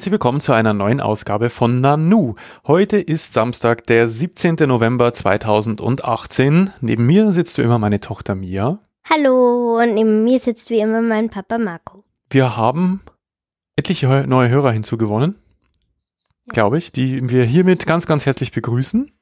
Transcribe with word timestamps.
Herzlich 0.00 0.12
willkommen 0.12 0.40
zu 0.40 0.54
einer 0.54 0.72
neuen 0.72 1.02
Ausgabe 1.02 1.50
von 1.50 1.82
Nanu. 1.82 2.34
Heute 2.66 2.96
ist 2.96 3.34
Samstag, 3.34 3.86
der 3.86 4.08
17. 4.08 4.56
November 4.66 5.12
2018. 5.12 6.70
Neben 6.80 7.04
mir 7.04 7.32
sitzt 7.32 7.58
wie 7.58 7.62
immer 7.64 7.78
meine 7.78 8.00
Tochter 8.00 8.34
Mia. 8.34 8.78
Hallo 9.04 9.78
und 9.78 9.92
neben 9.92 10.24
mir 10.24 10.40
sitzt 10.40 10.70
wie 10.70 10.80
immer 10.80 11.02
mein 11.02 11.28
Papa 11.28 11.58
Marco. 11.58 12.02
Wir 12.30 12.56
haben 12.56 13.02
etliche 13.76 14.24
neue 14.26 14.48
Hörer 14.48 14.72
hinzugewonnen, 14.72 15.34
glaube 16.48 16.78
ich, 16.78 16.92
die 16.92 17.28
wir 17.28 17.44
hiermit 17.44 17.86
ganz, 17.86 18.06
ganz 18.06 18.24
herzlich 18.24 18.52
begrüßen. 18.52 19.12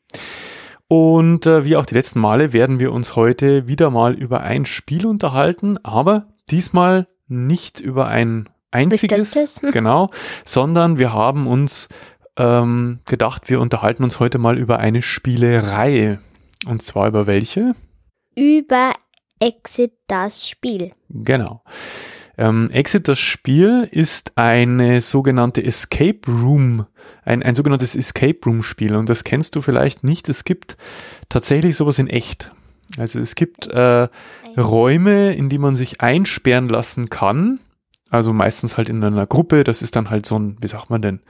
Und 0.86 1.44
äh, 1.48 1.64
wie 1.64 1.74
auch 1.74 1.86
die 1.86 1.94
letzten 1.94 2.20
Male 2.20 2.52
werden 2.52 2.78
wir 2.78 2.92
uns 2.92 3.16
heute 3.16 3.66
wieder 3.66 3.90
mal 3.90 4.14
über 4.14 4.42
ein 4.42 4.64
Spiel 4.64 5.08
unterhalten, 5.08 5.76
aber 5.82 6.28
diesmal 6.48 7.08
nicht 7.26 7.80
über 7.80 8.06
ein 8.06 8.48
einziges, 8.70 9.34
Bestimmtes. 9.34 9.60
genau, 9.72 10.10
sondern 10.44 10.98
wir 10.98 11.12
haben 11.12 11.46
uns 11.46 11.88
ähm, 12.36 13.00
gedacht, 13.06 13.50
wir 13.50 13.60
unterhalten 13.60 14.04
uns 14.04 14.20
heute 14.20 14.38
mal 14.38 14.58
über 14.58 14.78
eine 14.78 15.02
Spielereihe. 15.02 16.20
Und 16.66 16.82
zwar 16.82 17.08
über 17.08 17.26
welche? 17.26 17.74
Über 18.34 18.92
Exit 19.40 19.92
das 20.06 20.48
Spiel. 20.48 20.92
Genau. 21.08 21.62
Ähm, 22.36 22.70
Exit, 22.70 23.08
das 23.08 23.18
Spiel, 23.18 23.88
ist 23.90 24.38
eine 24.38 25.00
sogenannte 25.00 25.62
Escape 25.64 26.20
Room, 26.28 26.86
ein, 27.24 27.42
ein 27.42 27.56
sogenanntes 27.56 27.96
Escape 27.96 28.38
Room 28.46 28.62
Spiel. 28.62 28.94
Und 28.94 29.08
das 29.08 29.24
kennst 29.24 29.56
du 29.56 29.60
vielleicht 29.60 30.04
nicht. 30.04 30.28
Es 30.28 30.44
gibt 30.44 30.76
tatsächlich 31.28 31.74
sowas 31.74 31.98
in 31.98 32.06
echt. 32.06 32.50
Also 32.96 33.18
es 33.18 33.34
gibt 33.34 33.66
äh, 33.66 34.08
Räume, 34.56 35.34
in 35.34 35.48
die 35.48 35.58
man 35.58 35.74
sich 35.74 36.00
einsperren 36.00 36.68
lassen 36.68 37.10
kann. 37.10 37.58
Also 38.10 38.32
meistens 38.32 38.76
halt 38.76 38.88
in 38.88 39.02
einer 39.04 39.26
Gruppe. 39.26 39.64
Das 39.64 39.82
ist 39.82 39.96
dann 39.96 40.10
halt 40.10 40.26
so 40.26 40.38
ein, 40.38 40.56
wie 40.60 40.68
sagt 40.68 40.90
man 40.90 41.02
denn? 41.02 41.20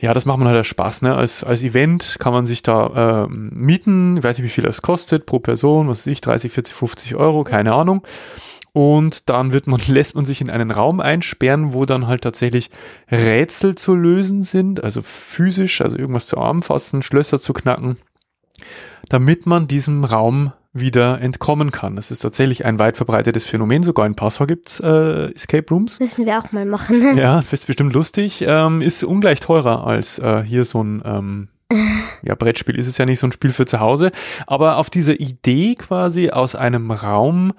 Ja, 0.00 0.14
das 0.14 0.26
macht 0.26 0.38
man 0.38 0.46
halt 0.46 0.58
als 0.58 0.68
Spaß, 0.68 1.02
ne? 1.02 1.16
Als, 1.16 1.42
als 1.42 1.64
Event 1.64 2.18
kann 2.20 2.32
man 2.32 2.46
sich 2.46 2.62
da 2.62 3.24
äh, 3.24 3.28
mieten. 3.36 4.16
Ich 4.16 4.22
weiß 4.22 4.38
nicht, 4.38 4.44
wie 4.44 4.50
viel 4.50 4.64
das 4.64 4.80
kostet 4.80 5.26
pro 5.26 5.40
Person, 5.40 5.88
was 5.88 6.00
weiß 6.00 6.06
ich, 6.06 6.20
30, 6.20 6.52
40, 6.52 6.74
50 6.74 7.16
Euro, 7.16 7.42
keine 7.42 7.74
Ahnung. 7.74 8.06
Und 8.72 9.28
dann 9.28 9.52
wird 9.52 9.66
man, 9.66 9.80
lässt 9.88 10.14
man 10.14 10.24
sich 10.24 10.40
in 10.40 10.50
einen 10.50 10.70
Raum 10.70 11.00
einsperren, 11.00 11.74
wo 11.74 11.84
dann 11.84 12.06
halt 12.06 12.22
tatsächlich 12.22 12.70
Rätsel 13.10 13.74
zu 13.74 13.96
lösen 13.96 14.42
sind, 14.42 14.84
also 14.84 15.02
physisch, 15.02 15.80
also 15.80 15.98
irgendwas 15.98 16.28
zu 16.28 16.38
anfassen, 16.38 17.02
Schlösser 17.02 17.40
zu 17.40 17.52
knacken, 17.52 17.96
damit 19.08 19.46
man 19.46 19.66
diesem 19.66 20.04
Raum 20.04 20.52
wieder 20.80 21.20
entkommen 21.20 21.70
kann. 21.70 21.96
Das 21.96 22.10
ist 22.10 22.20
tatsächlich 22.20 22.64
ein 22.64 22.78
weit 22.78 22.96
verbreitetes 22.96 23.44
Phänomen. 23.44 23.82
Sogar 23.82 24.06
in 24.06 24.14
Passau 24.14 24.46
gibt's 24.46 24.80
äh, 24.80 25.32
Escape 25.32 25.66
Rooms. 25.70 26.00
Müssen 26.00 26.26
wir 26.26 26.38
auch 26.38 26.52
mal 26.52 26.64
machen. 26.64 26.98
Ja, 27.18 27.42
ist 27.50 27.66
bestimmt 27.66 27.94
lustig. 27.94 28.44
Ähm, 28.46 28.80
ist 28.80 29.02
ungleich 29.02 29.40
teurer 29.40 29.86
als 29.86 30.18
äh, 30.18 30.42
hier 30.44 30.64
so 30.64 30.82
ein 30.82 31.02
ähm, 31.04 31.48
ja, 32.22 32.34
Brettspiel 32.34 32.78
ist 32.78 32.86
es 32.86 32.98
ja 32.98 33.06
nicht 33.06 33.18
so 33.18 33.26
ein 33.26 33.32
Spiel 33.32 33.50
für 33.50 33.66
zu 33.66 33.80
Hause. 33.80 34.10
Aber 34.46 34.76
auf 34.76 34.90
dieser 34.90 35.18
Idee 35.20 35.74
quasi 35.74 36.30
aus 36.30 36.54
einem 36.54 36.90
Raum 36.90 37.52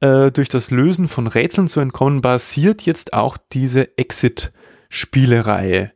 äh, 0.00 0.30
durch 0.30 0.48
das 0.48 0.70
Lösen 0.70 1.08
von 1.08 1.26
Rätseln 1.26 1.68
zu 1.68 1.80
entkommen, 1.80 2.20
basiert 2.20 2.82
jetzt 2.82 3.12
auch 3.12 3.36
diese 3.52 3.96
Exit-Spielereihe. 3.98 5.92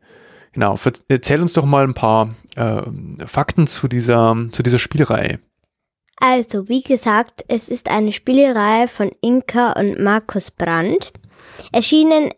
Genau, 0.52 0.76
erzähl 1.08 1.40
uns 1.40 1.52
doch 1.54 1.64
mal 1.64 1.84
ein 1.84 1.94
paar 1.94 2.34
äh, 2.54 2.82
Fakten 3.26 3.66
zu 3.66 3.88
dieser, 3.88 4.36
zu 4.52 4.62
dieser 4.62 4.78
Spielreihe. 4.78 5.40
Also, 6.16 6.68
wie 6.68 6.82
gesagt, 6.82 7.44
es 7.48 7.68
ist 7.68 7.90
eine 7.90 8.12
Spielereihe 8.12 8.88
von 8.88 9.10
Inka 9.20 9.72
und 9.72 10.00
Markus 10.00 10.50
Brandt. 10.50 11.12
Erschienen 11.72 12.30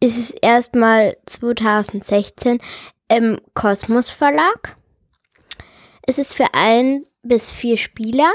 ist 0.00 0.18
es 0.18 0.30
erstmal 0.30 1.16
2016 1.26 2.60
im 3.08 3.40
Kosmos 3.54 4.10
Verlag. 4.10 4.76
Es 6.02 6.18
ist 6.18 6.34
für 6.34 6.46
ein 6.52 7.04
bis 7.22 7.50
vier 7.50 7.76
Spieler. 7.76 8.32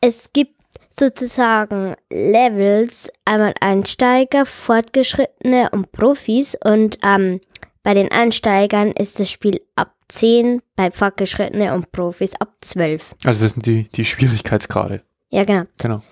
Es 0.00 0.32
gibt 0.32 0.58
sozusagen 0.90 1.94
Levels, 2.10 3.08
einmal 3.24 3.54
Einsteiger, 3.60 4.44
Fortgeschrittene 4.44 5.70
und 5.70 5.90
Profis. 5.92 6.56
Und 6.62 6.98
ähm, 7.04 7.40
bei 7.82 7.94
den 7.94 8.10
Einsteigern 8.10 8.92
ist 8.92 9.20
das 9.20 9.30
Spiel 9.30 9.60
ab 9.76 9.94
10, 10.08 10.62
bei 10.76 10.90
Fortgeschrittene 10.90 11.74
und 11.74 11.92
Profis 11.92 12.34
ab 12.34 12.54
12. 12.60 13.14
Also 13.24 13.44
das 13.44 13.52
sind 13.52 13.66
die, 13.66 13.88
die 13.88 14.04
Schwierigkeitsgrade. 14.04 15.02
Ja, 15.30 15.44
genau. 15.44 15.64
Genau. 15.78 16.02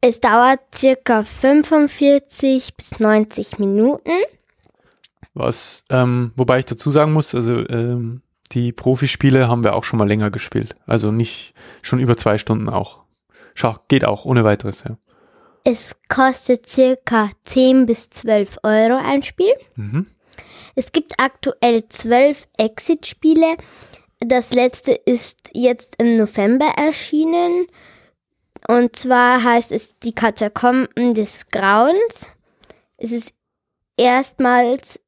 Es 0.00 0.20
dauert 0.20 0.60
circa 0.74 1.24
45 1.24 2.74
bis 2.76 3.00
90 3.00 3.58
Minuten. 3.58 4.12
Was, 5.34 5.84
ähm, 5.90 6.32
wobei 6.36 6.60
ich 6.60 6.64
dazu 6.66 6.90
sagen 6.90 7.12
muss, 7.12 7.34
also 7.34 7.68
ähm, 7.68 8.22
die 8.52 8.72
Profispiele 8.72 9.48
haben 9.48 9.64
wir 9.64 9.74
auch 9.74 9.84
schon 9.84 9.98
mal 9.98 10.08
länger 10.08 10.30
gespielt. 10.30 10.76
Also 10.86 11.10
nicht 11.10 11.54
schon 11.82 11.98
über 11.98 12.16
zwei 12.16 12.38
Stunden 12.38 12.68
auch. 12.68 13.00
Schau, 13.54 13.76
geht 13.88 14.04
auch, 14.04 14.24
ohne 14.24 14.44
weiteres, 14.44 14.84
ja. 14.84 14.96
Es 15.64 15.96
kostet 16.08 16.66
circa 16.66 17.30
10 17.42 17.86
bis 17.86 18.08
12 18.10 18.58
Euro 18.62 19.00
ein 19.02 19.22
Spiel. 19.24 19.52
Mhm. 19.74 20.06
Es 20.74 20.92
gibt 20.92 21.14
aktuell 21.18 21.88
12 21.88 22.48
Exit-Spiele. 22.58 23.56
Das 24.20 24.52
letzte 24.52 24.92
ist 24.92 25.50
jetzt 25.52 25.96
im 25.98 26.16
November 26.16 26.66
erschienen. 26.76 27.66
Und 28.68 28.96
zwar 28.96 29.42
heißt 29.42 29.72
es 29.72 29.98
Die 29.98 30.14
Katakomben 30.14 31.14
des 31.14 31.46
Grauens. 31.48 32.36
Es 32.96 33.12
ist 33.12 33.34
erstmals 33.96 35.00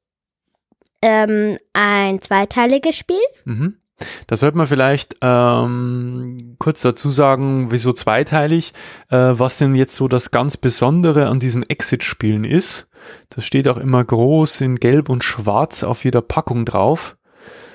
ähm, 1.03 1.59
ein 1.73 2.21
zweiteiliges 2.21 2.97
Spiel. 2.97 3.23
Mhm. 3.45 3.79
Da 4.27 4.37
sollte 4.37 4.57
man 4.57 4.67
vielleicht 4.67 5.17
ähm, 5.23 6.57
kurz 6.59 6.83
dazu 6.83 7.11
sagen, 7.11 7.71
wieso 7.71 7.93
zweiteilig, 7.93 8.73
äh, 9.11 9.17
was 9.17 9.59
denn 9.59 9.75
jetzt 9.75 9.97
so 9.97 10.09
das 10.09 10.31
ganz 10.31 10.57
Besondere 10.57 11.27
an 11.27 11.41
diesen 11.41 11.63
Exit-Spielen 11.63 12.45
ist. 12.45 12.87
Das 13.31 13.45
steht 13.45 13.69
auch 13.69 13.77
immer 13.77 14.05
groß 14.05 14.61
in 14.61 14.77
Gelb 14.77 15.09
und 15.09 15.25
Schwarz 15.25 15.83
auf 15.83 16.05
jeder 16.05 16.23
Packung 16.23 16.65
drauf. 16.65 17.17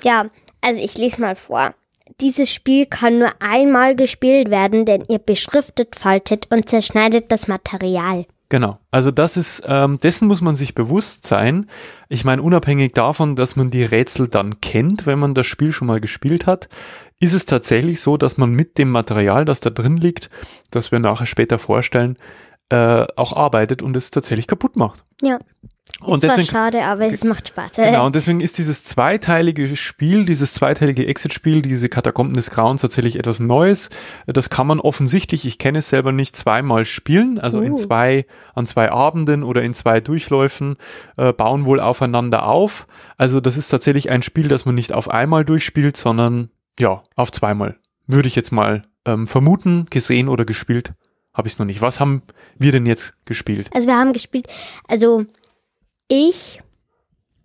Ja, 0.03 0.25
also 0.61 0.81
ich 0.81 0.97
lese 0.97 1.21
mal 1.21 1.35
vor. 1.35 1.73
Dieses 2.21 2.53
Spiel 2.53 2.85
kann 2.85 3.19
nur 3.19 3.31
einmal 3.39 3.95
gespielt 3.95 4.49
werden, 4.49 4.85
denn 4.85 5.03
ihr 5.07 5.19
beschriftet, 5.19 5.95
faltet 5.95 6.47
und 6.51 6.69
zerschneidet 6.69 7.31
das 7.31 7.47
Material. 7.47 8.25
Genau. 8.53 8.77
Also 8.91 9.09
das 9.09 9.35
ist, 9.35 9.63
ähm, 9.65 9.97
dessen 9.97 10.27
muss 10.27 10.41
man 10.41 10.55
sich 10.55 10.75
bewusst 10.75 11.25
sein. 11.25 11.67
Ich 12.07 12.23
meine, 12.23 12.43
unabhängig 12.43 12.93
davon, 12.93 13.35
dass 13.35 13.55
man 13.55 13.71
die 13.71 13.81
Rätsel 13.81 14.27
dann 14.27 14.61
kennt, 14.61 15.07
wenn 15.07 15.17
man 15.17 15.33
das 15.33 15.47
Spiel 15.47 15.71
schon 15.71 15.87
mal 15.87 15.99
gespielt 15.99 16.45
hat, 16.45 16.69
ist 17.19 17.33
es 17.33 17.47
tatsächlich 17.47 17.99
so, 17.99 18.15
dass 18.15 18.37
man 18.37 18.51
mit 18.51 18.77
dem 18.77 18.91
Material, 18.91 19.43
das 19.43 19.59
da 19.59 19.71
drin 19.71 19.97
liegt, 19.97 20.29
das 20.69 20.91
wir 20.91 20.99
nachher 20.99 21.25
später 21.25 21.57
vorstellen, 21.57 22.15
äh, 22.69 23.07
auch 23.15 23.35
arbeitet 23.35 23.81
und 23.81 23.97
es 23.97 24.11
tatsächlich 24.11 24.45
kaputt 24.45 24.75
macht. 24.75 25.03
Ja. 25.23 25.39
Und 25.99 26.23
deswegen, 26.23 26.47
schade, 26.47 26.83
aber 26.83 27.05
es 27.05 27.23
macht 27.23 27.49
Spaß. 27.49 27.73
genau, 27.73 28.05
und 28.05 28.15
deswegen 28.15 28.41
ist 28.41 28.57
dieses 28.57 28.83
zweiteilige 28.83 29.73
Spiel, 29.75 30.25
dieses 30.25 30.53
zweiteilige 30.53 31.05
Exit-Spiel, 31.07 31.61
diese 31.61 31.87
Katakomben 31.87 32.35
des 32.35 32.51
Grauens 32.51 32.81
tatsächlich 32.81 33.17
etwas 33.17 33.39
Neues. 33.39 33.89
Das 34.25 34.49
kann 34.49 34.67
man 34.67 34.79
offensichtlich, 34.79 35.45
ich 35.45 35.59
kenne 35.59 35.79
es 35.79 35.89
selber 35.89 36.11
nicht, 36.11 36.35
zweimal 36.35 36.85
spielen, 36.85 37.39
also 37.39 37.61
in 37.61 37.73
Uh. 37.73 37.77
zwei, 37.77 38.25
an 38.53 38.65
zwei 38.65 38.91
Abenden 38.91 39.43
oder 39.43 39.61
in 39.61 39.73
zwei 39.73 40.01
Durchläufen, 40.01 40.75
äh, 41.17 41.31
bauen 41.31 41.65
wohl 41.65 41.79
aufeinander 41.79 42.47
auf. 42.47 42.87
Also 43.17 43.39
das 43.39 43.55
ist 43.55 43.69
tatsächlich 43.69 44.09
ein 44.09 44.23
Spiel, 44.23 44.47
das 44.47 44.65
man 44.65 44.75
nicht 44.75 44.93
auf 44.93 45.09
einmal 45.09 45.45
durchspielt, 45.45 45.95
sondern 45.95 46.49
ja, 46.79 47.03
auf 47.15 47.31
zweimal. 47.31 47.77
Würde 48.07 48.27
ich 48.27 48.35
jetzt 48.35 48.51
mal 48.51 48.83
ähm, 49.05 49.27
vermuten, 49.27 49.85
gesehen 49.89 50.27
oder 50.27 50.43
gespielt, 50.43 50.93
habe 51.33 51.47
ich 51.47 51.53
es 51.53 51.59
noch 51.59 51.65
nicht. 51.65 51.81
Was 51.81 51.99
haben 51.99 52.23
wir 52.57 52.71
denn 52.71 52.85
jetzt 52.85 53.15
gespielt? 53.25 53.69
Also 53.73 53.87
wir 53.87 53.97
haben 53.97 54.13
gespielt, 54.13 54.47
also 54.87 55.25
ich, 56.07 56.61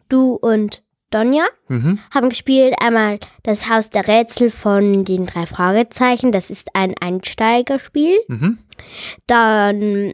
du 0.09 0.35
und 0.35 0.83
Donja 1.11 1.45
Mhm. 1.69 1.99
haben 2.13 2.29
gespielt 2.29 2.75
einmal 2.83 3.19
das 3.43 3.71
Haus 3.71 3.89
der 3.91 4.07
Rätsel 4.07 4.51
von 4.51 5.05
den 5.05 5.25
drei 5.27 5.47
Fragezeichen. 5.47 6.33
Das 6.33 6.51
ist 6.51 6.75
ein 6.75 6.95
Einsteigerspiel. 7.01 8.19
Mhm. 8.29 8.59
Dann 9.27 10.13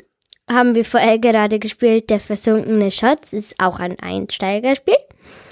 haben 0.48 0.74
wir 0.74 0.84
vorher 0.84 1.18
gerade 1.18 1.58
gespielt 1.58 2.10
Der 2.10 2.20
versunkene 2.20 2.90
Schatz. 2.90 3.32
Ist 3.32 3.56
auch 3.58 3.80
ein 3.80 3.98
Einsteigerspiel. 3.98 4.96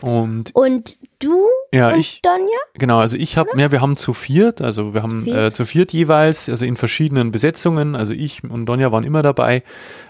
Und 0.03 0.55
Und 0.55 0.99
du 1.23 1.47
ja, 1.73 1.91
und 1.91 1.99
ich, 1.99 2.21
Donja? 2.23 2.47
Genau, 2.75 2.99
also 2.99 3.17
ich 3.17 3.37
habe, 3.39 3.51
ja, 3.57 3.71
wir 3.73 3.81
haben 3.81 3.97
zu 3.97 4.13
viert, 4.13 4.61
also 4.61 4.95
wir 4.95 5.03
haben 5.03 5.25
Zu 5.25 5.31
äh, 5.31 5.35
viert. 5.35 5.57
zu 5.57 5.65
viert 5.65 5.93
jeweils, 5.93 6.49
also 6.49 6.67
in 6.67 6.77
verschiedenen 6.77 7.31
Besetzungen, 7.31 7.95
also 7.97 8.13
ich 8.13 8.45
und 8.45 8.67
Donja 8.67 8.93
waren 8.93 9.05
immer 9.05 9.23
dabei. 9.23 9.63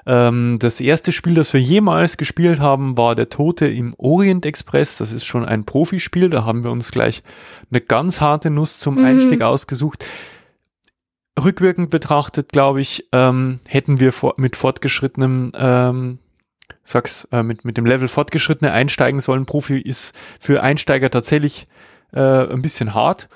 Ähm, 0.07 0.59
das 0.59 0.81
erste 0.81 1.13
Spiel, 1.13 1.35
das 1.35 1.53
wir 1.53 1.61
jemals 1.61 2.17
gespielt 2.17 2.61
haben, 2.61 2.97
war 2.97 3.15
Der 3.15 3.29
Tote 3.29 3.67
im 3.69 3.95
Orient 3.99 4.45
Express. 4.47 4.99
Das 4.99 5.13
ist 5.13 5.25
schon 5.25 5.45
ein 5.45 5.65
Profispiel, 5.65 6.29
da 6.31 6.45
haben 6.45 6.65
wir 6.65 6.71
uns 6.71 6.91
gleich 6.91 7.23
eine 7.71 7.81
ganz 7.81 8.21
harte 8.21 8.51
Nuss 8.51 8.79
zum 8.79 8.97
Mhm. 8.97 9.05
Einstieg 9.05 9.43
ausgesucht. 9.43 10.05
Rückwirkend 11.43 11.89
betrachtet, 11.91 12.51
glaube 12.53 12.81
ich, 12.83 13.09
ähm, 13.13 13.61
hätten 13.67 14.01
wir 14.01 14.13
vor, 14.13 14.35
mit 14.37 14.55
fortgeschrittenem 14.55 15.53
ähm, 15.57 16.19
sag's, 16.85 17.27
äh, 17.33 17.43
mit, 17.43 17.65
mit 17.65 17.77
dem 17.77 17.87
Level 17.87 18.09
Fortgeschrittene 18.09 18.73
einsteigen 18.73 19.21
sollen. 19.21 19.47
Profi 19.47 19.79
ist 19.79 20.15
für 20.41 20.63
Einsteiger 20.63 21.11
tatsächlich 21.11 21.67
äh, 22.13 22.21
ein 22.21 22.63
bisschen 22.63 22.95
hart. 22.95 23.29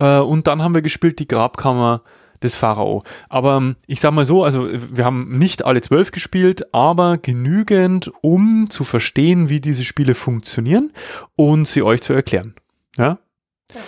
Äh, 0.00 0.18
und 0.18 0.46
dann 0.46 0.62
haben 0.62 0.74
wir 0.74 0.82
gespielt 0.82 1.18
die 1.18 1.28
Grabkammer 1.28 2.02
des 2.42 2.56
Pharao. 2.56 3.02
Aber 3.28 3.56
ähm, 3.56 3.76
ich 3.86 4.00
sag 4.00 4.12
mal 4.12 4.24
so, 4.24 4.44
also 4.44 4.68
wir 4.70 5.04
haben 5.04 5.38
nicht 5.38 5.64
alle 5.64 5.80
zwölf 5.80 6.10
gespielt, 6.10 6.72
aber 6.72 7.18
genügend, 7.18 8.12
um 8.20 8.70
zu 8.70 8.84
verstehen, 8.84 9.48
wie 9.48 9.60
diese 9.60 9.84
Spiele 9.84 10.14
funktionieren 10.14 10.92
und 11.36 11.66
sie 11.66 11.82
euch 11.82 12.02
zu 12.02 12.12
erklären. 12.12 12.54
Ja? 12.96 13.18
ja. 13.72 13.80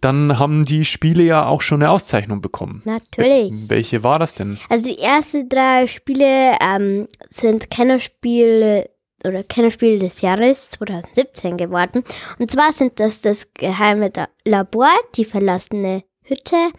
Dann 0.00 0.38
haben 0.38 0.64
die 0.64 0.84
Spiele 0.84 1.22
ja 1.22 1.46
auch 1.46 1.60
schon 1.62 1.82
eine 1.82 1.90
Auszeichnung 1.90 2.40
bekommen. 2.40 2.82
Natürlich. 2.84 3.52
Welche 3.68 4.02
war 4.02 4.18
das 4.18 4.34
denn? 4.34 4.58
Also 4.68 4.88
die 4.88 4.98
ersten 4.98 5.48
drei 5.48 5.86
Spiele 5.86 6.56
ähm, 6.60 7.08
sind 7.30 7.70
Kennerspiele 7.70 8.90
oder 9.24 9.42
Kennerspiel 9.42 9.98
des 9.98 10.20
Jahres 10.20 10.70
2017 10.70 11.56
geworden. 11.56 12.04
Und 12.38 12.50
zwar 12.50 12.72
sind 12.72 13.00
das 13.00 13.20
das 13.22 13.52
geheime 13.54 14.12
Labor, 14.44 14.90
die 15.16 15.24
verlassene 15.24 16.04
Hütte 16.22 16.70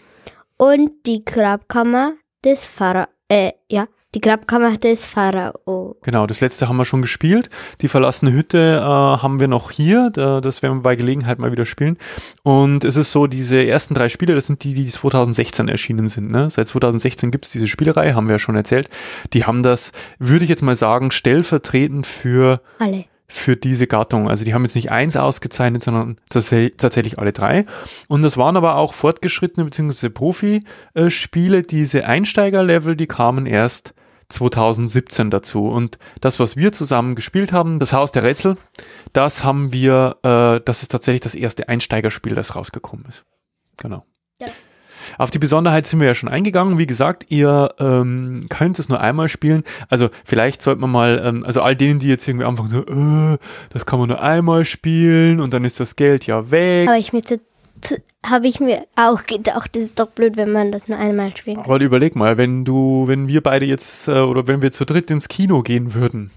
und 0.57 0.92
die 1.06 1.25
Grabkammer 1.25 2.13
des 2.44 2.66
Pharao. 2.66 3.07
Äh, 3.27 3.51
ja, 3.69 3.88
die 4.15 4.21
Grabkammer 4.21 4.77
des 4.77 5.06
Pharao. 5.06 5.97
Genau, 6.01 6.25
das 6.25 6.41
letzte 6.41 6.67
haben 6.67 6.77
wir 6.77 6.85
schon 6.85 7.03
gespielt. 7.03 7.50
Die 7.81 7.88
verlassene 7.88 8.31
Hütte 8.33 8.79
äh, 8.79 8.83
haben 8.83 9.39
wir 9.39 9.47
noch 9.47 9.69
hier. 9.69 10.09
Da, 10.11 10.41
das 10.41 10.63
werden 10.63 10.79
wir 10.79 10.81
bei 10.81 10.95
Gelegenheit 10.95 11.38
mal 11.38 11.51
wieder 11.51 11.65
spielen. 11.65 11.97
Und 12.41 12.85
es 12.85 12.95
ist 12.95 13.11
so, 13.11 13.27
diese 13.27 13.63
ersten 13.63 13.94
drei 13.94 14.09
Spiele, 14.09 14.33
das 14.33 14.47
sind 14.47 14.63
die, 14.63 14.73
die 14.73 14.88
2016 14.88 15.67
erschienen 15.67 16.07
sind. 16.07 16.31
Ne? 16.31 16.50
Seit 16.50 16.67
2016 16.67 17.29
gibt 17.29 17.45
es 17.45 17.51
diese 17.51 17.67
Spielerei, 17.67 18.13
haben 18.13 18.27
wir 18.27 18.35
ja 18.35 18.39
schon 18.39 18.56
erzählt. 18.56 18.89
Die 19.33 19.45
haben 19.45 19.61
das, 19.61 19.91
würde 20.17 20.44
ich 20.44 20.50
jetzt 20.50 20.63
mal 20.63 20.75
sagen, 20.75 21.11
stellvertretend 21.11 22.07
für 22.07 22.61
alle 22.79 23.06
für 23.31 23.56
diese 23.56 23.85
Gattung. 23.85 24.27
Also 24.27 24.44
die 24.44 24.56
haben 24.56 24.63
jetzt 24.63 24.73
nicht 24.73 24.91
eins 24.91 25.15
ausgezeichnet, 25.15 25.83
sondern 25.83 26.17
tatsächlich 26.29 27.19
alle 27.19 27.31
drei. 27.31 27.65
Und 28.07 28.23
das 28.23 28.38
waren 28.38 28.57
aber 28.57 28.75
auch 28.75 28.95
fortgeschrittene 28.95 29.65
bzw. 29.65 30.09
Profi-Spiele. 30.09 31.61
Diese 31.61 32.07
Einsteiger-Level, 32.07 32.95
die 32.95 33.06
kamen 33.06 33.45
erst 33.45 33.94
2017 34.30 35.30
dazu. 35.30 35.68
Und 35.68 35.98
das, 36.22 36.40
was 36.40 36.56
wir 36.56 36.72
zusammen 36.72 37.16
gespielt 37.16 37.52
haben, 37.52 37.80
das 37.80 37.94
Haus 37.94 38.12
der 38.12 38.24
Rätsel, 38.24 38.56
das 39.14 39.44
haben 39.44 39.74
wir, 39.74 40.18
äh, 40.24 40.62
das 40.64 40.81
ist 40.81 40.90
tatsächlich 40.90 41.22
das 41.22 41.36
erste 41.36 41.68
Einsteigerspiel, 41.68 42.34
das 42.34 42.56
rausgekommen 42.56 43.06
ist. 43.08 43.26
Genau. 43.78 44.06
Ja. 44.40 44.48
Auf 45.18 45.31
die 45.31 45.40
Besonderheit 45.40 45.86
sind 45.86 46.00
wir 46.00 46.08
ja 46.08 46.16
schon 46.16 46.30
eingegangen. 46.30 46.78
Wie 46.78 46.86
gesagt, 46.86 47.26
ihr 47.30 47.74
ähm, 47.80 48.46
könnt 48.50 48.78
es 48.80 48.90
nur 48.90 49.00
einmal 49.00 49.30
spielen. 49.30 49.64
Also 49.88 50.10
vielleicht 50.26 50.62
sollte 50.62 50.81
man 50.81 50.92
mal, 50.92 51.22
ähm, 51.24 51.44
also 51.46 51.62
all 51.62 51.76
denen, 51.76 52.00
die 52.00 52.08
jetzt 52.08 52.28
irgendwie 52.28 52.46
anfangen 52.46 52.70
so, 52.70 52.86
äh, 52.86 53.38
das 53.72 53.86
kann 53.86 54.00
man 54.00 54.10
nur 54.10 54.22
einmal 54.22 54.66
spielen 54.66 55.40
und 55.40 55.54
dann 55.54 55.64
ist 55.66 55.80
das 55.80 55.96
Geld 55.96 56.28
ja 56.28 56.52
weg. 56.52 56.88
Aber 56.88 56.98
ich 56.98 57.14
mir 57.14 57.24
zu 57.24 57.40
habe 58.26 58.48
ich 58.48 58.60
mir 58.60 58.86
auch 58.96 59.24
gedacht, 59.24 59.76
das 59.76 59.84
ist 59.84 60.00
doch 60.00 60.10
blöd, 60.10 60.38
wenn 60.38 60.52
man 60.52 60.72
das 60.72 60.88
nur 60.88 60.98
einmal 60.98 61.36
spielt. 61.36 61.60
Aber 61.60 61.80
überleg 61.80 62.16
mal, 62.16 62.38
wenn 62.38 62.66
du, 62.66 63.08
wenn 63.08 63.28
wir 63.28 63.42
beide 63.42 63.66
jetzt 63.66 64.08
äh, 64.08 64.20
oder 64.20 64.48
wenn 64.48 64.62
wir 64.62 64.72
zu 64.72 64.86
dritt 64.86 65.10
ins 65.12 65.28
Kino 65.28 65.62
gehen 65.62 65.94
würden, 65.94 66.31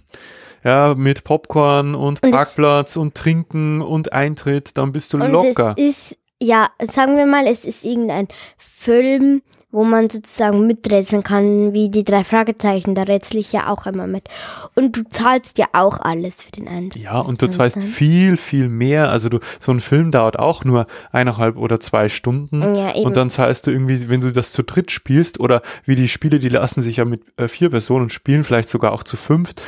ja, 0.64 0.94
mit 0.94 1.24
Popcorn 1.24 1.94
und, 1.94 2.22
und 2.22 2.30
Parkplatz 2.30 2.96
und 2.96 3.14
Trinken 3.14 3.82
und 3.82 4.12
Eintritt, 4.12 4.76
dann 4.78 4.92
bist 4.92 5.12
du 5.12 5.18
und 5.18 5.30
locker. 5.30 5.74
Das 5.76 5.84
ist 5.84 6.18
ja, 6.42 6.70
sagen 6.90 7.16
wir 7.16 7.26
mal, 7.26 7.46
es 7.46 7.64
ist 7.64 7.84
irgendein 7.84 8.26
Film, 8.58 9.42
wo 9.72 9.84
man 9.84 10.10
sozusagen 10.10 10.66
miträtseln 10.66 11.22
kann, 11.22 11.72
wie 11.72 11.88
die 11.88 12.04
drei 12.04 12.24
Fragezeichen, 12.24 12.94
da 12.94 13.04
rätsel 13.04 13.38
ich 13.38 13.52
ja 13.52 13.72
auch 13.72 13.86
immer 13.86 14.06
mit. 14.06 14.28
Und 14.74 14.96
du 14.96 15.02
zahlst 15.08 15.56
ja 15.56 15.66
auch 15.72 15.98
alles 15.98 16.42
für 16.42 16.50
den 16.50 16.68
Eintritt. 16.68 17.02
Ja, 17.02 17.18
und 17.18 17.40
du 17.40 17.48
zahlst 17.48 17.82
viel, 17.82 18.36
viel 18.36 18.68
mehr. 18.68 19.08
Also 19.08 19.30
du, 19.30 19.40
so 19.58 19.72
ein 19.72 19.80
Film 19.80 20.10
dauert 20.10 20.38
auch 20.38 20.64
nur 20.64 20.86
eineinhalb 21.10 21.56
oder 21.56 21.80
zwei 21.80 22.10
Stunden. 22.10 22.74
Ja, 22.74 22.94
eben. 22.94 23.06
Und 23.06 23.16
dann 23.16 23.30
zahlst 23.30 23.66
du 23.66 23.70
irgendwie, 23.70 24.10
wenn 24.10 24.20
du 24.20 24.30
das 24.30 24.52
zu 24.52 24.62
dritt 24.62 24.90
spielst, 24.90 25.40
oder 25.40 25.62
wie 25.86 25.96
die 25.96 26.08
Spiele, 26.08 26.38
die 26.38 26.50
lassen 26.50 26.82
sich 26.82 26.98
ja 26.98 27.06
mit 27.06 27.22
äh, 27.38 27.48
vier 27.48 27.70
Personen 27.70 28.10
spielen, 28.10 28.44
vielleicht 28.44 28.68
sogar 28.68 28.92
auch 28.92 29.02
zu 29.02 29.16
fünft, 29.16 29.62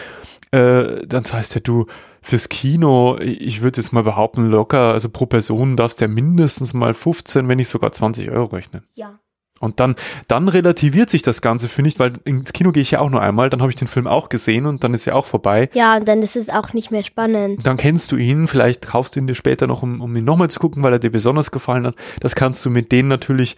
äh, 0.50 1.06
dann 1.06 1.24
zahlst 1.24 1.54
ja 1.54 1.62
du 1.62 1.86
fürs 2.20 2.48
Kino, 2.48 3.18
ich 3.20 3.62
würde 3.62 3.80
jetzt 3.80 3.92
mal 3.92 4.02
behaupten, 4.02 4.50
locker, 4.50 4.92
also 4.92 5.08
pro 5.08 5.26
Person 5.26 5.76
darfst 5.76 6.00
du 6.00 6.04
ja 6.04 6.08
mindestens 6.08 6.74
mal 6.74 6.94
15, 6.94 7.48
wenn 7.48 7.56
nicht 7.56 7.68
sogar 7.68 7.92
20 7.92 8.30
Euro 8.30 8.54
rechnen. 8.54 8.84
Ja. 8.92 9.18
Und 9.64 9.81
dann, 9.81 9.96
dann 10.28 10.49
relativiert 10.49 11.11
sich 11.11 11.22
das 11.22 11.40
Ganze, 11.43 11.69
finde 11.69 11.88
ich, 11.88 11.99
weil 11.99 12.12
ins 12.25 12.52
Kino 12.52 12.70
gehe 12.70 12.82
ich 12.82 12.93
ja 12.93 13.00
auch 13.00 13.11
nur 13.11 13.20
einmal, 13.20 13.50
dann 13.50 13.61
habe 13.61 13.70
ich 13.70 13.76
den 13.76 13.88
Film 13.88 14.06
auch 14.06 14.28
gesehen 14.28 14.66
und 14.66 14.84
dann 14.84 14.94
ist 14.94 15.06
er 15.06 15.16
auch 15.16 15.26
vorbei. 15.26 15.70
Ja, 15.72 15.96
und 15.96 16.06
dann 16.06 16.22
ist 16.22 16.37
es 16.37 16.50
auch 16.50 16.72
nicht 16.72 16.90
mehr 16.90 17.02
spannend. 17.02 17.66
Dann 17.66 17.76
kennst 17.76 18.12
du 18.12 18.16
ihn, 18.16 18.46
vielleicht 18.46 18.87
kaufst 18.87 19.16
du 19.16 19.20
ihn 19.20 19.26
dir 19.26 19.34
später 19.34 19.66
noch, 19.66 19.82
um, 19.82 20.00
um 20.00 20.14
ihn 20.14 20.25
nochmal 20.25 20.50
zu 20.50 20.61
gucken, 20.61 20.82
weil 20.82 20.93
er 20.93 20.99
dir 20.99 21.11
besonders 21.11 21.50
gefallen 21.50 21.87
hat. 21.87 21.94
Das 22.20 22.34
kannst 22.34 22.64
du 22.64 22.70
mit 22.70 22.93
denen 22.93 23.08
natürlich 23.08 23.56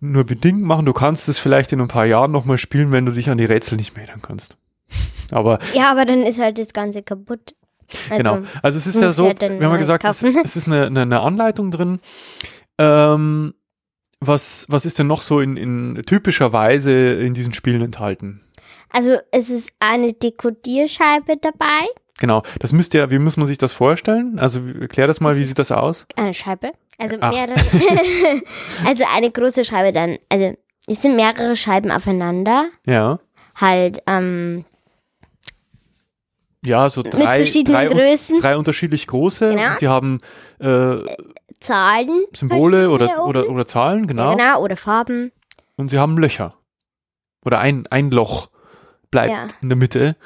nur 0.00 0.24
bedingt 0.24 0.62
machen. 0.62 0.86
Du 0.86 0.92
kannst 0.92 1.28
es 1.28 1.38
vielleicht 1.38 1.72
in 1.72 1.80
ein 1.80 1.88
paar 1.88 2.06
Jahren 2.06 2.32
nochmal 2.32 2.58
spielen, 2.58 2.92
wenn 2.92 3.06
du 3.06 3.12
dich 3.12 3.30
an 3.30 3.38
die 3.38 3.44
Rätsel 3.44 3.76
nicht 3.76 3.96
mehr 3.96 4.04
erinnern 4.04 4.22
kannst. 4.22 4.56
Aber. 5.30 5.58
Ja, 5.72 5.90
aber 5.90 6.04
dann 6.04 6.22
ist 6.22 6.38
halt 6.38 6.58
das 6.58 6.72
Ganze 6.72 7.02
kaputt. 7.02 7.54
Also, 8.10 8.16
genau. 8.16 8.38
Also 8.62 8.78
es 8.78 8.86
ist 8.86 9.00
ja 9.00 9.12
so, 9.12 9.24
wir 9.24 9.48
haben 9.48 9.60
ja 9.60 9.76
gesagt, 9.76 10.04
es, 10.04 10.22
es, 10.22 10.56
ist 10.56 10.68
eine, 10.68 10.86
eine, 10.86 11.02
eine 11.02 11.20
Anleitung 11.20 11.70
drin. 11.70 12.00
Ähm, 12.78 13.54
was, 14.26 14.66
was 14.68 14.86
ist 14.86 14.98
denn 14.98 15.06
noch 15.06 15.22
so 15.22 15.40
in, 15.40 15.56
in 15.56 16.02
typischer 16.06 16.52
Weise 16.52 16.92
in 16.92 17.34
diesen 17.34 17.54
Spielen 17.54 17.82
enthalten? 17.82 18.42
Also 18.90 19.16
es 19.32 19.50
ist 19.50 19.72
eine 19.80 20.12
Dekodierscheibe 20.12 21.36
dabei. 21.40 21.86
Genau, 22.20 22.42
das 22.60 22.72
müsst 22.72 22.94
ihr, 22.94 23.10
wie 23.10 23.18
muss 23.18 23.36
man 23.36 23.46
sich 23.46 23.58
das 23.58 23.72
vorstellen? 23.72 24.38
Also 24.38 24.60
erklär 24.80 25.08
das 25.08 25.20
mal, 25.20 25.36
wie 25.36 25.44
sieht 25.44 25.58
das 25.58 25.72
aus? 25.72 26.06
Eine 26.16 26.32
Scheibe. 26.32 26.70
Also 26.98 27.16
Ach. 27.20 27.32
mehrere. 27.32 27.56
also 28.86 29.04
eine 29.16 29.30
große 29.30 29.64
Scheibe 29.64 29.92
dann. 29.92 30.16
Also 30.28 30.54
es 30.86 31.02
sind 31.02 31.16
mehrere 31.16 31.56
Scheiben 31.56 31.90
aufeinander. 31.90 32.68
Ja. 32.86 33.18
Halt 33.56 34.00
ähm, 34.06 34.64
ja, 36.64 36.88
so 36.88 37.02
drei, 37.02 37.18
mit 37.18 37.26
verschiedenen 37.26 37.74
drei, 37.74 37.86
Größen. 37.88 38.40
drei 38.40 38.56
unterschiedlich 38.56 39.06
große. 39.06 39.50
Genau. 39.50 39.76
Die 39.80 39.88
haben 39.88 40.18
äh, 40.60 40.96
Zahlen. 41.64 42.24
Symbole 42.32 42.90
oder, 42.90 43.26
oder, 43.26 43.48
oder 43.48 43.66
Zahlen, 43.66 44.06
genau. 44.06 44.30
Ja, 44.30 44.36
genau, 44.36 44.62
oder 44.62 44.76
Farben. 44.76 45.32
Und 45.76 45.88
sie 45.88 45.98
haben 45.98 46.18
Löcher. 46.18 46.54
Oder 47.44 47.58
ein, 47.60 47.86
ein 47.90 48.10
Loch 48.10 48.48
bleibt 49.10 49.30
ja. 49.30 49.46
in 49.60 49.68
der 49.68 49.76
Mitte. 49.76 50.16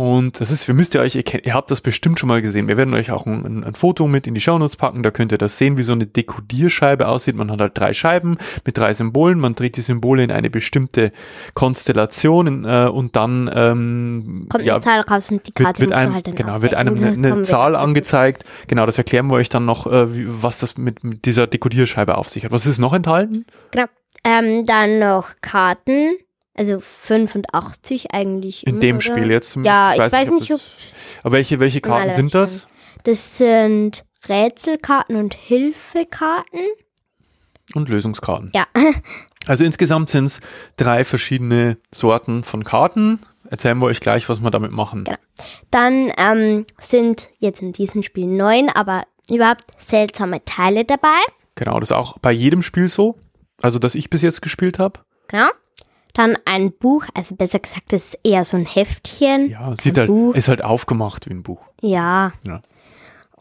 Und 0.00 0.40
das 0.40 0.50
ist, 0.50 0.66
wir 0.66 0.74
müsst 0.74 0.94
ihr 0.94 1.02
euch, 1.02 1.14
ihr, 1.14 1.22
kennt, 1.22 1.44
ihr 1.44 1.52
habt 1.52 1.70
das 1.70 1.82
bestimmt 1.82 2.18
schon 2.18 2.30
mal 2.30 2.40
gesehen. 2.40 2.68
Wir 2.68 2.78
werden 2.78 2.94
euch 2.94 3.10
auch 3.10 3.26
ein, 3.26 3.62
ein 3.62 3.74
Foto 3.74 4.08
mit 4.08 4.26
in 4.26 4.32
die 4.32 4.40
Shownotes 4.40 4.76
packen. 4.76 5.02
Da 5.02 5.10
könnt 5.10 5.30
ihr 5.30 5.36
das 5.36 5.58
sehen, 5.58 5.76
wie 5.76 5.82
so 5.82 5.92
eine 5.92 6.06
Dekodierscheibe 6.06 7.06
aussieht. 7.06 7.36
Man 7.36 7.50
hat 7.50 7.60
halt 7.60 7.76
drei 7.76 7.92
Scheiben 7.92 8.38
mit 8.64 8.78
drei 8.78 8.94
Symbolen. 8.94 9.38
Man 9.38 9.54
dreht 9.54 9.76
die 9.76 9.82
Symbole 9.82 10.24
in 10.24 10.30
eine 10.32 10.48
bestimmte 10.48 11.12
Konstellation 11.52 12.64
äh, 12.64 12.88
und 12.90 13.14
dann 13.14 13.50
ähm, 13.52 14.46
kommt 14.48 14.64
ja, 14.64 14.76
eine 14.76 14.82
Zahl 14.82 15.00
raus 15.02 15.30
und 15.30 15.46
die 15.46 15.52
Karte 15.52 15.80
wird, 15.80 15.90
wird 15.90 15.98
einem, 15.98 16.14
halt 16.14 16.34
Genau, 16.34 16.62
wird 16.62 16.74
einem 16.76 16.96
eine, 16.96 17.32
eine 17.34 17.42
Zahl 17.42 17.76
angezeigt. 17.76 18.46
Genau, 18.68 18.86
das 18.86 18.96
erklären 18.96 19.26
wir 19.26 19.34
euch 19.34 19.50
dann 19.50 19.66
noch, 19.66 19.86
äh, 19.86 20.16
wie, 20.16 20.24
was 20.26 20.60
das 20.60 20.78
mit, 20.78 21.04
mit 21.04 21.26
dieser 21.26 21.46
Dekodierscheibe 21.46 22.16
auf 22.16 22.30
sich 22.30 22.46
hat. 22.46 22.52
Was 22.52 22.64
ist 22.64 22.78
noch 22.78 22.94
enthalten? 22.94 23.44
Genau. 23.72 23.84
Ähm, 24.24 24.64
dann 24.64 24.98
noch 24.98 25.28
Karten 25.42 26.16
also 26.60 26.78
85 26.78 28.12
eigentlich. 28.12 28.66
In 28.66 28.80
dem 28.80 28.96
oder? 28.96 29.02
Spiel 29.02 29.30
jetzt? 29.30 29.56
Ja, 29.62 29.94
ich 29.94 29.98
weiß, 29.98 30.12
weiß 30.12 30.30
nicht, 30.30 30.52
ob. 30.52 30.60
Aber 31.22 31.32
welche, 31.32 31.58
welche 31.58 31.80
Karten 31.80 32.12
sind 32.12 32.34
das? 32.34 32.68
Das 33.04 33.38
sind 33.38 34.04
Rätselkarten 34.28 35.16
und 35.16 35.32
Hilfekarten. 35.34 36.60
Und 37.74 37.88
Lösungskarten. 37.88 38.52
Ja. 38.54 38.66
Also 39.46 39.64
insgesamt 39.64 40.10
sind 40.10 40.26
es 40.26 40.40
drei 40.76 41.02
verschiedene 41.02 41.78
Sorten 41.90 42.44
von 42.44 42.62
Karten. 42.62 43.20
Erzählen 43.48 43.78
wir 43.78 43.86
euch 43.86 44.00
gleich, 44.00 44.28
was 44.28 44.40
wir 44.42 44.50
damit 44.50 44.70
machen. 44.70 45.04
Genau. 45.04 45.16
Dann 45.70 46.12
ähm, 46.18 46.66
sind 46.78 47.30
jetzt 47.38 47.62
in 47.62 47.72
diesem 47.72 48.02
Spiel 48.02 48.26
neun, 48.26 48.68
aber 48.68 49.04
überhaupt 49.30 49.64
seltsame 49.78 50.44
Teile 50.44 50.84
dabei. 50.84 51.18
Genau, 51.54 51.80
das 51.80 51.88
ist 51.88 51.96
auch 51.96 52.18
bei 52.18 52.32
jedem 52.32 52.60
Spiel 52.60 52.86
so. 52.86 53.18
Also, 53.62 53.78
das 53.78 53.94
ich 53.94 54.10
bis 54.10 54.20
jetzt 54.20 54.42
gespielt 54.42 54.78
habe. 54.78 55.00
Genau. 55.28 55.48
Dann 56.14 56.36
ein 56.44 56.72
Buch, 56.72 57.04
also 57.14 57.36
besser 57.36 57.58
gesagt, 57.58 57.92
das 57.92 58.06
ist 58.06 58.18
eher 58.24 58.44
so 58.44 58.56
ein 58.56 58.66
Heftchen. 58.66 59.50
Ja, 59.50 59.74
sieht 59.76 59.98
halt, 59.98 60.08
Buch. 60.08 60.34
ist 60.34 60.48
halt 60.48 60.64
aufgemacht 60.64 61.28
wie 61.28 61.34
ein 61.34 61.42
Buch. 61.42 61.60
Ja. 61.80 62.32
ja. 62.46 62.60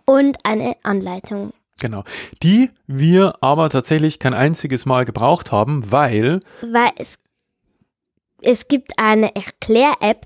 Und 0.06 0.38
eine 0.44 0.76
Anleitung. 0.84 1.54
Genau. 1.82 2.04
Die 2.44 2.70
wir 2.88 3.36
aber 3.42 3.70
tatsächlich 3.70 4.20
kein 4.20 4.34
einziges 4.34 4.86
Mal 4.86 5.06
gebraucht 5.06 5.52
haben, 5.52 5.92
weil. 5.92 6.42
Weil 6.62 6.92
es, 6.98 7.18
es 8.42 8.68
gibt 8.68 8.94
eine 8.98 9.36
Erklär-App, 9.36 10.26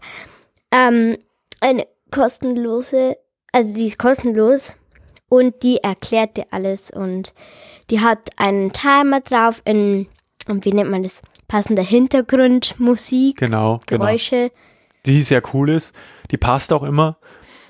ähm, 0.71 1.17
eine 1.61 1.87
kostenlose, 2.11 3.17
also 3.51 3.73
die 3.73 3.87
ist 3.87 3.99
kostenlos 3.99 4.75
und 5.29 5.63
die 5.63 5.77
erklärt 5.77 6.37
dir 6.37 6.45
alles 6.51 6.91
und 6.91 7.33
die 7.89 8.01
hat 8.01 8.29
einen 8.37 8.71
Timer 8.71 9.21
drauf 9.21 9.61
in, 9.65 10.07
und 10.47 10.65
wie 10.65 10.73
nennt 10.73 10.91
man 10.91 11.03
das? 11.03 11.21
Passende 11.47 11.81
Hintergrundmusik, 11.81 13.37
genau, 13.37 13.79
Geräusche. 13.87 14.35
Genau. 14.49 14.51
Die 15.05 15.21
sehr 15.21 15.41
cool 15.53 15.69
ist. 15.69 15.93
die 16.31 16.37
passt 16.37 16.71
auch 16.71 16.83
immer. 16.83 17.17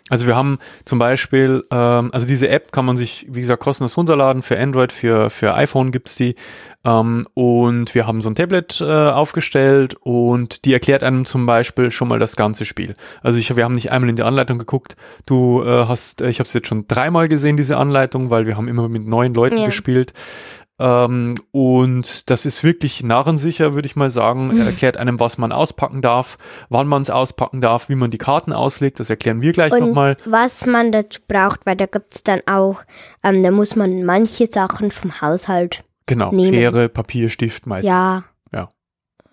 Also 0.09 0.27
wir 0.27 0.35
haben 0.35 0.59
zum 0.85 0.99
Beispiel, 0.99 1.63
ähm, 1.71 2.09
also 2.13 2.27
diese 2.27 2.49
App 2.49 2.71
kann 2.73 2.85
man 2.85 2.97
sich, 2.97 3.25
wie 3.29 3.39
gesagt, 3.39 3.63
kostenlos 3.63 3.97
runterladen. 3.97 4.43
Für 4.43 4.59
Android, 4.59 4.91
für, 4.91 5.29
für 5.29 5.55
iPhone 5.55 5.91
gibt's 5.91 6.15
die. 6.15 6.35
Ähm, 6.83 7.25
und 7.33 7.95
wir 7.95 8.05
haben 8.05 8.19
so 8.21 8.29
ein 8.29 8.35
Tablet 8.35 8.81
äh, 8.81 8.85
aufgestellt 8.85 9.95
und 10.01 10.65
die 10.65 10.73
erklärt 10.73 11.03
einem 11.03 11.25
zum 11.25 11.45
Beispiel 11.45 11.89
schon 11.89 12.09
mal 12.09 12.19
das 12.19 12.35
ganze 12.35 12.65
Spiel. 12.65 12.95
Also 13.21 13.39
ich, 13.39 13.55
wir 13.55 13.63
haben 13.63 13.75
nicht 13.75 13.91
einmal 13.91 14.09
in 14.09 14.17
die 14.17 14.23
Anleitung 14.23 14.59
geguckt. 14.59 14.97
Du 15.25 15.63
äh, 15.63 15.85
hast, 15.87 16.21
ich 16.21 16.37
habe 16.39 16.47
es 16.47 16.53
jetzt 16.53 16.67
schon 16.67 16.85
dreimal 16.87 17.27
gesehen, 17.29 17.57
diese 17.57 17.77
Anleitung, 17.77 18.29
weil 18.29 18.45
wir 18.45 18.57
haben 18.57 18.67
immer 18.67 18.89
mit 18.89 19.07
neuen 19.07 19.33
Leuten 19.33 19.57
Ja. 19.57 19.65
gespielt. 19.65 20.13
Ähm, 20.85 21.35
und 21.51 22.29
das 22.29 22.45
ist 22.45 22.61
wirklich 22.61 23.01
narrensicher, 23.03 23.73
würde 23.73 23.85
ich 23.85 23.95
mal 23.95 24.09
sagen. 24.09 24.57
Er 24.59 24.65
erklärt 24.65 24.97
einem, 24.97 25.17
was 25.21 25.37
man 25.37 25.53
auspacken 25.53 26.01
darf, 26.01 26.37
wann 26.67 26.87
man 26.87 27.01
es 27.03 27.09
auspacken 27.09 27.61
darf, 27.61 27.87
wie 27.87 27.95
man 27.95 28.11
die 28.11 28.17
Karten 28.17 28.51
auslegt. 28.51 28.99
Das 28.99 29.09
erklären 29.09 29.41
wir 29.41 29.53
gleich 29.53 29.71
nochmal. 29.71 30.17
was 30.25 30.65
man 30.65 30.91
dazu 30.91 31.21
braucht, 31.25 31.65
weil 31.65 31.77
da 31.77 31.85
gibt's 31.85 32.23
dann 32.23 32.41
auch, 32.47 32.81
ähm, 33.23 33.41
da 33.43 33.51
muss 33.51 33.77
man 33.77 34.03
manche 34.03 34.47
Sachen 34.51 34.91
vom 34.91 35.21
Haushalt, 35.21 35.85
Genau, 36.05 36.31
nehmen. 36.33 36.53
Schere, 36.53 36.89
Papier, 36.89 37.29
Stift 37.29 37.65
meistens. 37.65 37.87
ja. 37.89 38.23
Ja. 38.51 38.67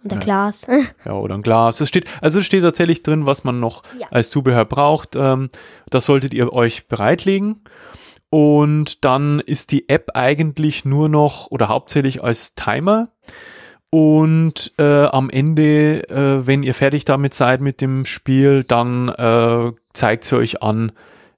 Und 0.04 0.12
ein 0.12 0.18
Ja. 0.20 0.24
Glas. 0.24 0.66
Ja, 1.04 1.12
oder 1.14 1.34
ein 1.34 1.42
Glas. 1.42 1.80
Es 1.80 1.88
steht, 1.88 2.04
also 2.22 2.38
es 2.38 2.46
steht 2.46 2.62
tatsächlich 2.62 3.02
drin, 3.02 3.26
was 3.26 3.42
man 3.42 3.58
noch 3.58 3.82
Ja. 3.98 4.06
als 4.12 4.30
Zubehör 4.30 4.64
braucht. 4.66 5.16
Ähm, 5.16 5.50
das 5.90 6.06
solltet 6.06 6.32
ihr 6.32 6.52
euch 6.52 6.86
bereitlegen. 6.86 7.62
Und 8.30 9.04
dann 9.04 9.40
ist 9.40 9.72
die 9.72 9.88
App 9.88 10.12
eigentlich 10.14 10.84
nur 10.84 11.08
noch 11.08 11.50
oder 11.50 11.68
hauptsächlich 11.68 12.22
als 12.22 12.54
Timer. 12.54 13.08
Und 13.90 14.72
äh, 14.78 15.06
am 15.06 15.30
Ende, 15.30 16.08
äh, 16.08 16.46
wenn 16.46 16.62
ihr 16.62 16.74
fertig 16.74 17.04
damit 17.04 17.34
seid 17.34 17.60
mit 17.60 17.80
dem 17.80 18.04
Spiel, 18.04 18.62
dann 18.62 19.08
äh, 19.08 19.72
zeigt 19.92 20.24
sie 20.24 20.36
euch 20.36 20.62
an, 20.62 20.92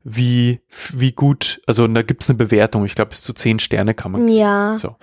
wie, 0.05 0.61
wie 0.93 1.13
gut, 1.13 1.63
also 1.67 1.87
da 1.87 2.03
gibt's 2.03 2.29
eine 2.29 2.37
Bewertung. 2.37 2.85
Ich 2.85 2.95
glaube, 2.95 3.11
bis 3.11 3.23
zu 3.23 3.33
zehn 3.33 3.59
Sterne 3.59 3.95
kann 3.95 4.13
man 4.13 4.29
ja. 4.29 4.77
so. 4.77 4.97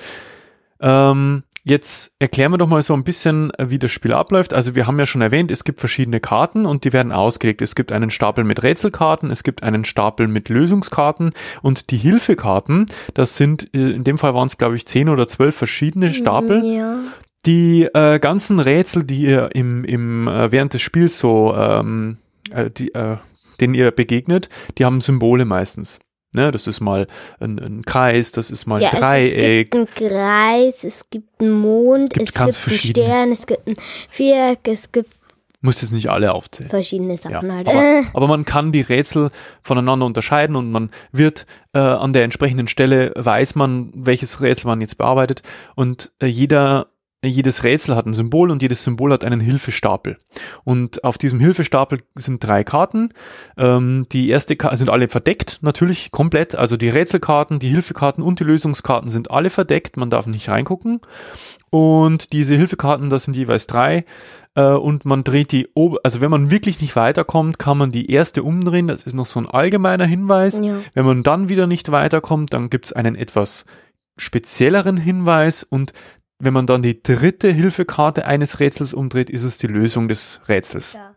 Ähm, 0.80 1.44
jetzt 1.64 2.14
erklären 2.20 2.52
wir 2.52 2.58
doch 2.58 2.68
mal 2.68 2.82
so 2.82 2.94
ein 2.94 3.04
bisschen, 3.04 3.52
äh, 3.56 3.70
wie 3.70 3.80
das 3.80 3.92
Spiel 3.92 4.14
abläuft. 4.14 4.54
Also 4.54 4.76
wir 4.76 4.88
haben 4.88 5.00
ja 5.00 5.06
schon 5.06 5.22
erwähnt, 5.22 5.52
es 5.52 5.64
gibt 5.64 5.80
verschiedene 5.80 6.20
Karten 6.20 6.66
und 6.66 6.84
die 6.84 6.94
werden 6.94 7.12
ausgelegt. 7.12 7.62
Es 7.62 7.76
gibt 7.76 7.92
einen 7.92 8.10
Stapel 8.10 8.44
mit 8.44 8.64
Rätselkarten, 8.64 9.32
es 9.32 9.44
gibt 9.44 9.64
einen 9.64 9.86
Stapel 9.86 10.28
mit 10.28 10.50
Lösungskarten 10.50 11.32
und 11.62 11.92
die 11.92 11.98
Hilfekarten, 11.98 12.88
das 13.14 13.38
sind, 13.38 13.74
äh, 13.74 13.92
in 13.92 14.04
dem 14.04 14.18
Fall 14.18 14.34
waren 14.34 14.48
es 14.48 14.58
glaube 14.58 14.76
ich 14.76 14.86
zehn 14.86 15.10
oder 15.10 15.28
zwölf 15.28 15.56
verschiedene 15.56 16.12
Stapel. 16.12 16.64
Ja. 16.66 17.00
Die 17.46 17.84
äh, 17.84 18.20
ganzen 18.20 18.60
Rätsel, 18.60 19.04
die 19.04 19.24
ihr 19.24 19.50
im, 19.54 19.86
im 19.86 20.28
äh, 20.28 20.52
während 20.52 20.74
des 20.74 20.82
Spiels 20.82 21.20
so, 21.20 21.56
ähm, 21.56 22.18
äh, 22.52 22.70
die, 22.70 22.94
äh, 22.94 23.18
denen 23.62 23.74
ihr 23.74 23.92
begegnet, 23.92 24.50
die 24.78 24.86
haben 24.86 25.02
Symbole 25.02 25.46
meistens. 25.46 26.00
Ne, 26.36 26.52
das 26.52 26.68
ist 26.68 26.80
mal 26.80 27.08
ein, 27.40 27.58
ein 27.60 27.84
Kreis, 27.86 28.32
das 28.32 28.52
ist 28.52 28.68
mal 28.68 28.82
Ja, 28.82 28.90
ein 28.92 29.04
also 29.04 29.30
Dreieck. 29.30 29.74
es 29.76 29.88
gibt 29.90 30.02
einen 30.04 30.10
Kreis, 30.12 30.84
es 30.84 31.10
gibt 31.10 31.42
einen 31.42 31.52
Mond, 31.60 32.14
Gibt's 32.14 32.30
es 32.30 32.64
gibt 32.64 32.68
einen. 32.68 32.78
Stern, 32.80 33.32
es 33.32 33.48
gibt 33.48 33.68
ein 33.68 33.76
Viereck, 34.10 34.60
es 34.66 34.92
gibt 34.92 35.14
muss 35.62 35.82
jetzt 35.82 35.92
nicht 35.92 36.10
alle 36.10 36.32
aufzählen. 36.34 36.70
verschiedene 36.70 37.12
Ja, 37.14 37.18
Sachen 37.18 37.52
halt. 37.54 37.68
aber, 37.68 38.04
aber 38.14 38.28
man 38.28 38.46
kann 38.46 38.72
die 38.72 38.80
Rätsel 38.82 39.30
voneinander 39.62 40.06
unterscheiden 40.06 40.56
und 40.56 40.72
man 40.72 40.90
wird 41.12 41.46
äh, 41.74 41.80
an 41.80 42.14
der 42.14 42.24
entsprechenden 42.24 42.68
Stelle 42.70 43.12
weiß 43.16 43.56
man, 43.56 43.92
welches 43.94 44.40
Rätsel 44.40 44.68
man 44.68 44.80
jetzt 44.82 44.98
bearbeitet 44.98 45.42
und 45.76 46.12
äh, 46.22 46.28
jeder 46.28 46.88
jedes 47.24 47.64
Rätsel 47.64 47.96
hat 47.96 48.06
ein 48.06 48.14
Symbol 48.14 48.50
und 48.50 48.62
jedes 48.62 48.84
Symbol 48.84 49.12
hat 49.12 49.26
einen 49.26 49.42
Hilfestapel. 49.42 50.18
Und 50.64 51.04
auf 51.04 51.18
diesem 51.18 51.40
Hilfestapel 51.40 52.02
sind 52.16 52.44
drei 52.44 52.64
Karten. 52.64 53.10
Ähm, 53.58 54.06
die 54.12 54.30
erste 54.30 54.56
Karte 54.56 54.78
sind 54.78 54.90
alle 54.90 55.10
verdeckt, 55.10 55.60
natürlich 55.62 56.12
komplett. 56.12 56.56
Also 56.56 56.78
die 56.78 56.90
Rätselkarten, 56.90 57.60
die 57.60 57.70
Hilfekarten 57.70 58.24
und 58.24 58.40
die 58.40 58.46
Lösungskarten 58.46 59.10
sind 59.10 59.32
alle 59.32 59.50
verdeckt. 59.50 59.98
Man 59.98 60.10
darf 60.10 60.28
nicht 60.28 60.48
reingucken. 60.48 61.02
Und 61.70 62.32
diese 62.32 62.56
Hilfekarten, 62.56 63.10
das 63.10 63.26
sind 63.26 63.36
jeweils 63.36 63.68
drei. 63.68 64.06
Äh, 64.56 64.72
und 64.72 65.04
man 65.04 65.26
dreht 65.26 65.52
die, 65.52 65.68
ober 65.74 66.00
also 66.04 66.22
wenn 66.22 66.32
man 66.32 66.52
wirklich 66.52 66.80
nicht 66.80 66.96
weiterkommt, 66.96 67.60
kann 67.60 67.78
man 67.78 67.92
die 67.92 68.12
erste 68.12 68.44
umdrehen. 68.44 68.88
Das 68.88 69.04
ist 69.04 69.14
noch 69.14 69.26
so 69.26 69.40
ein 69.40 69.50
allgemeiner 69.50 70.06
Hinweis. 70.06 70.60
Ja. 70.64 70.78
Wenn 70.94 71.06
man 71.06 71.24
dann 71.24 71.50
wieder 71.50 71.68
nicht 71.68 71.92
weiterkommt, 71.92 72.54
dann 72.54 72.70
gibt's 72.70 72.94
einen 72.94 73.16
etwas 73.16 73.66
spezielleren 74.18 74.98
Hinweis 74.98 75.64
und 75.64 75.94
wenn 76.40 76.54
man 76.54 76.66
dann 76.66 76.82
die 76.82 77.04
dritte 77.04 77.52
Hilfekarte 77.52 78.26
eines 78.26 78.60
Rätsels 78.60 78.94
umdreht, 78.94 79.30
ist 79.30 79.44
es 79.44 79.58
die 79.58 79.68
Lösung 79.68 80.08
des 80.08 80.40
Rätsels. 80.48 80.94
Ja. 80.94 81.14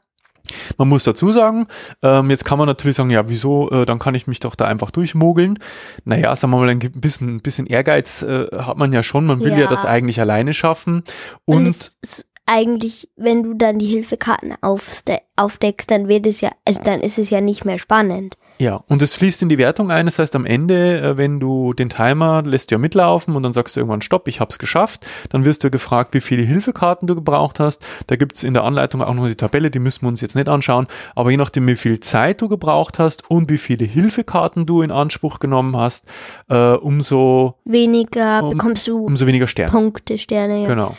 Man 0.76 0.88
muss 0.88 1.04
dazu 1.04 1.32
sagen, 1.32 1.66
ähm, 2.02 2.30
jetzt 2.30 2.44
kann 2.44 2.58
man 2.58 2.66
natürlich 2.66 2.96
sagen, 2.96 3.10
ja, 3.10 3.28
wieso, 3.28 3.70
äh, 3.70 3.86
dann 3.86 3.98
kann 3.98 4.14
ich 4.14 4.26
mich 4.26 4.40
doch 4.40 4.54
da 4.54 4.66
einfach 4.66 4.90
durchmogeln. 4.90 5.58
Naja, 6.04 6.34
sagen 6.34 6.52
wir 6.52 6.58
mal, 6.58 6.68
ein 6.68 6.78
bisschen, 6.78 7.36
ein 7.36 7.42
bisschen 7.42 7.66
Ehrgeiz 7.66 8.22
äh, 8.22 8.48
hat 8.52 8.76
man 8.76 8.92
ja 8.92 9.02
schon, 9.02 9.24
man 9.24 9.40
will 9.40 9.52
ja. 9.52 9.60
Ja. 9.60 9.66
das 9.68 9.84
eigentlich 9.84 10.20
alleine 10.20 10.52
schaffen. 10.52 11.04
Und, 11.44 11.66
Und, 11.66 12.26
eigentlich, 12.44 13.08
wenn 13.16 13.44
du 13.44 13.54
dann 13.54 13.78
die 13.78 13.86
Hilfekarten 13.86 14.54
aufste 14.62 15.20
aufdeckst, 15.36 15.90
dann 15.90 16.08
wird 16.08 16.26
es 16.26 16.40
ja, 16.40 16.50
also 16.66 16.80
dann 16.82 17.00
ist 17.00 17.18
es 17.18 17.30
ja 17.30 17.40
nicht 17.40 17.64
mehr 17.64 17.78
spannend. 17.78 18.36
Ja, 18.62 18.84
und 18.86 19.02
es 19.02 19.14
fließt 19.16 19.42
in 19.42 19.48
die 19.48 19.58
Wertung 19.58 19.90
ein. 19.90 20.06
Das 20.06 20.20
heißt, 20.20 20.36
am 20.36 20.46
Ende, 20.46 21.00
äh, 21.00 21.16
wenn 21.16 21.40
du 21.40 21.72
den 21.72 21.88
Timer 21.88 22.42
lässt 22.46 22.70
ja 22.70 22.78
mitlaufen 22.78 23.34
und 23.34 23.42
dann 23.42 23.52
sagst 23.52 23.74
du 23.74 23.80
irgendwann 23.80 24.02
Stopp, 24.02 24.28
ich 24.28 24.38
hab's 24.38 24.60
geschafft, 24.60 25.04
dann 25.30 25.44
wirst 25.44 25.64
du 25.64 25.70
gefragt, 25.70 26.14
wie 26.14 26.20
viele 26.20 26.42
Hilfekarten 26.42 27.08
du 27.08 27.16
gebraucht 27.16 27.58
hast. 27.58 27.84
Da 28.06 28.14
gibt's 28.14 28.44
in 28.44 28.54
der 28.54 28.62
Anleitung 28.62 29.02
auch 29.02 29.14
noch 29.14 29.26
die 29.26 29.34
Tabelle, 29.34 29.70
die 29.72 29.80
müssen 29.80 30.02
wir 30.02 30.08
uns 30.08 30.20
jetzt 30.20 30.36
nicht 30.36 30.48
anschauen, 30.48 30.86
aber 31.16 31.32
je 31.32 31.36
nachdem, 31.38 31.66
wie 31.66 31.74
viel 31.74 31.98
Zeit 31.98 32.40
du 32.40 32.48
gebraucht 32.48 33.00
hast 33.00 33.28
und 33.28 33.50
wie 33.50 33.58
viele 33.58 33.84
Hilfekarten 33.84 34.64
du 34.64 34.82
in 34.82 34.92
Anspruch 34.92 35.40
genommen 35.40 35.76
hast, 35.76 36.06
äh, 36.48 36.74
umso, 36.74 37.56
Weniger 37.64 38.44
Um- 38.44 38.50
bekommst 38.50 38.86
du 38.86 39.04
umso 39.04 39.26
weniger 39.26 39.48
Sterne. 39.48 39.72
Punkte, 39.72 40.18
Sterne, 40.18 40.62
ja. 40.62 40.68
Genau. 40.68 40.94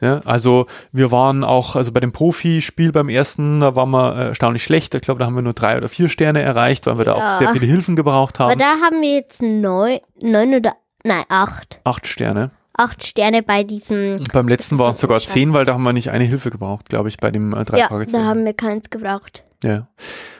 Ja, 0.00 0.20
also 0.24 0.66
wir 0.92 1.10
waren 1.12 1.44
auch, 1.44 1.76
also 1.76 1.92
bei 1.92 2.00
dem 2.00 2.12
Profispiel 2.12 2.90
beim 2.92 3.08
ersten, 3.10 3.60
da 3.60 3.76
waren 3.76 3.90
wir 3.90 4.16
äh, 4.16 4.24
erstaunlich 4.28 4.62
schlecht. 4.64 4.94
Ich 4.94 5.02
glaube, 5.02 5.18
da 5.20 5.26
haben 5.26 5.34
wir 5.34 5.42
nur 5.42 5.52
drei 5.52 5.76
oder 5.76 5.88
vier 5.88 6.08
Sterne 6.08 6.40
erreicht, 6.40 6.86
weil 6.86 6.96
wir 6.98 7.04
da 7.04 7.14
auch 7.14 7.18
Ja. 7.18 7.36
sehr 7.36 7.48
viele 7.52 7.66
Hilfen 7.66 7.96
gebraucht 7.96 8.40
Aber 8.40 8.52
haben. 8.52 8.58
da 8.58 8.76
haben 8.82 9.00
wir 9.02 9.14
jetzt 9.14 9.42
neun, 9.42 9.98
neun 10.22 10.54
oder, 10.54 10.72
nein, 11.04 11.24
acht. 11.28 11.80
Acht 11.84 12.06
Sterne. 12.06 12.50
Acht 12.72 13.06
Sterne 13.06 13.42
bei 13.42 13.62
diesem, 13.62 14.18
Und 14.18 14.32
beim 14.32 14.48
letzten 14.48 14.78
waren 14.78 14.94
es 14.94 15.00
sogar 15.00 15.20
zehn, 15.20 15.52
weil 15.52 15.66
da 15.66 15.74
haben 15.74 15.82
wir 15.82 15.92
nicht 15.92 16.10
eine 16.10 16.24
Hilfe 16.24 16.50
gebraucht, 16.50 16.88
glaube 16.88 17.08
ich, 17.08 17.18
bei 17.18 17.30
dem 17.30 17.52
äh, 17.52 17.64
drei 17.66 17.78
ja, 17.78 17.88
da 17.88 18.24
haben 18.24 18.44
wir 18.46 18.54
keins 18.54 18.88
gebraucht. 18.88 19.44
Ja. 19.62 19.88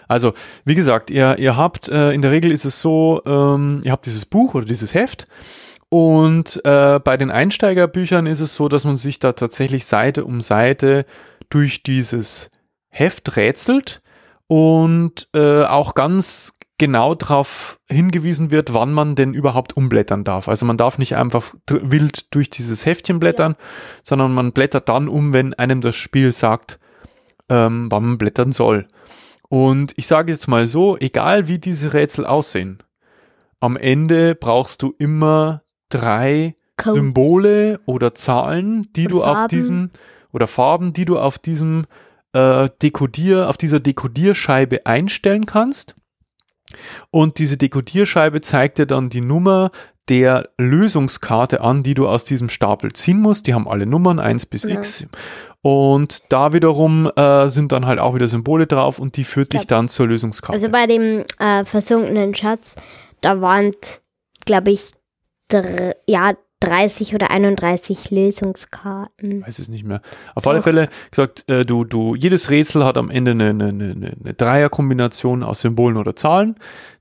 Also, 0.08 0.32
wie 0.64 0.74
gesagt, 0.74 1.10
ihr, 1.10 1.38
ihr 1.38 1.56
habt, 1.56 1.88
äh, 1.88 2.12
in 2.12 2.22
der 2.22 2.30
Regel 2.30 2.50
ist 2.50 2.64
es 2.64 2.80
so, 2.80 3.20
ähm, 3.26 3.82
ihr 3.84 3.92
habt 3.92 4.06
dieses 4.06 4.24
Buch 4.24 4.54
oder 4.54 4.64
dieses 4.64 4.94
Heft 4.94 5.28
und 5.90 6.64
äh, 6.64 7.00
bei 7.00 7.16
den 7.16 7.32
Einsteigerbüchern 7.32 8.26
ist 8.26 8.40
es 8.40 8.54
so, 8.54 8.68
dass 8.68 8.84
man 8.84 8.96
sich 8.96 9.18
da 9.18 9.32
tatsächlich 9.32 9.86
Seite 9.86 10.24
um 10.24 10.40
Seite 10.40 11.04
durch 11.50 11.82
dieses 11.82 12.48
Heft 12.88 13.36
rätselt 13.36 14.00
und 14.46 15.28
äh, 15.34 15.64
auch 15.64 15.94
ganz 15.94 16.56
genau 16.78 17.16
darauf 17.16 17.80
hingewiesen 17.88 18.52
wird, 18.52 18.72
wann 18.72 18.92
man 18.92 19.16
denn 19.16 19.34
überhaupt 19.34 19.76
umblättern 19.76 20.22
darf. 20.22 20.48
Also 20.48 20.64
man 20.64 20.76
darf 20.76 20.96
nicht 20.96 21.16
einfach 21.16 21.54
wild 21.68 22.34
durch 22.34 22.50
dieses 22.50 22.86
Heftchen 22.86 23.18
blättern, 23.18 23.56
sondern 24.04 24.32
man 24.32 24.52
blättert 24.52 24.88
dann 24.88 25.08
um, 25.08 25.32
wenn 25.32 25.54
einem 25.54 25.80
das 25.80 25.96
Spiel 25.96 26.30
sagt, 26.30 26.78
ähm, 27.48 27.88
wann 27.90 28.04
man 28.04 28.18
blättern 28.18 28.52
soll. 28.52 28.86
Und 29.48 29.92
ich 29.96 30.06
sage 30.06 30.30
jetzt 30.30 30.46
mal 30.46 30.66
so, 30.66 30.96
egal 30.96 31.48
wie 31.48 31.58
diese 31.58 31.92
Rätsel 31.92 32.24
aussehen, 32.24 32.78
am 33.58 33.76
Ende 33.76 34.36
brauchst 34.36 34.82
du 34.82 34.94
immer 34.98 35.62
drei 35.90 36.56
Codes. 36.76 36.94
Symbole 36.94 37.80
oder 37.84 38.14
Zahlen, 38.14 38.86
die 38.96 39.04
Und 39.06 39.12
du 39.12 39.22
auf 39.24 39.36
Farben. 39.36 39.48
diesem 39.48 39.90
oder 40.32 40.46
Farben, 40.46 40.92
die 40.92 41.04
du 41.04 41.18
auf 41.18 41.38
diesem 41.38 41.84
äh, 42.32 42.68
Dekodier, 42.82 43.48
auf 43.48 43.56
dieser 43.56 43.80
Dekodierscheibe 43.80 44.86
einstellen 44.86 45.44
kannst. 45.46 45.94
Und 47.10 47.38
diese 47.38 47.56
Dekodierscheibe 47.56 48.40
zeigt 48.40 48.78
dir 48.78 48.86
dann 48.86 49.10
die 49.10 49.20
Nummer 49.20 49.70
der 50.08 50.48
Lösungskarte 50.56 51.60
an, 51.60 51.82
die 51.82 51.94
du 51.94 52.08
aus 52.08 52.24
diesem 52.24 52.48
Stapel 52.48 52.92
ziehen 52.92 53.20
musst. 53.20 53.46
Die 53.46 53.54
haben 53.54 53.68
alle 53.68 53.86
Nummern 53.86 54.18
1 54.18 54.46
bis 54.46 54.62
Ja. 54.64 54.70
x. 54.76 55.06
Und 55.62 56.32
da 56.32 56.52
wiederum 56.52 57.10
äh, 57.16 57.48
sind 57.48 57.72
dann 57.72 57.86
halt 57.86 57.98
auch 57.98 58.14
wieder 58.14 58.28
Symbole 58.28 58.66
drauf 58.66 58.98
und 58.98 59.16
die 59.16 59.24
führt 59.24 59.52
dich 59.52 59.66
dann 59.66 59.88
zur 59.88 60.06
Lösungskarte. 60.06 60.54
Also 60.54 60.68
bei 60.70 60.86
dem 60.86 61.24
äh, 61.38 61.64
versunkenen 61.64 62.34
Schatz, 62.34 62.76
da 63.20 63.40
waren, 63.40 63.72
glaube 64.46 64.70
ich, 64.70 64.90
dr 65.50 65.94
ja, 66.06 66.34
30 66.60 67.14
oder 67.14 67.30
31 67.30 68.10
Lösungskarten. 68.10 69.42
weiß 69.46 69.58
es 69.58 69.68
nicht 69.68 69.84
mehr. 69.84 70.02
Auf 70.34 70.46
alle 70.46 70.58
Doch. 70.58 70.64
Fälle 70.64 70.88
gesagt, 71.10 71.48
äh, 71.48 71.64
du, 71.64 71.84
du, 71.84 72.14
jedes 72.14 72.50
Rätsel 72.50 72.84
hat 72.84 72.98
am 72.98 73.10
Ende 73.10 73.30
eine, 73.30 73.48
eine, 73.48 73.68
eine, 73.68 73.94
eine 73.94 74.34
Dreierkombination 74.34 75.42
aus 75.42 75.62
Symbolen 75.62 75.96
oder 75.96 76.14
Zahlen. 76.14 76.56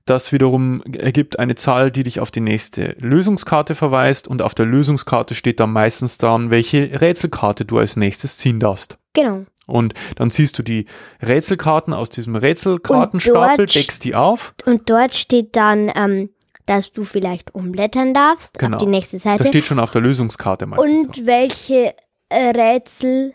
Das 0.06 0.32
wiederum 0.32 0.82
ergibt 0.82 1.38
eine 1.38 1.56
Zahl, 1.56 1.90
die 1.90 2.04
dich 2.04 2.20
auf 2.20 2.30
die 2.30 2.40
nächste 2.40 2.96
Lösungskarte 3.00 3.74
verweist 3.74 4.26
und 4.26 4.40
auf 4.40 4.54
der 4.54 4.66
Lösungskarte 4.66 5.34
steht 5.34 5.60
dann 5.60 5.72
meistens 5.72 6.16
dann, 6.16 6.50
welche 6.50 7.00
Rätselkarte 7.00 7.66
du 7.66 7.78
als 7.78 7.96
nächstes 7.96 8.38
ziehen 8.38 8.60
darfst. 8.60 8.98
Genau. 9.12 9.44
Und 9.66 9.94
dann 10.16 10.30
ziehst 10.30 10.58
du 10.58 10.62
die 10.62 10.86
Rätselkarten 11.22 11.92
aus 11.92 12.10
diesem 12.10 12.34
Rätselkartenstapel, 12.34 13.66
deckst 13.66 14.02
die 14.04 14.14
auf. 14.14 14.54
Und 14.64 14.88
dort 14.90 15.14
steht 15.14 15.54
dann, 15.54 15.92
ähm, 15.94 16.30
dass 16.70 16.92
du 16.92 17.02
vielleicht 17.02 17.52
umblättern 17.52 18.14
darfst 18.14 18.56
Genau. 18.56 18.76
auf 18.76 18.82
die 18.84 18.88
nächste 18.88 19.16
Das 19.16 19.24
Seite. 19.24 19.46
steht 19.48 19.66
schon 19.66 19.80
auf 19.80 19.90
der 19.90 20.02
Lösungskarte 20.02 20.66
meistens. 20.66 20.88
drauf. 21.08 21.16
Und 21.18 21.26
welche 21.26 21.96
äh, 22.28 22.50
Rätsel. 22.50 23.34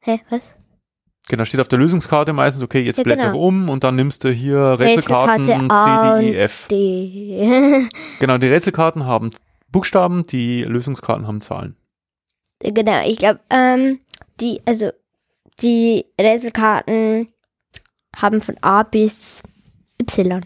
Hä, 0.00 0.20
was? 0.28 0.54
Genau, 1.26 1.46
steht 1.46 1.60
auf 1.60 1.68
der 1.68 1.78
Lösungskarte 1.78 2.34
meistens, 2.34 2.62
okay, 2.62 2.82
jetzt 2.82 2.98
Ja, 2.98 3.04
blätter 3.04 3.28
genau. 3.32 3.46
um 3.46 3.70
und 3.70 3.82
dann 3.82 3.96
nimmst 3.96 4.24
du 4.24 4.30
hier 4.30 4.76
Rätselkarten 4.78 5.46
Rätselkarte 5.46 6.20
C, 6.20 6.32
D, 6.32 6.32
E, 6.32 6.38
F. 6.38 6.68
Die. 6.70 7.88
Genau, 8.20 8.36
die 8.36 8.48
Rätselkarten 8.48 9.06
haben 9.06 9.30
Buchstaben, 9.72 10.26
die 10.26 10.64
Lösungskarten 10.64 11.26
haben 11.26 11.40
Zahlen. 11.40 11.76
genau, 12.60 13.06
ich 13.06 13.16
glaube, 13.16 13.40
ähm, 13.48 14.00
die, 14.40 14.60
also, 14.66 14.90
die 15.62 16.04
Rätselkarten 16.20 17.28
haben 18.14 18.42
von 18.42 18.58
A 18.60 18.82
bis 18.82 19.42
Y. 19.98 20.44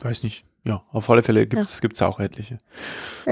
Weiß 0.00 0.22
nicht. 0.22 0.45
Ja, 0.66 0.82
auf 0.92 1.08
alle 1.10 1.22
Fälle 1.22 1.46
gibt 1.46 1.68
es 1.68 2.02
auch 2.02 2.18
etliche. 2.18 2.58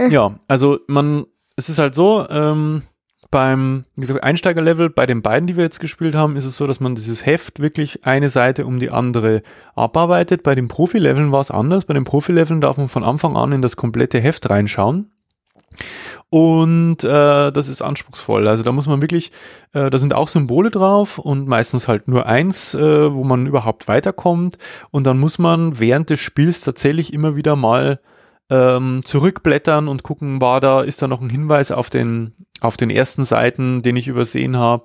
Ja, 0.09 0.39
also 0.49 0.79
man, 0.87 1.27
es 1.57 1.69
ist 1.69 1.79
halt 1.79 1.95
so, 1.95 2.29
ähm, 2.29 2.83
beim 3.31 3.83
wie 3.97 4.03
gesagt, 4.03 4.23
Einsteigerlevel, 4.23 4.91
bei 4.91 5.07
den 5.07 5.21
beiden, 5.21 5.49
die 5.49 5.57
wir 5.57 5.65
jetzt 5.65 5.81
gespielt 5.81 6.15
haben, 6.15 6.37
ist 6.37 6.45
es 6.45 6.57
so, 6.57 6.69
dass 6.69 6.79
man 6.79 6.95
dieses 6.95 7.27
Heft 7.27 7.59
wirklich 7.59 8.07
eine 8.07 8.29
Seite 8.29 8.65
um 8.65 8.79
die 8.79 8.91
andere 8.91 9.43
abarbeitet. 9.75 10.45
Bei 10.45 10.55
den 10.55 10.69
Profileveln 10.69 11.33
war 11.33 11.41
es 11.41 11.51
anders. 11.51 11.85
Bei 11.85 11.95
den 11.95 12.05
Profileveln 12.05 12.61
darf 12.61 12.77
man 12.77 12.89
von 12.89 13.03
Anfang 13.03 13.37
an 13.37 13.51
in 13.51 13.61
das 13.61 13.75
komplette 13.75 14.21
Heft 14.21 14.49
reinschauen. 14.51 15.11
Und 16.35 17.05
äh, 17.05 17.53
das 17.53 17.69
ist 17.69 17.81
anspruchsvoll. 17.81 18.49
Also 18.49 18.65
da 18.65 18.73
muss 18.73 18.89
man 18.89 19.01
wirklich, 19.01 19.31
äh, 19.73 19.89
da 19.89 19.99
sind 19.99 20.15
auch 20.15 20.27
Symbole 20.27 20.73
drauf 20.73 21.21
und 21.21 21.47
meistens 21.47 21.87
halt 21.87 22.09
nur 22.09 22.27
eins, 22.27 22.75
äh, 22.75 23.15
wo 23.15 23.23
man 23.23 23.47
überhaupt 23.47 23.87
weiterkommt. 23.87 24.59
Und 24.91 25.07
dann 25.07 25.21
muss 25.21 25.39
man 25.39 25.79
während 25.79 26.11
des 26.11 26.19
Spiels 26.19 26.63
tatsächlich 26.63 27.13
immer 27.13 27.37
wieder 27.37 27.55
mal 27.55 28.01
ähm, 28.51 29.01
zurückblättern 29.05 29.89
und 29.89 30.03
gucken, 30.03 30.41
war 30.41 30.61
da, 30.61 30.83
ist 30.83 31.01
da 31.01 31.09
noch 31.09 31.21
ein 31.21 31.31
Hinweis 31.31 31.71
auf 31.71 31.89
den, 31.89 32.35
auf 32.61 32.77
den 32.77 32.91
ersten 32.91 33.25
Seiten, 33.25 33.83
den 33.83 33.97
ich 33.97 34.09
übersehen 34.09 34.57
habe. 34.57 34.85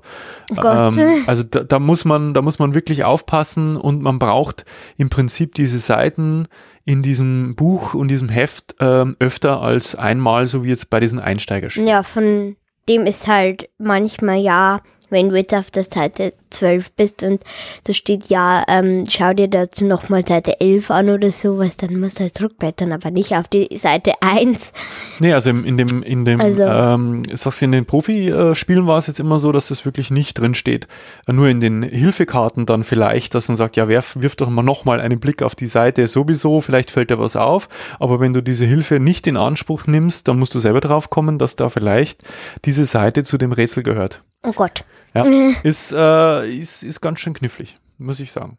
Oh. 0.52 0.66
Ähm, 0.66 1.24
also 1.28 1.44
da, 1.44 1.64
da 1.64 1.80
muss 1.80 2.06
man, 2.06 2.34
da 2.34 2.42
muss 2.42 2.60
man 2.60 2.74
wirklich 2.74 3.04
aufpassen 3.04 3.76
und 3.76 4.02
man 4.02 4.18
braucht 4.20 4.66
im 4.98 5.10
Prinzip 5.10 5.56
diese 5.56 5.80
Seiten 5.80 6.48
in 6.86 7.02
diesem 7.02 7.56
Buch 7.56 7.94
und 7.94 8.08
diesem 8.08 8.30
Heft 8.30 8.76
ähm, 8.80 9.16
öfter 9.20 9.62
als 9.62 9.96
einmal, 9.96 10.48
so 10.48 10.64
wie 10.64 10.70
jetzt 10.70 10.90
bei 10.90 11.00
diesen 11.00 11.20
Einsteigerspielen. 11.20 11.88
Ja, 11.88 12.04
von 12.04 12.56
dem 12.88 13.06
ist 13.06 13.28
halt 13.28 13.70
manchmal 13.78 14.40
ja, 14.40 14.82
wenn 15.10 15.30
du 15.30 15.36
jetzt 15.36 15.54
auf 15.54 15.70
der 15.70 15.84
Seite 15.84 16.34
12 16.50 16.92
bist 16.94 17.24
und 17.24 17.42
da 17.86 17.94
steht 17.94 18.28
ja, 18.28 18.64
ähm, 18.68 19.04
schau 19.10 19.34
dir 19.34 19.48
dazu 19.48 19.86
nochmal 19.86 20.26
Seite 20.28 20.60
11 20.60 20.92
an 20.92 21.10
oder 21.10 21.32
sowas, 21.32 21.78
dann 21.78 22.00
musst 22.00 22.20
du 22.20 22.24
halt 22.24 22.36
zurückblättern, 22.38 22.92
aber 22.92 23.12
nicht 23.12 23.34
auf 23.36 23.48
die 23.48 23.78
Seite 23.78 24.14
1. 24.22 24.72
Nee, 25.20 25.34
also 25.34 25.50
in 25.50 25.78
dem, 25.78 26.04
in 26.04 26.26
dem, 26.26 26.42
Also- 26.42 26.64
ähm, 26.64 27.24
sagst 27.34 27.62
du, 27.62 27.66
in 27.66 27.72
den 27.72 27.86
Profi-Spielen 27.86 28.88
war 28.88 28.98
es 28.98 29.08
jetzt 29.08 29.20
immer 29.20 29.40
so, 29.40 29.52
dass 29.52 29.70
das 29.70 29.86
wirklich 29.86 30.12
nicht 30.12 30.38
drin 30.40 30.56
steht. 30.56 30.88
Äh, 31.28 31.34
Nur 31.34 31.48
in 31.48 31.60
den 31.60 31.84
Hilfekarten 31.84 32.66
dann 32.66 32.84
vielleicht, 32.84 33.36
dass 33.36 33.48
man 33.48 33.58
sagt, 33.58 33.76
ja, 33.78 33.88
werf, 33.88 34.18
wirf 34.20 34.36
doch 34.36 34.50
mal 34.50 34.64
nochmal 34.64 35.00
einen 35.00 35.20
Blick 35.20 35.42
auf 35.44 35.56
die 35.56 35.68
Seite 35.68 36.08
sowieso, 36.08 36.62
vielleicht 36.62 36.92
fällt 36.92 37.10
dir 37.10 37.20
was 37.20 37.36
auf. 37.36 37.70
Aber 38.00 38.20
wenn 38.20 38.34
du 38.34 38.42
diese 38.42 38.66
Hilfe 38.66 39.00
nicht 39.00 39.28
in 39.28 39.38
Anspruch 39.38 39.88
nimmst, 39.88 40.28
dann 40.28 40.40
musst 40.40 40.56
du 40.56 40.60
selber 40.60 40.80
drauf 40.80 41.10
kommen, 41.10 41.38
dass 41.40 41.56
da 41.56 41.70
vielleicht 41.70 42.24
diese 42.66 42.86
Seite 42.86 43.24
zu 43.24 43.38
dem 43.38 43.52
Rätsel 43.52 43.84
gehört. 43.84 44.22
Oh 44.46 44.52
Gott. 44.54 44.84
Ja, 45.14 45.26
ist, 45.64 45.92
äh, 45.92 46.39
ist, 46.46 46.84
ist 46.84 47.02
ganz 47.02 47.20
schön 47.20 47.34
knifflig, 47.34 47.76
muss 47.98 48.20
ich 48.20 48.32
sagen. 48.32 48.58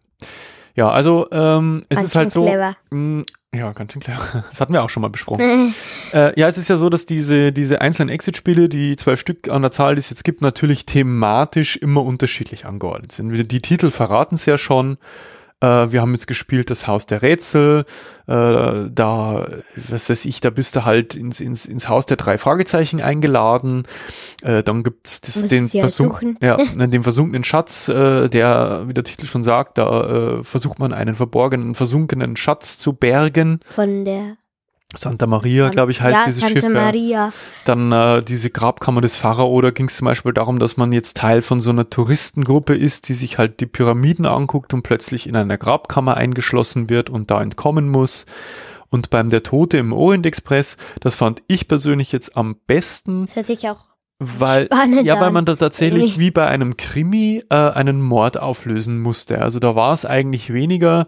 Ja, 0.74 0.88
also 0.88 1.28
ähm, 1.32 1.82
es 1.88 1.96
Ganz 1.96 2.08
ist 2.08 2.16
halt 2.16 2.32
so. 2.32 2.46
clever. 2.46 2.76
mh, 2.90 3.24
ja, 3.54 3.72
ganz 3.72 3.92
schön 3.92 4.02
clever. 4.02 4.44
Das 4.50 4.60
hatten 4.60 4.72
wir 4.72 4.82
auch 4.82 4.90
schon 4.90 5.02
mal 5.02 5.10
besprochen. 5.10 5.74
Äh, 6.12 6.38
ja, 6.40 6.48
es 6.48 6.58
ist 6.58 6.68
ja 6.68 6.76
so, 6.76 6.88
dass 6.88 7.06
diese, 7.06 7.52
diese 7.52 7.80
einzelnen 7.80 8.08
Exit-Spiele, 8.08 8.68
die 8.68 8.96
zwölf 8.96 9.20
Stück 9.20 9.48
an 9.48 9.62
der 9.62 9.70
Zahl, 9.70 9.94
die 9.94 10.00
es 10.00 10.10
jetzt 10.10 10.24
gibt, 10.24 10.42
natürlich 10.42 10.84
thematisch 10.84 11.76
immer 11.76 12.02
unterschiedlich 12.02 12.66
angeordnet 12.66 13.12
sind. 13.12 13.52
Die 13.52 13.62
Titel 13.62 13.92
verraten 13.92 14.34
es 14.34 14.44
ja 14.44 14.58
schon. 14.58 14.96
Äh, 15.60 15.92
wir 15.92 16.00
haben 16.00 16.12
jetzt 16.12 16.26
gespielt 16.26 16.70
das 16.70 16.86
Haus 16.86 17.06
der 17.06 17.22
Rätsel. 17.22 17.84
Äh, 18.26 18.32
da, 18.90 19.48
was 19.76 20.10
weiß 20.10 20.24
ich, 20.24 20.40
da 20.40 20.50
bist 20.50 20.76
du 20.76 20.84
halt 20.84 21.14
ins, 21.14 21.40
ins, 21.40 21.66
ins 21.66 21.88
Haus 21.88 22.06
der 22.06 22.16
drei 22.16 22.38
Fragezeichen 22.38 23.00
eingeladen. 23.00 23.84
Äh, 24.42 24.62
dann 24.62 24.82
gibt's 24.82 25.20
das, 25.20 25.46
den, 25.46 25.68
versunk 25.68 26.36
ja, 26.40 26.56
den 26.86 27.02
versunkenen 27.02 27.44
Schatz, 27.44 27.88
äh, 27.88 28.28
der, 28.28 28.84
wie 28.86 28.94
der 28.94 29.04
Titel 29.04 29.26
schon 29.26 29.44
sagt, 29.44 29.78
da 29.78 30.38
äh, 30.38 30.42
versucht 30.42 30.78
man 30.78 30.92
einen 30.92 31.14
verborgenen, 31.14 31.74
versunkenen 31.74 32.36
Schatz 32.36 32.78
zu 32.78 32.92
bergen. 32.92 33.60
Von 33.64 34.04
der 34.04 34.36
Santa 34.96 35.26
Maria, 35.26 35.68
glaube 35.68 35.92
ich, 35.92 36.00
heißt 36.00 36.18
ja, 36.18 36.24
dieses 36.26 36.40
Santa 36.40 36.60
Schiff. 36.60 36.62
Ja. 36.64 36.70
Maria. 36.70 37.32
Dann 37.64 37.92
äh, 37.92 38.22
diese 38.22 38.50
Grabkammer 38.50 39.00
des 39.00 39.16
Pharao, 39.16 39.60
da 39.60 39.70
ging 39.70 39.86
es 39.86 39.96
zum 39.96 40.06
Beispiel 40.06 40.32
darum, 40.32 40.58
dass 40.58 40.76
man 40.76 40.92
jetzt 40.92 41.16
Teil 41.16 41.42
von 41.42 41.60
so 41.60 41.70
einer 41.70 41.88
Touristengruppe 41.88 42.76
ist, 42.76 43.08
die 43.08 43.14
sich 43.14 43.38
halt 43.38 43.60
die 43.60 43.66
Pyramiden 43.66 44.26
anguckt 44.26 44.74
und 44.74 44.82
plötzlich 44.82 45.28
in 45.28 45.36
einer 45.36 45.58
Grabkammer 45.58 46.16
eingeschlossen 46.16 46.90
wird 46.90 47.08
und 47.08 47.30
da 47.30 47.40
entkommen 47.40 47.88
muss. 47.88 48.26
Und 48.88 49.10
beim 49.10 49.30
Der 49.30 49.44
Tote 49.44 49.78
im 49.78 49.92
Orient 49.92 50.26
Express, 50.26 50.76
das 50.98 51.14
fand 51.14 51.42
ich 51.46 51.68
persönlich 51.68 52.10
jetzt 52.10 52.36
am 52.36 52.56
besten, 52.66 53.26
Das 53.26 53.36
hört 53.36 53.46
sich 53.46 53.68
auch 53.68 53.90
weil, 54.20 54.66
Spannend 54.66 55.06
ja, 55.06 55.14
weil 55.14 55.28
an. 55.28 55.32
man 55.32 55.44
da 55.46 55.56
tatsächlich 55.56 56.18
wie 56.18 56.30
bei 56.30 56.46
einem 56.46 56.76
Krimi 56.76 57.42
äh, 57.48 57.54
einen 57.54 58.02
Mord 58.02 58.38
auflösen 58.38 59.00
musste. 59.00 59.40
Also 59.40 59.60
da 59.60 59.74
war 59.74 59.94
es 59.94 60.04
eigentlich 60.04 60.52
weniger, 60.52 61.06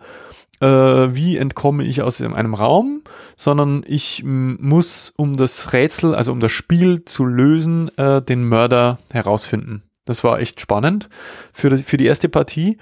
äh, 0.62 1.14
wie 1.14 1.36
entkomme 1.36 1.84
ich 1.84 2.02
aus 2.02 2.20
einem 2.22 2.54
Raum, 2.54 3.02
sondern 3.36 3.82
ich 3.86 4.22
muss, 4.24 5.12
um 5.16 5.36
das 5.36 5.72
Rätsel, 5.72 6.14
also 6.14 6.32
um 6.32 6.40
das 6.40 6.52
Spiel 6.52 7.04
zu 7.04 7.24
lösen, 7.24 7.90
äh, 7.98 8.22
den 8.22 8.44
Mörder 8.48 8.98
herausfinden. 9.12 9.82
Das 10.04 10.24
war 10.24 10.40
echt 10.40 10.60
spannend 10.60 11.08
für, 11.52 11.70
die- 11.70 11.82
für 11.82 11.96
die 11.96 12.06
erste 12.06 12.28
Partie. 12.28 12.78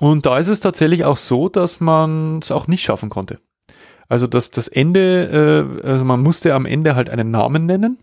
Und 0.00 0.26
da 0.26 0.38
ist 0.38 0.48
es 0.48 0.60
tatsächlich 0.60 1.04
auch 1.04 1.16
so, 1.16 1.48
dass 1.48 1.80
man 1.80 2.38
es 2.40 2.50
auch 2.50 2.66
nicht 2.66 2.82
schaffen 2.82 3.08
konnte. 3.10 3.38
Also 4.08 4.26
dass 4.26 4.50
das 4.50 4.68
Ende, 4.68 5.78
äh, 5.82 5.86
also 5.86 6.04
man 6.04 6.20
musste 6.20 6.54
am 6.54 6.66
Ende 6.66 6.94
halt 6.94 7.10
einen 7.10 7.30
Namen 7.30 7.66
nennen 7.66 7.98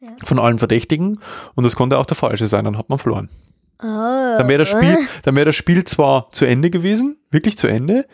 Ja. 0.00 0.08
von 0.24 0.38
allen 0.38 0.58
Verdächtigen 0.58 1.18
und 1.54 1.64
das 1.64 1.76
konnte 1.76 1.98
auch 1.98 2.06
der 2.06 2.16
falsche 2.16 2.46
sein, 2.48 2.64
dann 2.64 2.76
hat 2.78 2.88
man 2.88 2.98
verloren. 2.98 3.28
Oh. 3.82 3.86
Dann 3.86 4.48
wäre 4.48 4.58
das 4.60 4.68
Spiel, 4.68 4.96
dann 5.22 5.34
wäre 5.36 5.46
das 5.46 5.56
Spiel 5.56 5.84
zwar 5.84 6.30
zu 6.32 6.44
Ende 6.46 6.70
gewesen, 6.70 7.18
wirklich 7.30 7.58
zu 7.58 7.66
Ende. 7.66 8.06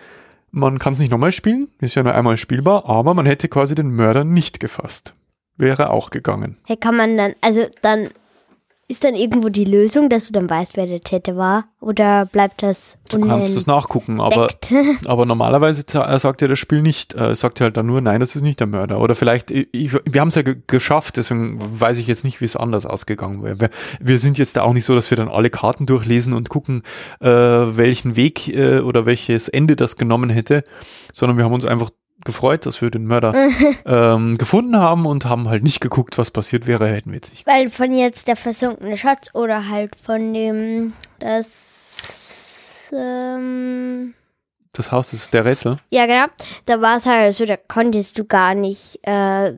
Man 0.52 0.78
kann 0.78 0.92
es 0.92 0.98
nicht 0.98 1.10
nochmal 1.10 1.32
spielen, 1.32 1.68
ist 1.80 1.94
ja 1.94 2.02
nur 2.02 2.14
einmal 2.14 2.36
spielbar, 2.36 2.88
aber 2.88 3.14
man 3.14 3.26
hätte 3.26 3.48
quasi 3.48 3.74
den 3.74 3.90
Mörder 3.90 4.24
nicht 4.24 4.60
gefasst. 4.60 5.14
Wäre 5.56 5.90
auch 5.90 6.10
gegangen. 6.10 6.56
Hey, 6.66 6.76
kann 6.76 6.96
man 6.96 7.16
dann, 7.16 7.34
also 7.40 7.66
dann 7.82 8.08
ist 8.90 9.04
dann 9.04 9.14
irgendwo 9.14 9.50
die 9.50 9.64
Lösung, 9.64 10.08
dass 10.08 10.26
du 10.26 10.32
dann 10.32 10.50
weißt, 10.50 10.76
wer 10.76 10.86
der 10.86 11.00
Täter 11.00 11.36
war? 11.36 11.66
Oder 11.80 12.26
bleibt 12.26 12.64
das 12.64 12.98
Du 13.08 13.20
kannst 13.20 13.56
es 13.56 13.66
nachgucken, 13.66 14.20
aber, 14.20 14.48
aber 15.06 15.26
normalerweise 15.26 15.82
äh, 15.96 16.18
sagt 16.18 16.42
ja 16.42 16.48
das 16.48 16.58
Spiel 16.58 16.82
nicht, 16.82 17.14
äh, 17.14 17.34
sagt 17.34 17.60
ja 17.60 17.64
halt 17.64 17.76
dann 17.76 17.86
nur, 17.86 18.00
nein, 18.00 18.20
das 18.20 18.34
ist 18.34 18.42
nicht 18.42 18.58
der 18.58 18.66
Mörder. 18.66 19.00
Oder 19.00 19.14
vielleicht, 19.14 19.52
ich, 19.52 19.92
wir 19.92 20.20
haben 20.20 20.28
es 20.28 20.34
ja 20.34 20.42
ge 20.42 20.56
geschafft, 20.66 21.16
deswegen 21.16 21.58
weiß 21.60 21.98
ich 21.98 22.08
jetzt 22.08 22.24
nicht, 22.24 22.40
wie 22.40 22.44
es 22.44 22.56
anders 22.56 22.84
ausgegangen 22.84 23.42
wäre. 23.44 23.60
Wir, 23.60 23.70
wir 24.00 24.18
sind 24.18 24.38
jetzt 24.38 24.56
da 24.56 24.62
auch 24.62 24.72
nicht 24.72 24.84
so, 24.84 24.94
dass 24.94 25.10
wir 25.10 25.16
dann 25.16 25.28
alle 25.28 25.50
Karten 25.50 25.86
durchlesen 25.86 26.32
und 26.32 26.48
gucken, 26.48 26.82
äh, 27.20 27.28
welchen 27.28 28.16
Weg 28.16 28.48
äh, 28.48 28.80
oder 28.80 29.06
welches 29.06 29.48
Ende 29.48 29.76
das 29.76 29.96
genommen 29.96 30.30
hätte, 30.30 30.64
sondern 31.12 31.38
wir 31.38 31.44
haben 31.44 31.54
uns 31.54 31.64
einfach 31.64 31.90
gefreut, 32.24 32.66
dass 32.66 32.80
wir 32.82 32.90
den 32.90 33.06
Mörder 33.06 33.34
ähm, 33.86 34.38
gefunden 34.38 34.76
haben 34.76 35.06
und 35.06 35.24
haben 35.24 35.48
halt 35.48 35.62
nicht 35.62 35.80
geguckt, 35.80 36.18
was 36.18 36.30
passiert 36.30 36.66
wäre, 36.66 36.88
hätten 36.88 37.10
wir 37.10 37.16
jetzt 37.16 37.30
nicht. 37.30 37.46
Weil 37.46 37.70
von 37.70 37.92
jetzt 37.92 38.28
der 38.28 38.36
versunkene 38.36 38.96
Schatz 38.96 39.28
oder 39.34 39.68
halt 39.68 39.96
von 39.96 40.32
dem, 40.34 40.92
das, 41.18 42.90
ähm, 42.96 44.14
Das 44.72 44.92
Haus 44.92 45.12
ist 45.12 45.32
der 45.34 45.44
Rätsel. 45.44 45.78
ja 45.90 46.06
genau, 46.06 46.26
da 46.66 46.80
war 46.80 46.98
es 46.98 47.06
halt 47.06 47.34
so, 47.34 47.46
da 47.46 47.56
konntest 47.56 48.18
du 48.18 48.24
gar 48.24 48.54
nicht, 48.54 48.98
äh, 49.06 49.54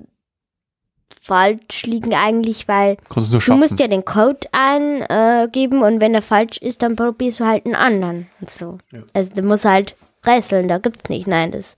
falsch 1.21 1.85
liegen 1.85 2.15
eigentlich, 2.15 2.67
weil 2.67 2.97
du 3.15 3.41
schaffen. 3.41 3.61
musst 3.61 3.79
ja 3.79 3.87
den 3.87 4.05
Code 4.05 4.49
eingeben 4.51 5.81
äh, 5.83 5.87
und 5.87 6.01
wenn 6.01 6.15
er 6.15 6.23
falsch 6.23 6.59
ist, 6.59 6.83
dann 6.83 6.97
probierst 6.97 7.39
du 7.41 7.47
halt 7.47 7.65
einen 7.65 7.77
anderen 7.77 8.27
und 8.41 8.51
so. 8.51 8.79
Ja. 8.91 9.03
Also 9.15 9.31
du 9.31 9.43
musst 9.47 9.65
halt 9.65 9.95
rätseln, 10.27 10.67
da 10.67 10.79
gibt's 10.79 11.09
nicht, 11.09 11.29
nein, 11.29 11.53
das 11.53 11.77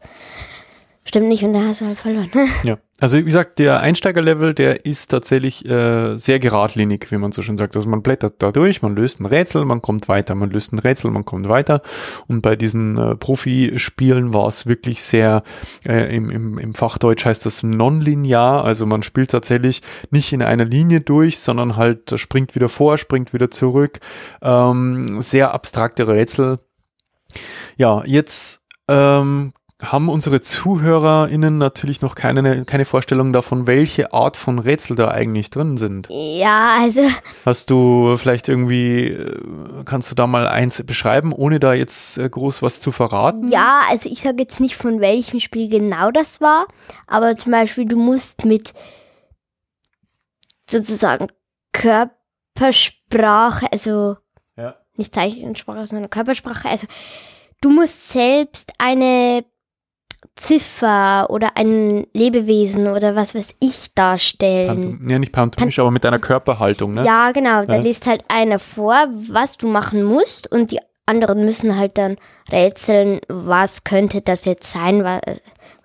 Stimmt 1.06 1.28
nicht 1.28 1.44
und 1.44 1.52
da 1.52 1.60
hast 1.60 1.82
du 1.82 1.86
halt 1.86 1.98
verloren. 1.98 2.30
Ja, 2.64 2.78
also 2.98 3.18
wie 3.18 3.24
gesagt, 3.24 3.58
der 3.58 3.80
Einsteigerlevel, 3.80 4.54
der 4.54 4.86
ist 4.86 5.08
tatsächlich 5.08 5.68
äh, 5.68 6.16
sehr 6.16 6.38
geradlinig, 6.38 7.10
wie 7.10 7.18
man 7.18 7.30
so 7.32 7.42
schön 7.42 7.58
sagt. 7.58 7.76
Also 7.76 7.88
man 7.88 8.02
blättert 8.02 8.42
da 8.42 8.52
durch, 8.52 8.80
man 8.80 8.96
löst 8.96 9.20
ein 9.20 9.26
Rätsel, 9.26 9.66
man 9.66 9.82
kommt 9.82 10.08
weiter, 10.08 10.34
man 10.34 10.50
löst 10.50 10.72
ein 10.72 10.78
Rätsel, 10.78 11.10
man 11.10 11.26
kommt 11.26 11.46
weiter. 11.48 11.82
Und 12.26 12.40
bei 12.40 12.56
diesen 12.56 12.96
äh, 12.96 13.16
Profispielen 13.16 14.32
war 14.32 14.46
es 14.46 14.66
wirklich 14.66 15.02
sehr, 15.02 15.42
äh, 15.86 16.16
im, 16.16 16.30
im, 16.30 16.58
im 16.58 16.74
Fachdeutsch 16.74 17.26
heißt 17.26 17.44
das 17.44 17.62
nonlinear, 17.62 18.64
also 18.64 18.86
man 18.86 19.02
spielt 19.02 19.30
tatsächlich 19.30 19.82
nicht 20.10 20.32
in 20.32 20.40
einer 20.40 20.64
Linie 20.64 21.02
durch, 21.02 21.38
sondern 21.38 21.76
halt 21.76 22.18
springt 22.18 22.54
wieder 22.54 22.70
vor, 22.70 22.96
springt 22.96 23.34
wieder 23.34 23.50
zurück. 23.50 24.00
Ähm, 24.40 25.20
sehr 25.20 25.52
abstrakte 25.52 26.08
Rätsel. 26.08 26.60
Ja, 27.76 28.02
jetzt 28.06 28.64
ähm, 28.88 29.52
haben 29.82 30.08
unsere 30.08 30.40
ZuhörerInnen 30.40 31.58
natürlich 31.58 32.00
noch 32.00 32.14
keine, 32.14 32.64
keine 32.64 32.84
Vorstellung 32.84 33.32
davon, 33.32 33.66
welche 33.66 34.12
Art 34.12 34.36
von 34.36 34.60
Rätsel 34.60 34.96
da 34.96 35.08
eigentlich 35.10 35.50
drin 35.50 35.76
sind. 35.76 36.06
Ja, 36.10 36.76
also. 36.80 37.00
Hast 37.44 37.70
du 37.70 38.16
vielleicht 38.16 38.48
irgendwie, 38.48 39.08
äh, 39.08 39.84
kannst 39.84 40.10
du 40.12 40.14
da 40.14 40.28
mal 40.28 40.46
eins 40.46 40.80
beschreiben, 40.84 41.32
ohne 41.32 41.58
da 41.58 41.74
jetzt 41.74 42.18
äh, 42.18 42.28
groß 42.28 42.62
was 42.62 42.80
zu 42.80 42.92
verraten? 42.92 43.48
Ja, 43.48 43.82
also 43.90 44.08
ich 44.08 44.20
sage 44.20 44.36
jetzt 44.38 44.60
nicht, 44.60 44.76
von 44.76 45.00
welchem 45.00 45.40
Spiel 45.40 45.68
genau 45.68 46.12
das 46.12 46.40
war, 46.40 46.66
aber 47.08 47.36
zum 47.36 47.50
Beispiel, 47.50 47.84
du 47.84 47.96
musst 47.96 48.44
mit 48.44 48.74
sozusagen 50.70 51.26
Körpersprache, 51.72 53.66
also 53.72 54.16
Ja. 54.56 54.76
nicht 54.96 55.12
Zeichensprache, 55.12 55.86
sondern 55.86 56.10
Körpersprache, 56.10 56.68
also 56.68 56.86
du 57.60 57.70
musst 57.70 58.08
selbst 58.10 58.72
eine 58.78 59.44
Ziffer 60.36 61.26
oder 61.30 61.56
ein 61.56 62.06
Lebewesen 62.12 62.88
oder 62.88 63.14
was 63.16 63.34
weiß 63.34 63.54
ich 63.60 63.94
darstellen. 63.94 64.66
Pantom 64.98 65.10
ja, 65.10 65.18
nicht 65.18 65.32
pantomisch, 65.32 65.78
aber 65.78 65.90
mit 65.90 66.04
deiner 66.04 66.18
Körperhaltung, 66.18 66.92
ne? 66.94 67.04
Ja, 67.04 67.32
genau. 67.32 67.64
Da 67.64 67.74
Ja. 67.76 67.80
liest 67.80 68.06
halt 68.06 68.24
einer 68.28 68.58
vor, 68.58 68.94
was 69.28 69.56
du 69.56 69.68
machen 69.68 70.02
musst 70.02 70.50
und 70.50 70.70
die 70.70 70.80
anderen 71.06 71.44
müssen 71.44 71.76
halt 71.78 71.98
dann 71.98 72.16
rätseln, 72.50 73.20
was 73.28 73.84
könnte 73.84 74.20
das 74.22 74.44
jetzt 74.44 74.72
sein, 74.72 75.04
was, 75.04 75.20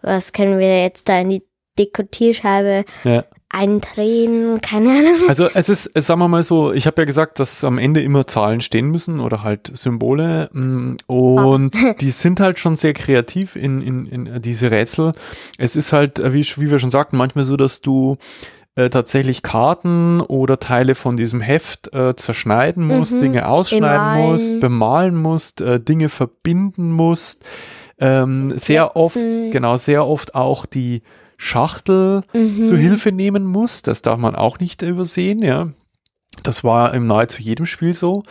was 0.02 0.34
können 0.34 0.60
wir 0.60 0.82
jetzt 0.84 1.10
da 1.10 1.20
in 1.20 1.30
die 1.30 1.44
Dekotierscheibe 1.78 2.86
Ja. 3.04 3.24
Eindrehen, 3.50 4.62
keine 4.62 4.90
Ahnung. 4.90 5.28
Also 5.28 5.48
es 5.54 5.70
ist, 5.70 5.92
es- 5.94 6.08
sagen 6.08 6.20
wir 6.20 6.28
mal 6.28 6.44
so, 6.44 6.72
ich 6.72 6.88
habe 6.88 7.02
ja 7.02 7.06
gesagt, 7.06 7.40
dass 7.40 7.64
am 7.64 7.78
Ende 7.78 8.02
immer 8.02 8.28
Zahlen 8.28 8.62
stehen 8.62 8.88
müssen 8.90 9.20
oder 9.20 9.44
halt 9.44 9.72
Symbole 9.78 10.50
mm, 10.54 10.98
und 11.08 11.76
die 12.02 12.12
sind 12.12 12.40
halt 12.40 12.60
schon 12.60 12.76
sehr 12.76 12.94
kreativ 12.94 13.56
in, 13.56 13.82
in, 13.82 14.06
in 14.06 14.42
diese 14.42 14.72
Rätsel. 14.72 15.12
Es 15.58 15.76
ist 15.76 15.94
halt, 15.94 16.20
äh, 16.20 16.34
wie, 16.34 16.42
wie 16.58 16.72
wir 16.72 16.80
schon 16.80 16.92
sagten, 16.92 17.18
manchmal 17.18 17.44
so, 17.44 17.58
dass 17.58 17.82
du 17.82 18.18
äh, 18.76 18.90
tatsächlich 18.90 19.42
Karten 19.42 20.22
oder 20.22 20.60
Teile 20.60 20.96
von 20.96 21.18
diesem 21.18 21.42
Heft 21.42 21.92
äh, 21.94 22.16
zerschneiden 22.16 22.86
musst, 22.86 23.16
Mhm, 23.16 23.22
Dinge 23.22 23.48
ausschneiden 23.48 24.14
bemalen. 24.14 24.32
musst, 24.32 24.60
bemalen 24.60 25.16
musst, 25.16 25.62
äh, 25.62 25.80
Dinge 25.80 26.10
verbinden 26.10 26.92
musst. 26.92 27.46
Ähm, 28.02 28.58
sehr 28.58 28.96
oft, 28.96 29.18
genau, 29.52 29.76
sehr 29.76 30.06
oft 30.06 30.34
auch 30.36 30.66
die 30.66 31.02
Schachtel 31.42 32.22
Mhm. 32.34 32.66
zu 32.66 32.76
Hilfe 32.76 33.14
nehmen 33.14 33.46
muss. 33.46 33.82
Das 33.82 34.02
darf 34.02 34.20
man 34.20 34.36
auch 34.36 34.60
nicht 34.60 34.82
übersehen, 34.82 35.40
ja. 35.42 35.70
Das 36.44 36.64
war 36.66 36.94
im 36.94 37.08
nahezu 37.08 37.42
jedem 37.42 37.66
Spiel 37.66 37.94
so. 37.94 38.24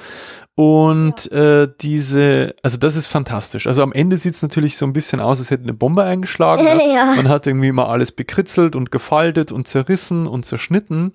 Und 0.55 1.31
äh, 1.33 1.68
diese, 1.81 2.55
also 2.62 2.77
das 2.77 2.97
ist 2.97 3.07
fantastisch. 3.07 3.66
Also 3.66 3.83
am 3.83 3.92
Ende 3.92 4.16
sieht 4.18 4.35
es 4.35 4.42
natürlich 4.42 4.77
so 4.77 4.85
ein 4.87 4.92
bisschen 4.92 5.21
aus, 5.21 5.38
als 5.38 5.51
hätte 5.51 5.62
eine 5.62 5.73
Bombe 5.73 6.03
eingeschlagen. 6.05 6.64
ja. 6.66 6.92
ja. 6.94 7.14
Man 7.16 7.29
hat 7.29 7.47
irgendwie 7.47 7.73
mal 7.73 7.87
alles 7.87 8.12
bekritzelt 8.12 8.77
und 8.77 8.90
gefaltet 8.92 9.53
und 9.53 9.66
zerrissen 9.68 10.27
und 10.27 10.44
zerschnitten. 10.44 11.12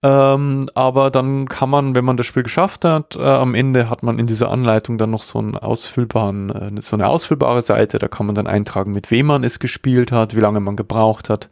Ähm, 0.00 0.70
aber 0.74 1.10
dann 1.10 1.48
kann 1.48 1.70
man, 1.70 1.96
wenn 1.96 2.04
man 2.04 2.16
das 2.16 2.26
Spiel 2.26 2.44
geschafft 2.44 2.84
hat, 2.84 3.16
äh, 3.16 3.22
am 3.22 3.56
Ende 3.56 3.90
hat 3.90 4.04
man 4.04 4.20
in 4.20 4.28
dieser 4.28 4.48
Anleitung 4.50 4.96
dann 4.96 5.10
noch 5.10 5.24
so 5.24 5.40
einen 5.40 5.56
ausfüllbaren, 5.56 6.76
äh, 6.76 6.80
so 6.80 6.94
eine 6.94 7.08
ausfüllbare 7.08 7.62
Seite. 7.62 7.98
Da 7.98 8.06
kann 8.06 8.26
man 8.26 8.36
dann 8.36 8.46
eintragen, 8.46 8.92
mit 8.92 9.10
wem 9.10 9.26
man 9.26 9.42
es 9.42 9.58
gespielt 9.58 10.12
hat, 10.12 10.36
wie 10.36 10.40
lange 10.40 10.60
man 10.60 10.76
gebraucht 10.76 11.28
hat, 11.28 11.48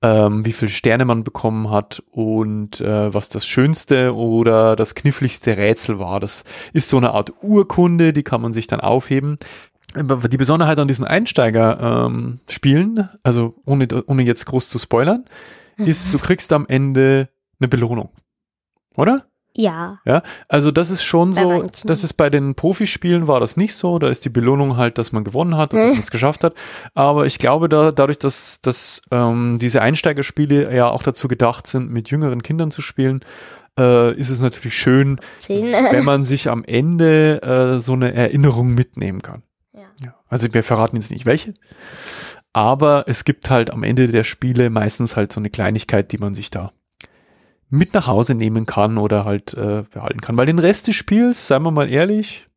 ähm, 0.00 0.46
wie 0.46 0.54
viele 0.54 0.70
Sterne 0.70 1.04
man 1.04 1.24
bekommen 1.24 1.70
hat 1.70 2.02
und 2.10 2.80
äh, 2.80 3.12
was 3.12 3.28
das 3.28 3.46
schönste 3.46 4.14
oder 4.14 4.76
das 4.76 4.94
kniffligste 4.94 5.58
Rätsel 5.58 5.98
war. 5.98 6.20
Das 6.20 6.44
ist 6.72 6.88
so 6.88 6.96
eine 6.96 7.12
Art 7.12 7.34
Urkunde, 7.42 8.14
die 8.14 8.22
kann 8.22 8.40
man 8.40 8.54
sich 8.54 8.66
dann 8.66 8.80
aufheben. 8.80 9.36
Die 9.94 10.38
Besonderheit 10.38 10.78
an 10.78 10.88
diesen 10.88 11.04
Einsteiger-Spielen, 11.04 13.10
also 13.22 13.54
ohne, 13.64 13.86
ohne 14.06 14.22
jetzt 14.22 14.46
groß 14.46 14.68
zu 14.68 14.80
spoilern, 14.80 15.24
ist, 15.76 16.12
du 16.12 16.18
kriegst 16.18 16.52
am 16.52 16.66
Ende 16.66 17.28
eine 17.60 17.68
Belohnung. 17.68 18.10
Oder? 18.96 19.26
ja. 20.04 20.22
Also 20.48 20.70
das 20.70 20.90
ist 20.90 21.04
schon 21.04 21.34
Bei 21.34 21.42
so, 21.42 21.48
manchen. 21.48 21.86
das 21.86 22.02
ist 22.02 22.14
bei 22.14 22.28
den 22.28 22.54
Profispielen 22.54 23.28
war 23.28 23.38
das 23.38 23.56
nicht 23.56 23.74
so, 23.74 23.98
da 23.98 24.08
ist 24.08 24.24
die 24.24 24.30
Belohnung 24.30 24.76
halt, 24.76 24.98
dass 24.98 25.12
man 25.12 25.22
gewonnen 25.22 25.56
hat 25.56 25.72
und 25.72 25.78
dass 25.78 25.92
man 25.92 26.02
es 26.02 26.10
geschafft 26.10 26.42
hat. 26.42 26.54
Aber 26.94 27.26
ich 27.26 27.38
glaube, 27.38 27.68
da, 27.68 27.92
dadurch, 27.92 28.18
dass, 28.18 28.60
dass 28.62 29.02
ähm, 29.12 29.58
diese 29.60 29.80
Einsteigerspiele 29.80 30.74
ja 30.74 30.88
auch 30.88 31.02
dazu 31.04 31.28
gedacht 31.28 31.66
sind, 31.66 31.90
mit 31.90 32.10
jüngeren 32.10 32.42
Kindern 32.42 32.72
zu 32.72 32.82
spielen, 32.82 33.20
äh, 33.78 34.14
ist 34.16 34.30
es 34.30 34.40
natürlich 34.40 34.76
schön, 34.76 35.20
Zehn. 35.38 35.72
wenn 35.72 36.04
man 36.04 36.24
sich 36.24 36.48
am 36.48 36.64
Ende 36.64 37.42
äh, 37.42 37.78
so 37.78 37.92
eine 37.92 38.12
Erinnerung 38.12 38.74
mitnehmen 38.74 39.22
kann. 39.22 39.42
Ja. 39.72 39.82
Ja. 40.04 40.14
Also 40.28 40.52
wir 40.52 40.64
verraten 40.64 40.96
jetzt 40.96 41.12
nicht 41.12 41.26
welche, 41.26 41.54
aber 42.52 43.04
es 43.06 43.24
gibt 43.24 43.50
halt 43.50 43.70
am 43.70 43.84
Ende 43.84 44.08
der 44.08 44.24
Spiele 44.24 44.68
meistens 44.70 45.16
halt 45.16 45.32
so 45.32 45.38
eine 45.38 45.50
Kleinigkeit, 45.50 46.10
die 46.10 46.18
man 46.18 46.34
sich 46.34 46.50
da 46.50 46.72
mit 47.68 47.94
nach 47.94 48.06
Hause 48.06 48.34
nehmen 48.34 48.66
kann 48.66 48.98
oder 48.98 49.24
halt 49.24 49.54
äh, 49.54 49.84
behalten 49.90 50.20
kann. 50.20 50.36
Weil 50.36 50.46
den 50.46 50.58
Rest 50.58 50.86
des 50.86 50.94
Spiels, 50.96 51.46
seien 51.46 51.62
wir 51.62 51.70
mal 51.70 51.90
ehrlich, 51.90 52.48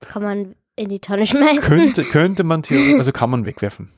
Kann 0.00 0.22
man 0.22 0.54
in 0.76 0.88
die 0.88 1.00
Tonne 1.00 1.26
schmeißen. 1.26 1.60
könnte, 1.60 2.02
könnte 2.10 2.44
man 2.44 2.62
theoretisch, 2.62 2.98
also 2.98 3.12
kann 3.12 3.30
man 3.30 3.46
wegwerfen. 3.46 3.90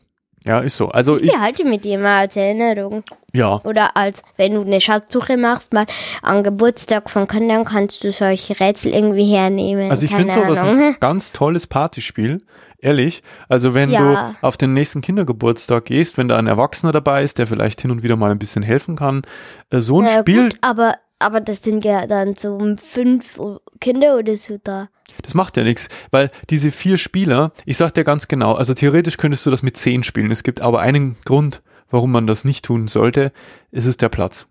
Ja, 0.46 0.60
ist 0.60 0.76
so. 0.76 0.88
Also 0.88 1.16
ich 1.16 1.24
ich, 1.24 1.32
behalte 1.32 1.64
mit 1.64 1.84
dir 1.84 1.98
mal 1.98 2.20
als 2.20 2.36
Erinnerung. 2.36 3.02
ja, 3.32 3.60
Oder 3.64 3.96
als, 3.96 4.22
wenn 4.36 4.54
du 4.54 4.60
eine 4.62 4.80
Schatzsuche 4.80 5.36
machst, 5.36 5.72
mal 5.72 5.86
am 6.22 6.42
Geburtstag 6.44 7.10
von 7.10 7.26
Kindern 7.26 7.64
kannst 7.64 8.04
du 8.04 8.12
solche 8.12 8.58
Rätsel 8.60 8.92
irgendwie 8.94 9.24
hernehmen. 9.24 9.90
also 9.90 10.04
ich 10.06 10.14
finde 10.14 10.32
sowas 10.34 10.58
ein 10.60 10.96
ganz 11.00 11.32
tolles 11.32 11.66
Partyspiel. 11.66 12.38
Ehrlich. 12.78 13.22
Also 13.48 13.74
wenn 13.74 13.90
Ja. 13.90 14.34
du 14.40 14.46
auf 14.46 14.56
den 14.56 14.72
nächsten 14.74 15.00
Kindergeburtstag 15.00 15.86
gehst, 15.86 16.18
wenn 16.18 16.28
da 16.28 16.36
ein 16.36 16.46
Erwachsener 16.46 16.92
dabei 16.92 17.24
ist, 17.24 17.38
der 17.38 17.46
vielleicht 17.46 17.80
hin 17.80 17.90
und 17.90 18.02
wieder 18.02 18.16
mal 18.16 18.30
ein 18.30 18.38
bisschen 18.38 18.62
helfen 18.62 18.96
kann, 18.96 19.22
äh, 19.70 19.80
so 19.80 20.00
ein 20.00 20.04
Na 20.04 20.20
Spiel, 20.20 20.44
Gut, 20.50 20.58
aber, 20.60 20.92
aber 21.18 21.40
das 21.40 21.62
sind 21.62 21.84
ja 21.84 22.06
dann 22.06 22.34
so 22.36 22.58
fünf 22.76 23.40
Kinder 23.80 24.16
oder 24.18 24.36
so 24.36 24.58
da. 24.62 24.88
Das 25.22 25.34
macht 25.34 25.56
ja 25.56 25.64
nichts, 25.64 25.88
weil 26.10 26.30
diese 26.50 26.70
vier 26.70 26.98
Spieler, 26.98 27.52
ich 27.64 27.76
sag 27.76 27.92
dir 27.94 28.04
ganz 28.04 28.28
genau, 28.28 28.54
also 28.54 28.74
theoretisch 28.74 29.16
könntest 29.16 29.46
du 29.46 29.50
das 29.50 29.62
mit 29.62 29.76
zehn 29.76 30.04
spielen. 30.04 30.30
Es 30.30 30.42
gibt 30.42 30.60
aber 30.60 30.80
einen 30.80 31.16
Grund, 31.24 31.62
warum 31.90 32.12
man 32.12 32.26
das 32.26 32.44
nicht 32.44 32.64
tun 32.64 32.88
sollte, 32.88 33.32
es 33.70 33.86
ist 33.86 34.02
der 34.02 34.08
Platz. 34.08 34.48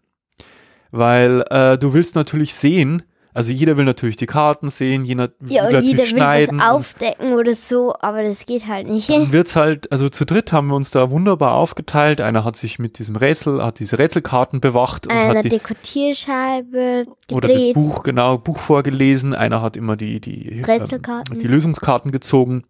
Weil 0.92 1.44
äh, 1.50 1.78
du 1.78 1.94
willst 1.94 2.16
natürlich 2.16 2.54
sehen, 2.56 3.04
also 3.36 3.52
jeder 3.52 3.76
will 3.76 3.84
natürlich 3.84 4.16
die 4.16 4.26
Karten 4.28 4.70
sehen, 4.70 5.04
jeder 5.04 5.30
Ja, 5.46 5.68
will 5.68 5.76
und 5.76 5.84
jeder 5.84 6.00
will 6.00 6.06
schneiden. 6.06 6.56
und 6.56 6.62
aufdecken 6.62 7.34
oder 7.34 7.54
so, 7.54 7.94
aber 8.00 8.24
das 8.24 8.46
geht 8.46 8.66
halt 8.68 8.88
nicht. 8.88 9.10
Dann 9.10 9.34
wird's 9.34 9.58
halt, 9.58 9.92
also 9.92 10.08
zu 10.08 10.26
dritt 10.26 10.54
haben 10.54 10.68
wir 10.70 10.76
uns 10.76 10.90
da 10.90 11.12
wunderbar 11.12 11.54
aufgeteilt. 11.56 12.22
Einer 12.22 12.46
hat 12.46 12.56
sich 12.56 12.80
mit 12.80 12.98
diesem 12.98 13.18
Rätsel, 13.18 13.62
hat 13.62 13.80
diese 13.80 14.00
Rätselkarten 14.00 14.62
bewacht 14.62 15.06
und 15.08 15.12
Eine 15.14 15.40
hat 15.40 15.44
die, 15.46 15.50
Dekotierscheibe 15.50 17.06
oder 17.32 17.48
das 17.48 17.58
gedreht. 17.58 17.74
Buch, 17.74 18.04
genau, 18.04 18.38
Buch 18.38 18.58
vorgelesen. 18.58 19.34
Einer 19.34 19.62
hat 19.62 19.76
immer 19.78 19.96
die, 19.98 20.22
die, 20.22 20.62
Rätselkarten. 20.66 21.36
äh, 21.36 21.40
die 21.40 21.48
Lösungskarten 21.48 22.12
gezogen. 22.12 22.64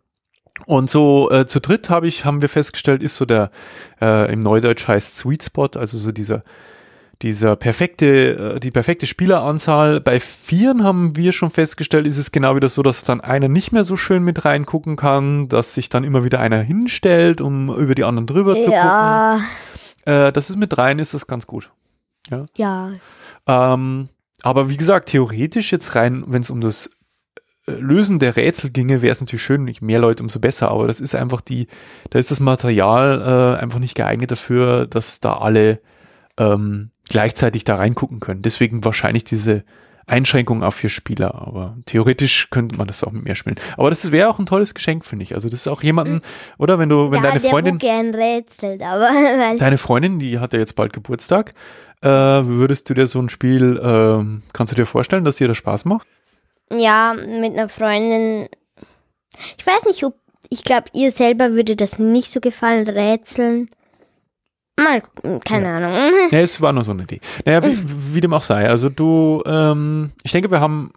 Und 0.66 0.90
so 0.90 1.30
äh, 1.32 1.46
zu 1.46 1.60
dritt 1.60 1.90
habe 1.90 2.08
ich, 2.08 2.26
haben 2.26 2.42
wir 2.42 2.50
festgestellt, 2.50 3.04
ist 3.04 3.18
so 3.18 3.26
der, 3.26 3.52
äh, 4.02 4.32
im 4.34 4.42
Neudeutsch 4.42 4.88
heißt 4.88 5.18
Sweet 5.18 5.44
Spot, 5.44 5.68
also 5.76 5.98
so 5.98 6.12
dieser, 6.12 6.44
dieser 7.22 7.56
perfekte, 7.56 8.56
äh, 8.56 8.60
die 8.60 8.72
perfekte 8.72 9.08
Spieleranzahl. 9.08 10.02
Bei 10.02 10.20
Vieren 10.20 10.84
haben 10.84 11.16
wir 11.16 11.32
schon 11.32 11.52
festgestellt, 11.52 12.08
ist 12.08 12.18
es 12.18 12.32
genau 12.32 12.56
wieder 12.56 12.70
so, 12.70 12.84
dass 12.84 13.04
dann 13.04 13.22
einer 13.22 13.48
nicht 13.48 13.72
mehr 13.72 13.84
so 13.84 13.96
schön 13.96 14.24
mit 14.24 14.46
reingucken 14.46 14.96
kann, 14.96 15.48
dass 15.48 15.74
sich 15.74 15.90
dann 15.90 16.04
immer 16.04 16.24
wieder 16.24 16.40
einer 16.40 16.62
hinstellt, 16.62 17.42
um 17.42 17.74
über 17.76 17.96
die 17.96 18.04
anderen 18.04 18.28
drüber 18.28 18.60
zu 18.60 18.70
Ja, 18.70 19.40
gucken. 20.04 20.14
Äh, 20.14 20.32
das 20.32 20.50
ist 20.50 20.58
mit 20.58 20.78
rein, 20.78 21.00
ist 21.00 21.14
das 21.14 21.28
ganz 21.28 21.48
gut. 21.48 21.72
ja. 22.56 22.92
Ähm, 23.48 24.08
aber 24.44 24.70
wie 24.70 24.78
gesagt, 24.78 25.10
theoretisch 25.10 25.72
jetzt 25.72 25.96
rein, 25.96 26.24
wenn 26.28 26.42
es 26.42 26.50
um 26.50 26.62
das 26.62 26.92
äh, 27.68 27.72
Lösen 27.72 28.20
der 28.20 28.36
Rätsel 28.36 28.72
ginge, 28.72 29.02
wäre 29.02 29.12
es 29.12 29.22
natürlich 29.22 29.44
schön, 29.44 29.64
nicht 29.64 29.82
mehr 29.82 30.00
Leute, 30.00 30.22
umso 30.22 30.40
besser. 30.40 30.70
Aber 30.70 30.88
das 30.88 31.00
ist 31.02 31.16
einfach 31.16 31.42
die, 31.42 31.68
da 32.10 32.20
ist 32.20 32.32
das 32.32 32.40
Material 32.40 33.56
äh, 33.58 33.62
einfach 33.62 33.80
nicht 33.80 33.96
geeignet 33.96 34.32
dafür, 34.32 34.86
dass 34.86 35.20
da 35.20 35.38
alle 35.38 35.80
ähm, 36.38 36.92
gleichzeitig 37.16 37.64
da 37.64 37.76
reingucken 37.76 38.20
können. 38.20 38.42
Deswegen 38.42 38.84
wahrscheinlich 38.84 39.24
diese 39.24 39.64
Einschränkung 40.06 40.64
auf 40.64 40.76
vier 40.76 40.90
Spieler, 40.90 41.34
aber 41.34 41.78
theoretisch 41.86 42.50
könnte 42.50 42.78
man 42.78 42.88
das 42.88 43.06
auch 43.06 43.14
mit 43.14 43.24
mehr 43.24 43.36
spielen. 43.36 43.56
Aber 43.78 43.90
das 43.90 44.12
wäre 44.12 44.30
auch 44.30 44.38
ein 44.38 44.46
tolles 44.46 44.74
Geschenk, 44.74 45.06
finde 45.06 45.24
ich. 45.24 45.34
Also 45.34 45.48
das 45.48 45.62
ist 45.62 45.68
auch 45.70 45.82
jemanden, 45.82 46.20
oder 46.58 46.78
wenn 46.78 46.90
du, 46.90 47.12
wenn 47.12 47.24
ja, 47.24 47.30
deine 47.30 47.40
Freundin, 47.40 47.78
gern 47.78 48.14
rätselt, 48.14 48.82
aber 48.82 49.06
weil 49.38 49.58
deine 49.58 49.78
Freundin, 49.78 50.20
die 50.20 50.40
hat 50.40 50.52
ja 50.52 50.60
jetzt 50.60 50.76
bald 50.76 50.92
Geburtstag, 50.92 51.54
äh, 52.02 52.10
würdest 52.10 52.90
du 52.90 52.94
dir 52.94 53.08
so 53.08 53.20
ein 53.20 53.30
Spiel, 53.30 53.80
ähm, 53.82 54.44
kannst 54.52 54.74
du 54.74 54.76
dir 54.76 54.86
vorstellen, 54.86 55.24
dass 55.24 55.38
dir 55.38 55.48
das 55.48 55.56
Spaß 55.56 55.86
macht? 55.86 56.06
ja, 56.70 57.14
mit 57.14 57.54
einer 57.54 57.70
Freundin. 57.70 58.50
Ich 59.58 59.66
weiß 59.66 59.86
nicht, 59.86 60.04
ob 60.04 60.16
ich 60.50 60.66
glaube, 60.66 60.88
ihr 60.92 61.12
selber 61.12 61.54
würde 61.54 61.78
das 61.78 61.98
nicht 61.98 62.30
so 62.30 62.42
gefallen, 62.42 62.88
rätseln. 62.90 63.70
Mal, 64.78 65.04
keine 65.44 65.70
Ahnung. 65.70 66.12
Ja, 66.32 66.40
es 66.40 66.62
war 66.62 66.74
nur 66.74 66.84
so 66.84 66.92
eine 66.92 67.04
Idee. 67.04 67.22
Naja, 67.46 67.64
wie, 67.64 68.14
wie 68.16 68.22
dem 68.22 68.34
auch 68.34 68.44
sei. 68.44 68.68
Also 68.68 68.90
du, 68.90 69.42
ähm, 69.46 70.12
ich 70.24 70.32
denke, 70.32 70.52
wir 70.52 70.60
haben 70.60 70.92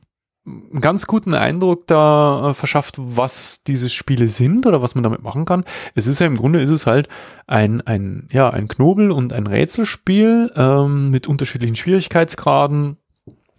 einen 0.47 0.81
ganz 0.81 1.07
guten 1.07 1.35
Eindruck 1.35 1.87
da 1.87 2.51
äh, 2.51 2.55
verschafft, 2.55 2.97
was 2.99 3.63
diese 3.63 3.89
Spiele 3.89 4.29
sind 4.29 4.67
oder 4.67 4.83
was 4.83 4.95
man 4.95 5.05
damit 5.05 5.23
machen 5.23 5.45
kann. 5.45 5.65
Es 5.95 6.07
ist 6.07 6.19
ja 6.19 6.27
im 6.27 6.37
Grunde 6.37 6.61
ist 6.61 6.71
es 6.71 6.87
halt 6.87 7.09
ein, 7.47 7.81
ein, 7.83 8.29
ja, 8.33 8.51
ein 8.51 8.69
Knobel 8.69 9.11
und 9.11 9.33
ein 9.33 9.47
Rätselspiel 9.47 10.53
ähm, 10.57 11.11
mit 11.11 11.29
unterschiedlichen 11.29 11.77
Schwierigkeitsgraden 11.77 12.97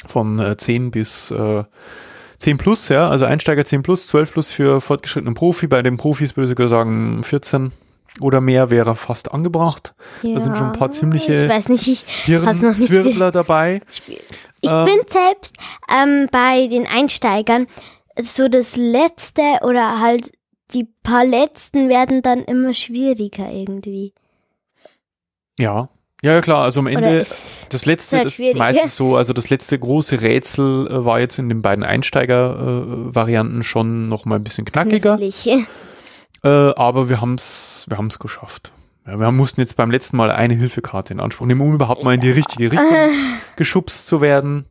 von 0.07 0.39
äh, 0.39 0.57
10 0.57 0.91
bis 0.91 1.31
äh, 1.31 1.63
10 2.39 2.57
plus, 2.57 2.89
ja, 2.89 3.09
also 3.09 3.25
Einsteiger 3.25 3.65
10 3.65 3.83
plus, 3.83 4.07
12 4.07 4.33
plus 4.33 4.51
für 4.51 4.81
fortgeschrittenen 4.81 5.35
Profi. 5.35 5.67
Bei 5.67 5.81
den 5.81 5.97
Profis 5.97 6.35
würde 6.37 6.45
ich 6.45 6.49
sogar 6.49 6.69
sagen 6.69 7.23
14 7.23 7.71
oder 8.21 8.41
mehr 8.41 8.69
wäre 8.69 8.95
fast 8.95 9.31
angebracht. 9.31 9.93
Da 10.23 10.39
sind 10.39 10.57
schon 10.57 10.67
ein 10.67 10.73
paar 10.73 10.91
ziemliche 10.91 11.43
Ich 11.45 11.49
weiß 11.49 11.69
nicht, 11.69 12.07
Hirnzwirbler 12.25 13.31
dabei. 13.31 13.81
Ich 14.61 14.69
Ähm. 14.69 14.85
bin 14.85 14.99
selbst 15.07 15.57
ähm, 15.89 16.27
bei 16.31 16.67
den 16.67 16.85
Einsteigern 16.85 17.67
so 18.21 18.47
das 18.47 18.75
letzte 18.75 19.41
oder 19.61 20.01
halt 20.01 20.31
die 20.73 20.87
paar 21.03 21.25
letzten 21.25 21.89
werden 21.89 22.21
dann 22.21 22.43
immer 22.43 22.73
schwieriger 22.73 23.49
irgendwie. 23.49 24.13
Ja. 25.57 25.89
Ja, 26.21 26.33
ja, 26.33 26.41
klar, 26.41 26.63
also 26.65 26.81
am 26.81 26.87
Ende, 26.87 27.19
das 27.69 27.85
letzte, 27.85 28.17
halt 28.17 28.25
das 28.25 28.39
meistens 28.55 28.95
so, 28.97 29.15
also 29.15 29.31
das 29.31 29.49
letzte 29.49 29.79
große 29.79 30.19
Rätsel 30.19 30.87
äh, 30.87 31.05
war 31.05 31.21
jetzt 31.21 31.39
in 31.39 31.47
den 31.47 31.61
beiden 31.61 31.85
Einsteiger-Varianten 31.85 33.63
schon 33.63 34.09
noch 34.09 34.25
mal 34.25 34.35
ein 34.35 34.43
bisschen 34.43 34.65
knackiger, 34.65 35.15
knifflig. 35.15 35.65
Äh, 36.43 36.47
aber 36.47 37.09
wir 37.09 37.21
haben 37.21 37.35
es 37.35 37.85
wir 37.87 37.97
haben's 37.97 38.19
geschafft. 38.19 38.71
Ja, 39.05 39.19
wir 39.19 39.31
mussten 39.31 39.61
jetzt 39.61 39.75
beim 39.75 39.91
letzten 39.91 40.17
Mal 40.17 40.31
eine 40.31 40.53
Hilfekarte 40.53 41.13
in 41.13 41.19
Anspruch 41.19 41.47
nehmen, 41.47 41.61
um 41.61 41.73
überhaupt 41.73 42.03
mal 42.03 42.13
in 42.13 42.21
die 42.21 42.31
richtige 42.31 42.67
oh. 42.67 42.71
Richtung 42.71 42.95
äh. 42.95 43.09
geschubst 43.55 44.07
zu 44.07 44.21
werden. 44.21 44.65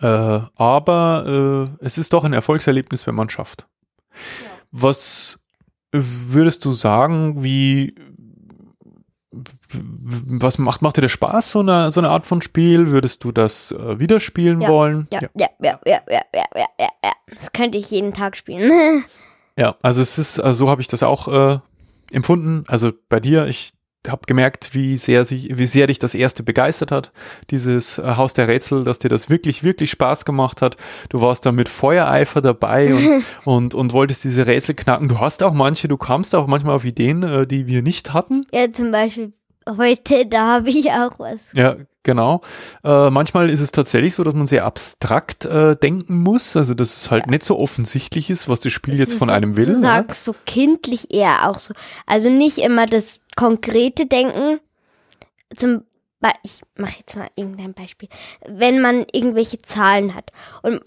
Äh, 0.00 0.40
aber 0.54 1.68
äh, 1.80 1.84
es 1.84 1.98
ist 1.98 2.12
doch 2.12 2.24
ein 2.24 2.32
Erfolgserlebnis, 2.32 3.06
wenn 3.06 3.14
man 3.14 3.28
es 3.28 3.32
schafft. 3.32 3.66
Ja. 4.12 4.16
Was 4.72 5.38
würdest 5.92 6.64
du 6.64 6.72
sagen, 6.72 7.42
wie 7.42 7.94
was 9.72 10.58
macht, 10.58 10.82
macht 10.82 10.96
dir 10.96 11.02
der 11.02 11.08
Spaß, 11.08 11.52
so 11.52 11.60
eine, 11.60 11.90
so 11.90 12.00
eine 12.00 12.10
Art 12.10 12.26
von 12.26 12.42
Spiel? 12.42 12.90
Würdest 12.90 13.22
du 13.24 13.32
das 13.32 13.72
äh, 13.72 13.98
wieder 13.98 14.20
spielen 14.20 14.60
ja, 14.60 14.68
wollen? 14.68 15.06
Ja 15.12 15.20
ja. 15.22 15.28
ja, 15.38 15.48
ja, 15.60 15.80
ja, 15.86 16.00
ja, 16.08 16.22
ja, 16.32 16.66
ja, 16.78 16.88
ja, 17.04 17.12
Das 17.28 17.52
könnte 17.52 17.78
ich 17.78 17.90
jeden 17.90 18.12
Tag 18.12 18.36
spielen. 18.36 19.04
Ja, 19.60 19.76
also 19.82 20.00
es 20.00 20.16
ist, 20.16 20.40
also 20.40 20.64
so 20.64 20.70
habe 20.70 20.80
ich 20.80 20.88
das 20.88 21.02
auch 21.02 21.28
äh, 21.28 21.58
empfunden. 22.12 22.64
Also 22.66 22.92
bei 23.10 23.20
dir, 23.20 23.46
ich 23.46 23.74
habe 24.08 24.22
gemerkt, 24.26 24.70
wie 24.72 24.96
sehr 24.96 25.26
sich, 25.26 25.58
wie 25.58 25.66
sehr 25.66 25.86
dich 25.86 25.98
das 25.98 26.14
erste 26.14 26.42
begeistert 26.42 26.90
hat, 26.90 27.12
dieses 27.50 27.98
äh, 27.98 28.14
Haus 28.16 28.32
der 28.32 28.48
Rätsel, 28.48 28.84
dass 28.84 29.00
dir 29.00 29.10
das 29.10 29.28
wirklich, 29.28 29.62
wirklich 29.62 29.90
Spaß 29.90 30.24
gemacht 30.24 30.62
hat. 30.62 30.78
Du 31.10 31.20
warst 31.20 31.44
da 31.44 31.52
mit 31.52 31.68
Feuereifer 31.68 32.40
dabei 32.40 32.94
und, 32.94 33.24
und, 33.44 33.74
und 33.74 33.92
wolltest 33.92 34.24
diese 34.24 34.46
Rätsel 34.46 34.76
knacken. 34.76 35.08
Du 35.08 35.18
hast 35.18 35.42
auch 35.42 35.52
manche, 35.52 35.88
du 35.88 35.98
kamst 35.98 36.34
auch 36.34 36.46
manchmal 36.46 36.76
auf 36.76 36.86
Ideen, 36.86 37.22
äh, 37.22 37.46
die 37.46 37.66
wir 37.66 37.82
nicht 37.82 38.14
hatten. 38.14 38.46
ja, 38.54 38.72
zum 38.72 38.90
Beispiel 38.90 39.34
heute, 39.76 40.26
da 40.26 40.46
habe 40.54 40.70
ich 40.70 40.90
auch 40.90 41.18
was. 41.18 41.48
Ja, 41.52 41.76
genau. 42.02 42.42
Äh, 42.84 43.10
manchmal 43.10 43.50
ist 43.50 43.60
es 43.60 43.72
tatsächlich 43.72 44.14
so, 44.14 44.24
dass 44.24 44.34
man 44.34 44.46
sehr 44.46 44.64
abstrakt 44.64 45.44
äh, 45.46 45.76
denken 45.76 46.18
muss, 46.18 46.56
also 46.56 46.74
dass 46.74 46.96
es 46.96 47.10
halt 47.10 47.26
nicht 47.28 47.42
so 47.44 47.58
offensichtlich 47.58 48.30
ist, 48.30 48.48
was 48.48 48.60
das 48.60 48.72
Spiel 48.72 48.98
jetzt 48.98 49.14
von 49.14 49.30
einem 49.30 49.56
will. 49.56 49.64
Du 49.66 49.72
ne? 49.72 49.78
sagst 49.78 50.24
so 50.24 50.34
kindlich 50.46 51.12
eher 51.14 51.48
auch 51.48 51.58
so. 51.58 51.74
Also 52.06 52.30
nicht 52.30 52.58
immer 52.58 52.86
das 52.86 53.20
konkrete 53.36 54.06
Denken. 54.06 54.60
Zum 55.56 55.84
Be 56.20 56.28
ich 56.42 56.60
mache 56.76 56.96
jetzt 56.98 57.16
mal 57.16 57.28
irgendein 57.34 57.72
Beispiel. 57.72 58.08
Wenn 58.46 58.80
man 58.82 59.06
irgendwelche 59.12 59.62
Zahlen 59.62 60.14
hat 60.14 60.30
und 60.62 60.82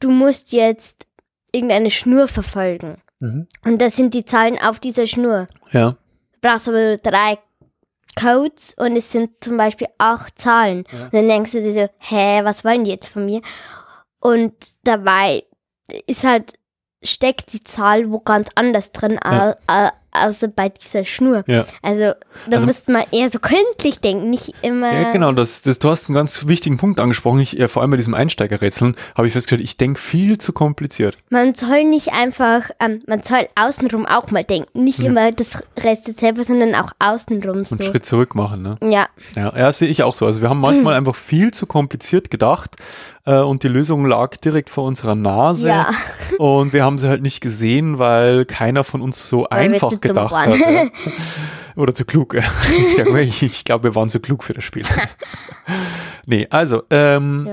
du 0.00 0.10
musst 0.10 0.52
jetzt 0.52 1.06
irgendeine 1.52 1.90
Schnur 1.90 2.28
verfolgen 2.28 2.96
Mhm. 3.22 3.46
und 3.64 3.82
das 3.82 3.96
sind 3.96 4.14
die 4.14 4.24
Zahlen 4.24 4.58
auf 4.58 4.80
dieser 4.80 5.06
Schnur. 5.06 5.46
Ja. 5.72 5.90
Du 5.90 6.38
brauchst 6.40 6.68
aber 6.68 6.96
drei 6.96 7.38
Codes 8.14 8.74
und 8.78 8.96
es 8.96 9.12
sind 9.12 9.42
zum 9.42 9.56
Beispiel 9.56 9.88
acht 9.98 10.38
Zahlen. 10.38 10.84
Ja. 10.92 11.04
Und 11.04 11.14
dann 11.14 11.28
denkst 11.28 11.52
du 11.52 11.62
dir 11.62 11.74
so, 11.74 11.88
hä, 11.98 12.40
was 12.44 12.64
wollen 12.64 12.84
die 12.84 12.90
jetzt 12.90 13.08
von 13.08 13.24
mir? 13.24 13.40
Und 14.20 14.54
dabei 14.84 15.44
ist 16.06 16.24
halt, 16.24 16.54
steckt 17.02 17.52
die 17.52 17.62
Zahl 17.64 18.10
wo 18.10 18.20
ganz 18.20 18.50
anders 18.54 18.92
drin, 18.92 19.18
Ja. 19.68 19.92
Au- 20.12 20.18
au- 20.18 20.28
außer 20.30 20.48
bei 20.48 20.68
dieser 20.68 21.04
Schnur. 21.04 21.44
Ja. 21.46 21.64
Also 21.82 22.12
da 22.48 22.56
Also- 22.56 22.66
müsste 22.66 22.92
man 22.92 23.04
eher 23.12 23.28
so 23.28 23.38
kündlich 23.38 24.00
denken, 24.00 24.30
nicht 24.30 24.52
immer. 24.62 24.92
Ja, 24.92 25.12
genau, 25.12 25.32
das, 25.32 25.62
das, 25.62 25.78
du 25.78 25.90
hast 25.90 26.08
einen 26.08 26.14
ganz 26.16 26.46
wichtigen 26.46 26.76
Punkt 26.76 27.00
angesprochen. 27.00 27.40
Ich, 27.40 27.58
äh, 27.58 27.68
vor 27.68 27.82
allem 27.82 27.90
bei 27.90 27.96
diesem 27.96 28.14
Einsteigerrätseln 28.14 28.94
habe 29.16 29.26
ich 29.26 29.32
festgestellt, 29.32 29.62
ich 29.62 29.76
denke 29.76 30.00
viel 30.00 30.38
zu 30.38 30.52
kompliziert. 30.52 31.16
Man 31.30 31.54
soll 31.54 31.84
nicht 31.84 32.12
einfach, 32.12 32.70
ähm, 32.80 33.02
man 33.06 33.22
soll 33.22 33.46
außenrum 33.54 34.06
auch 34.06 34.30
mal 34.30 34.44
denken. 34.44 34.82
Nicht 34.84 35.00
immer 35.00 35.30
das 35.32 35.62
Rest 35.78 36.18
selber, 36.18 36.44
sondern 36.44 36.74
auch 36.74 36.92
außenrum 36.98 37.64
so. 37.64 37.74
Und 37.74 37.80
einen 37.82 37.90
Schritt 37.90 38.06
zurück 38.06 38.34
machen. 38.34 38.62
Ne? 38.62 38.76
Ja, 38.82 39.06
Ja, 39.36 39.56
ja, 39.56 39.72
sehe 39.72 39.88
ich 39.88 40.02
auch 40.02 40.14
so. 40.14 40.26
Also 40.26 40.40
wir 40.40 40.48
haben 40.48 40.60
manchmal 40.60 40.94
einfach 40.96 41.14
viel 41.16 41.50
zu 41.52 41.66
kompliziert 41.66 42.30
gedacht 42.30 42.76
äh, 43.26 43.38
und 43.40 43.62
die 43.62 43.68
Lösung 43.68 44.06
lag 44.06 44.36
direkt 44.36 44.70
vor 44.70 44.84
unserer 44.84 45.14
Nase 45.14 45.68
ja. 45.68 45.90
und 46.38 46.72
wir 46.72 46.84
haben 46.84 46.98
sie 46.98 47.08
halt 47.08 47.22
nicht 47.22 47.40
gesehen, 47.40 47.98
weil 47.98 48.44
keiner 48.44 48.84
von 48.84 49.02
uns 49.02 49.28
so 49.28 49.46
Weil 49.50 49.72
einfach 49.72 50.00
gedacht 50.00 50.32
waren. 50.32 50.52
hat. 50.52 50.58
Ja. 50.58 50.84
Oder 51.76 51.94
zu 51.94 52.04
klug. 52.04 52.34
Ich, 52.70 52.96
sag 52.96 53.12
mal, 53.12 53.22
ich, 53.22 53.42
ich 53.42 53.64
glaube, 53.64 53.84
wir 53.84 53.94
waren 53.94 54.08
zu 54.08 54.20
klug 54.20 54.42
für 54.44 54.52
das 54.52 54.64
Spiel. 54.64 54.84
nee, 56.26 56.46
also 56.50 56.82
ähm, 56.90 57.48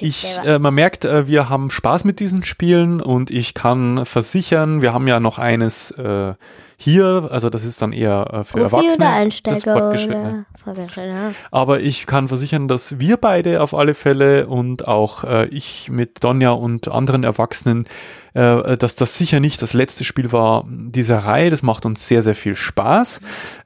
Ich, 0.00 0.38
äh, 0.44 0.58
man 0.58 0.74
merkt, 0.74 1.04
äh, 1.04 1.26
wir 1.26 1.48
haben 1.48 1.70
Spaß 1.70 2.04
mit 2.04 2.20
diesen 2.20 2.44
Spielen 2.44 3.00
und 3.00 3.30
ich 3.30 3.54
kann 3.54 4.04
versichern, 4.06 4.82
wir 4.82 4.92
haben 4.92 5.06
ja 5.06 5.20
noch 5.20 5.38
eines 5.38 5.90
äh, 5.92 6.34
hier, 6.82 7.28
also 7.30 7.50
das 7.50 7.62
ist 7.62 7.82
dann 7.82 7.92
eher 7.92 8.26
äh, 8.32 8.44
für 8.44 8.52
Profi 8.52 8.62
Erwachsene. 8.62 8.94
oder 8.94 9.12
Einsteiger 9.12 9.78
Fortgeschrittene. 9.78 10.46
oder 10.64 10.64
Fortgeschrittene. 10.64 11.34
Aber 11.50 11.80
ich 11.80 12.06
kann 12.06 12.28
versichern, 12.28 12.68
dass 12.68 12.98
wir 12.98 13.18
beide 13.18 13.62
auf 13.62 13.74
alle 13.74 13.92
Fälle 13.92 14.46
und 14.46 14.88
auch 14.88 15.24
äh, 15.24 15.46
ich 15.48 15.90
mit 15.90 16.24
Donja 16.24 16.52
und 16.52 16.88
anderen 16.88 17.22
Erwachsenen, 17.22 17.84
äh, 18.32 18.78
dass 18.78 18.94
das 18.94 19.18
sicher 19.18 19.40
nicht 19.40 19.60
das 19.60 19.74
letzte 19.74 20.04
Spiel 20.04 20.32
war 20.32 20.64
dieser 20.66 21.18
Reihe. 21.18 21.50
Das 21.50 21.62
macht 21.62 21.84
uns 21.84 22.08
sehr, 22.08 22.22
sehr 22.22 22.34
viel 22.34 22.56
Spaß. 22.56 23.20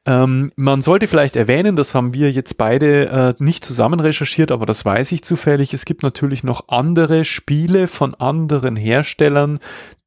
Ähm, 0.06 0.50
man 0.56 0.82
sollte 0.82 1.06
vielleicht 1.06 1.36
erwähnen, 1.36 1.76
das 1.76 1.94
haben 1.94 2.14
wir 2.14 2.32
jetzt 2.32 2.58
beide 2.58 3.36
äh, 3.38 3.42
nicht 3.42 3.64
zusammen 3.64 4.00
recherchiert, 4.00 4.50
aber 4.50 4.66
das 4.66 4.84
weiß 4.84 5.12
ich 5.12 5.22
zufällig. 5.22 5.72
Es 5.72 5.84
gibt 5.84 6.02
natürlich 6.02 6.42
noch 6.42 6.66
andere 6.66 7.24
Spiele 7.24 7.86
von 7.86 8.16
anderen 8.16 8.74
Herstellern, 8.74 9.60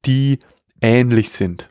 die 0.05 0.39
ähnlich 0.81 1.29
sind. 1.29 1.69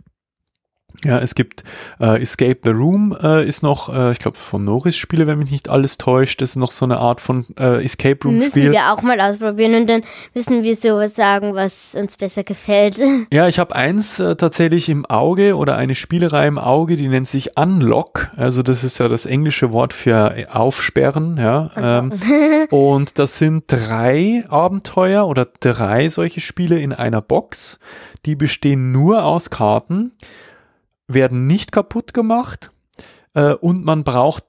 Ja, 1.05 1.19
es 1.19 1.35
gibt 1.35 1.63
äh, 2.01 2.23
Escape 2.23 2.59
the 2.65 2.71
Room 2.71 3.17
äh, 3.21 3.47
ist 3.47 3.63
noch, 3.63 3.93
äh, 3.93 4.13
ich 4.13 4.19
glaube 4.19 4.37
von 4.37 4.65
Norris 4.65 4.97
Spiele, 4.97 5.27
wenn 5.27 5.39
mich 5.39 5.51
nicht 5.51 5.69
alles 5.69 5.99
täuscht, 5.99 6.41
das 6.41 6.51
ist 6.51 6.57
noch 6.57 6.73
so 6.73 6.85
eine 6.85 6.99
Art 6.99 7.21
von 7.21 7.47
äh, 7.59 7.85
Escape 7.85 8.19
Room 8.25 8.37
Müssen 8.37 8.51
Spiel. 8.51 8.73
wir 8.73 8.93
auch 8.93 9.03
mal 9.03 9.21
ausprobieren 9.21 9.75
und 9.75 9.91
dann 9.91 10.03
müssen 10.35 10.63
wir 10.63 10.77
sowas 10.77 11.15
sagen, 11.15 11.55
was 11.55 11.95
uns 11.95 12.17
besser 12.17 12.45
gefällt. 12.45 12.99
Ja, 13.33 13.49
ich 13.49 13.59
habe 13.59 13.75
eins 13.75 14.21
äh, 14.21 14.37
tatsächlich 14.37 14.89
im 14.89 15.05
Auge 15.07 15.57
oder 15.57 15.77
eine 15.77 15.95
Spielerei 15.95 16.47
im 16.47 16.59
Auge, 16.59 16.97
die 16.97 17.09
nennt 17.09 17.29
sich 17.29 17.59
Unlock. 17.59 18.29
Also 18.37 18.63
das 18.63 18.85
ist 18.85 18.99
ja 18.99 19.09
das 19.09 19.27
englische 19.27 19.73
Wort 19.73 19.93
für 19.93 20.37
äh, 20.37 20.47
aufsperren, 20.47 21.37
ja. 21.39 21.71
Ähm, 21.77 22.13
und 22.71 23.19
das 23.19 23.39
sind 23.39 23.65
drei 23.67 24.45
Abenteuer 24.49 25.27
oder 25.27 25.47
drei 25.61 26.09
solche 26.09 26.41
Spiele 26.41 26.81
in 26.81 26.93
einer 26.93 27.21
Box. 27.21 27.79
Die 28.27 28.37
bestehen 28.37 28.93
nur 28.93 29.25
aus 29.25 29.51
Karten, 29.51 30.13
werden 31.09 31.47
nicht 31.47 31.73
kaputt 31.73 32.15
gemacht 32.15 32.71
äh, 33.35 33.53
und 33.55 33.85
man 33.85 34.05
braucht 34.05 34.45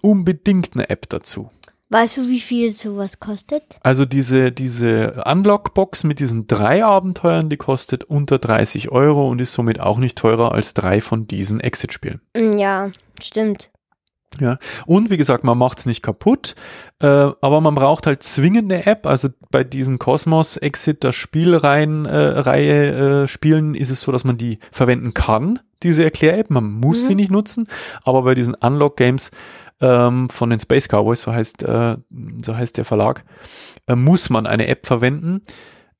unbedingt 0.00 0.74
eine 0.74 0.90
App 0.90 1.08
dazu. 1.08 1.50
Weißt 1.90 2.16
du, 2.16 2.28
wie 2.28 2.40
viel 2.40 2.72
sowas 2.72 3.20
kostet? 3.20 3.78
Also 3.82 4.04
diese, 4.04 4.50
diese 4.50 5.22
Unlock-Box 5.26 6.04
mit 6.04 6.18
diesen 6.18 6.46
drei 6.46 6.84
Abenteuern, 6.84 7.50
die 7.50 7.56
kostet 7.56 8.04
unter 8.04 8.38
30 8.38 8.90
Euro 8.90 9.28
und 9.28 9.40
ist 9.40 9.52
somit 9.52 9.80
auch 9.80 9.98
nicht 9.98 10.18
teurer 10.18 10.52
als 10.52 10.74
drei 10.74 11.00
von 11.00 11.26
diesen 11.26 11.60
Exit-Spielen. 11.60 12.20
Mm, 12.36 12.58
Ja, 12.58 12.90
stimmt. 13.20 13.70
Ja, 14.40 14.58
und 14.86 15.10
wie 15.10 15.16
gesagt, 15.16 15.44
man 15.44 15.56
macht 15.56 15.78
es 15.78 15.86
nicht 15.86 16.02
kaputt, 16.02 16.56
äh, 16.98 17.06
aber 17.06 17.60
man 17.60 17.76
braucht 17.76 18.06
halt 18.08 18.24
zwingend 18.24 18.72
eine 18.72 18.84
App. 18.86 19.06
Also 19.06 19.28
bei 19.52 19.62
diesen 19.62 20.00
Cosmos 20.00 20.56
Exit 20.56 21.04
der 21.04 21.12
Spielreihen 21.12 22.04
äh, 22.06 22.16
Reihe 22.16 23.22
äh, 23.22 23.26
Spielen 23.28 23.74
ist 23.76 23.90
es 23.90 24.00
so, 24.00 24.10
dass 24.10 24.24
man 24.24 24.36
die 24.36 24.58
verwenden 24.72 25.14
kann, 25.14 25.60
diese 25.84 26.02
Erklär-App. 26.04 26.50
Man 26.50 26.64
muss 26.64 27.02
Mhm. 27.04 27.06
sie 27.08 27.14
nicht 27.14 27.30
nutzen, 27.30 27.68
aber 28.02 28.22
bei 28.22 28.34
diesen 28.34 28.54
Unlock 28.54 28.96
Games 28.96 29.30
ähm, 29.80 30.28
von 30.28 30.50
den 30.50 30.60
Space 30.60 30.88
Cowboys, 30.88 31.22
so 31.22 31.32
heißt 31.32 31.62
äh, 31.62 31.96
so 32.42 32.56
heißt 32.56 32.76
der 32.78 32.84
Verlag, 32.84 33.24
äh, 33.86 33.94
muss 33.94 34.30
man 34.30 34.46
eine 34.46 34.66
App 34.68 34.86
verwenden. 34.86 35.42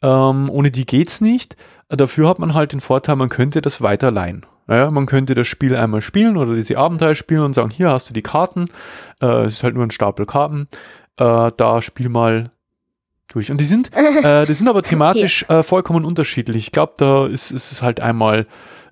Ähm, 0.02 0.50
ohne 0.50 0.70
die 0.70 0.84
geht's 0.86 1.20
nicht. 1.20 1.56
Dafür 1.88 2.28
hat 2.28 2.38
man 2.38 2.54
halt 2.54 2.72
den 2.72 2.80
Vorteil, 2.80 3.16
man 3.16 3.28
könnte 3.30 3.60
das 3.62 3.80
weiter 3.80 4.10
leihen. 4.10 4.44
Ja, 4.68 4.90
man 4.90 5.06
könnte 5.06 5.34
das 5.34 5.46
Spiel 5.46 5.76
einmal 5.76 6.00
spielen 6.00 6.36
oder 6.38 6.54
diese 6.54 6.78
Abenteuer 6.78 7.14
spielen 7.14 7.40
und 7.42 7.54
sagen, 7.54 7.70
hier 7.70 7.90
hast 7.90 8.08
du 8.08 8.14
die 8.14 8.22
Karten. 8.22 8.66
Äh, 9.20 9.44
es 9.44 9.54
ist 9.54 9.62
halt 9.64 9.74
nur 9.74 9.84
ein 9.84 9.90
Stapel 9.90 10.24
Karten. 10.26 10.68
Äh, 11.18 11.50
da 11.56 11.82
spiel 11.82 12.08
mal 12.08 12.50
durch. 13.28 13.50
Und 13.50 13.60
die 13.60 13.64
sind, 13.66 13.90
äh, 14.24 14.46
die 14.46 14.54
sind 14.54 14.68
aber 14.68 14.82
thematisch 14.82 15.44
äh, 15.48 15.62
vollkommen 15.62 16.04
unterschiedlich. 16.04 16.56
Ich 16.66 16.72
glaube, 16.72 16.94
da 16.96 17.26
ist, 17.26 17.50
ist 17.50 17.72
es 17.72 17.82
halt 17.82 18.00
einmal 18.00 18.46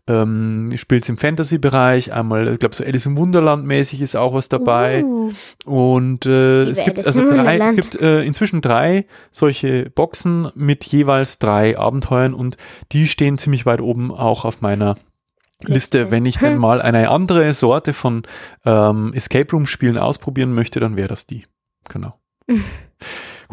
ähm, 0.08 0.72
spielt 0.76 1.08
im 1.08 1.16
Fantasy-Bereich, 1.16 2.12
einmal, 2.12 2.48
ich 2.48 2.58
glaube, 2.58 2.74
so 2.74 2.84
Alice 2.84 3.06
im 3.06 3.16
Wunderland 3.16 3.64
mäßig 3.64 4.02
ist 4.02 4.16
auch 4.16 4.34
was 4.34 4.48
dabei. 4.48 5.04
Uh, 5.04 5.32
Und 5.64 6.26
äh, 6.26 6.62
es 6.62 6.84
gibt 6.84 6.98
Alice 6.98 7.06
also 7.06 7.30
drei, 7.30 7.58
es 7.58 7.76
gibt 7.76 8.00
äh, 8.00 8.22
inzwischen 8.22 8.62
drei 8.62 9.06
solche 9.30 9.90
Boxen 9.90 10.50
mit 10.54 10.84
jeweils 10.84 11.38
drei 11.38 11.78
Abenteuern 11.78 12.34
und 12.34 12.56
die 12.90 13.06
stehen 13.06 13.38
ziemlich 13.38 13.64
weit 13.64 13.80
oben 13.80 14.10
auch 14.10 14.44
auf 14.44 14.60
meiner 14.60 14.96
Liste. 15.60 16.00
Liste. 16.00 16.10
Wenn 16.10 16.26
ich 16.26 16.38
denn 16.38 16.58
mal 16.58 16.82
eine 16.82 17.08
andere 17.08 17.54
Sorte 17.54 17.92
von 17.92 18.22
ähm, 18.64 19.12
Escape 19.14 19.50
Room 19.52 19.66
Spielen 19.66 19.98
ausprobieren 19.98 20.52
möchte, 20.52 20.80
dann 20.80 20.96
wäre 20.96 21.08
das 21.08 21.26
die. 21.28 21.44
Genau. 21.88 22.18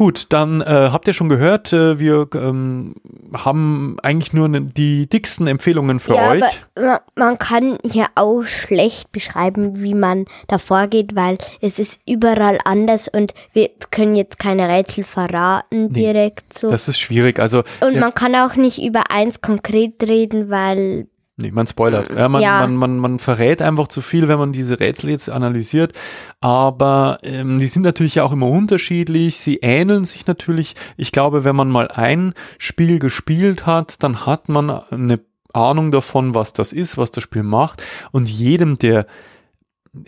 Gut, 0.00 0.28
dann 0.30 0.62
äh, 0.62 0.64
habt 0.64 1.06
ihr 1.08 1.12
schon 1.12 1.28
gehört, 1.28 1.74
äh, 1.74 1.98
wir 1.98 2.26
ähm, 2.32 2.94
haben 3.34 3.98
eigentlich 4.02 4.32
nur 4.32 4.48
ne, 4.48 4.62
die 4.62 5.06
dicksten 5.06 5.46
Empfehlungen 5.46 6.00
für 6.00 6.14
ja, 6.14 6.30
euch. 6.30 6.42
aber 6.74 7.02
man, 7.16 7.38
kann 7.38 7.76
hier 7.84 8.06
auch 8.14 8.44
schlecht 8.44 9.12
beschreiben, 9.12 9.82
wie 9.82 9.92
man 9.92 10.24
da 10.48 10.56
vorgeht, 10.56 11.16
weil 11.16 11.36
es 11.60 11.78
ist 11.78 12.00
überall 12.08 12.60
anders 12.64 13.08
und 13.08 13.34
wir 13.52 13.68
können 13.90 14.16
jetzt 14.16 14.38
keine 14.38 14.70
Rätsel 14.70 15.04
verraten 15.04 15.90
direkt 15.90 16.54
so. 16.54 16.70
Das 16.70 16.88
ist 16.88 16.98
schwierig. 16.98 17.38
Also 17.38 17.62
und 17.82 17.92
ja, 17.92 18.00
man 18.00 18.14
kann 18.14 18.34
auch 18.36 18.56
nicht 18.56 18.82
über 18.82 19.10
eins 19.10 19.42
konkret 19.42 20.02
reden, 20.02 20.48
weil 20.48 21.08
Nee, 21.40 21.50
man 21.52 21.66
spoilert. 21.66 22.10
Ja, 22.10 22.28
man, 22.28 22.42
Ja. 22.42 22.60
Man, 22.60 22.76
man, 22.76 22.98
man 22.98 23.18
verrät 23.18 23.62
einfach 23.62 23.88
zu 23.88 24.02
viel, 24.02 24.28
wenn 24.28 24.38
man 24.38 24.52
diese 24.52 24.78
Rätsel 24.78 25.10
jetzt 25.10 25.30
analysiert. 25.30 25.92
Aber 26.40 27.18
ähm, 27.22 27.58
die 27.58 27.66
sind 27.66 27.82
natürlich 27.82 28.20
auch 28.20 28.32
immer 28.32 28.48
unterschiedlich. 28.48 29.38
Sie 29.38 29.56
ähneln 29.56 30.04
sich 30.04 30.26
natürlich. 30.26 30.74
Ich 30.96 31.12
glaube, 31.12 31.44
wenn 31.44 31.56
man 31.56 31.70
mal 31.70 31.88
ein 31.88 32.34
Spiel 32.58 32.98
gespielt 32.98 33.66
hat, 33.66 34.02
dann 34.02 34.26
hat 34.26 34.48
man 34.48 34.70
eine 34.90 35.20
Ahnung 35.52 35.90
davon, 35.90 36.34
was 36.34 36.52
das 36.52 36.72
ist, 36.72 36.98
was 36.98 37.10
das 37.10 37.24
Spiel 37.24 37.42
macht. 37.42 37.82
Und 38.12 38.28
jedem, 38.28 38.78
der 38.78 39.06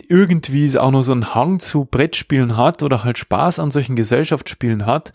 irgendwie 0.07 0.77
auch 0.77 0.91
nur 0.91 1.03
so 1.03 1.11
einen 1.11 1.35
Hang 1.35 1.59
zu 1.59 1.85
Brettspielen 1.85 2.55
hat 2.55 2.83
oder 2.83 3.03
halt 3.03 3.17
Spaß 3.17 3.59
an 3.59 3.71
solchen 3.71 3.95
Gesellschaftsspielen 3.95 4.85
hat, 4.85 5.11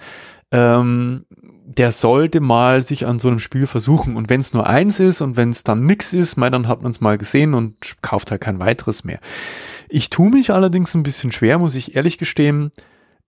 ähm, 0.50 1.26
der 1.30 1.92
sollte 1.92 2.40
mal 2.40 2.82
sich 2.82 3.06
an 3.06 3.18
so 3.18 3.28
einem 3.28 3.38
Spiel 3.38 3.66
versuchen. 3.66 4.16
Und 4.16 4.30
wenn 4.30 4.40
es 4.40 4.54
nur 4.54 4.66
eins 4.66 4.98
ist 4.98 5.20
und 5.20 5.37
wenn 5.37 5.50
es 5.50 5.64
dann 5.64 5.84
nix 5.84 6.12
ist, 6.12 6.37
mein, 6.37 6.52
dann 6.52 6.66
hat 6.66 6.82
man 6.82 6.90
es 6.90 7.00
mal 7.00 7.18
gesehen 7.18 7.54
und 7.54 8.02
kauft 8.02 8.30
halt 8.30 8.40
kein 8.40 8.58
weiteres 8.58 9.04
mehr. 9.04 9.20
Ich 9.88 10.11
tue 10.11 10.30
mich 10.30 10.50
allerdings 10.50 10.94
ein 10.94 11.02
bisschen 11.02 11.30
schwer, 11.30 11.58
muss 11.58 11.74
ich 11.74 11.94
ehrlich 11.94 12.18
gestehen, 12.18 12.72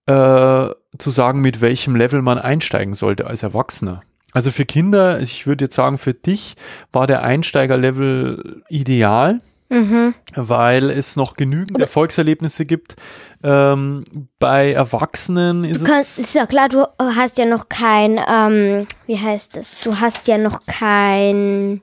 äh, 0.07 0.69
zu 0.97 1.09
sagen, 1.09 1.41
mit 1.41 1.61
welchem 1.61 1.95
Level 1.95 2.21
man 2.21 2.39
einsteigen 2.39 2.93
sollte 2.93 3.27
als 3.27 3.43
Erwachsener. 3.43 4.01
Also 4.33 4.49
für 4.49 4.65
Kinder, 4.65 5.19
ich 5.19 5.45
würde 5.45 5.65
jetzt 5.65 5.75
sagen, 5.75 5.97
für 5.97 6.13
dich 6.13 6.55
war 6.91 7.05
der 7.05 7.21
Einsteigerlevel 7.21 8.63
ideal, 8.69 9.41
mhm. 9.71 10.13
weil 10.35 10.91
es 10.91 11.15
noch 11.15 11.35
genügend 11.35 11.79
Erfolgserlebnisse 11.79 12.65
gibt. 12.65 12.95
Ähm, 13.43 14.03
bei 14.37 14.73
Erwachsenen 14.73 15.63
ist 15.63 15.81
du 15.81 15.85
kannst, 15.85 16.19
es 16.19 16.25
ist 16.25 16.35
ja 16.35 16.45
klar, 16.45 16.69
du 16.69 16.85
hast 16.99 17.37
ja 17.37 17.45
noch 17.45 17.69
kein, 17.69 18.19
ähm, 18.29 18.85
wie 19.07 19.17
heißt 19.17 19.55
das? 19.55 19.79
Du 19.79 19.99
hast 19.99 20.27
ja 20.27 20.37
noch 20.37 20.65
kein 20.67 21.81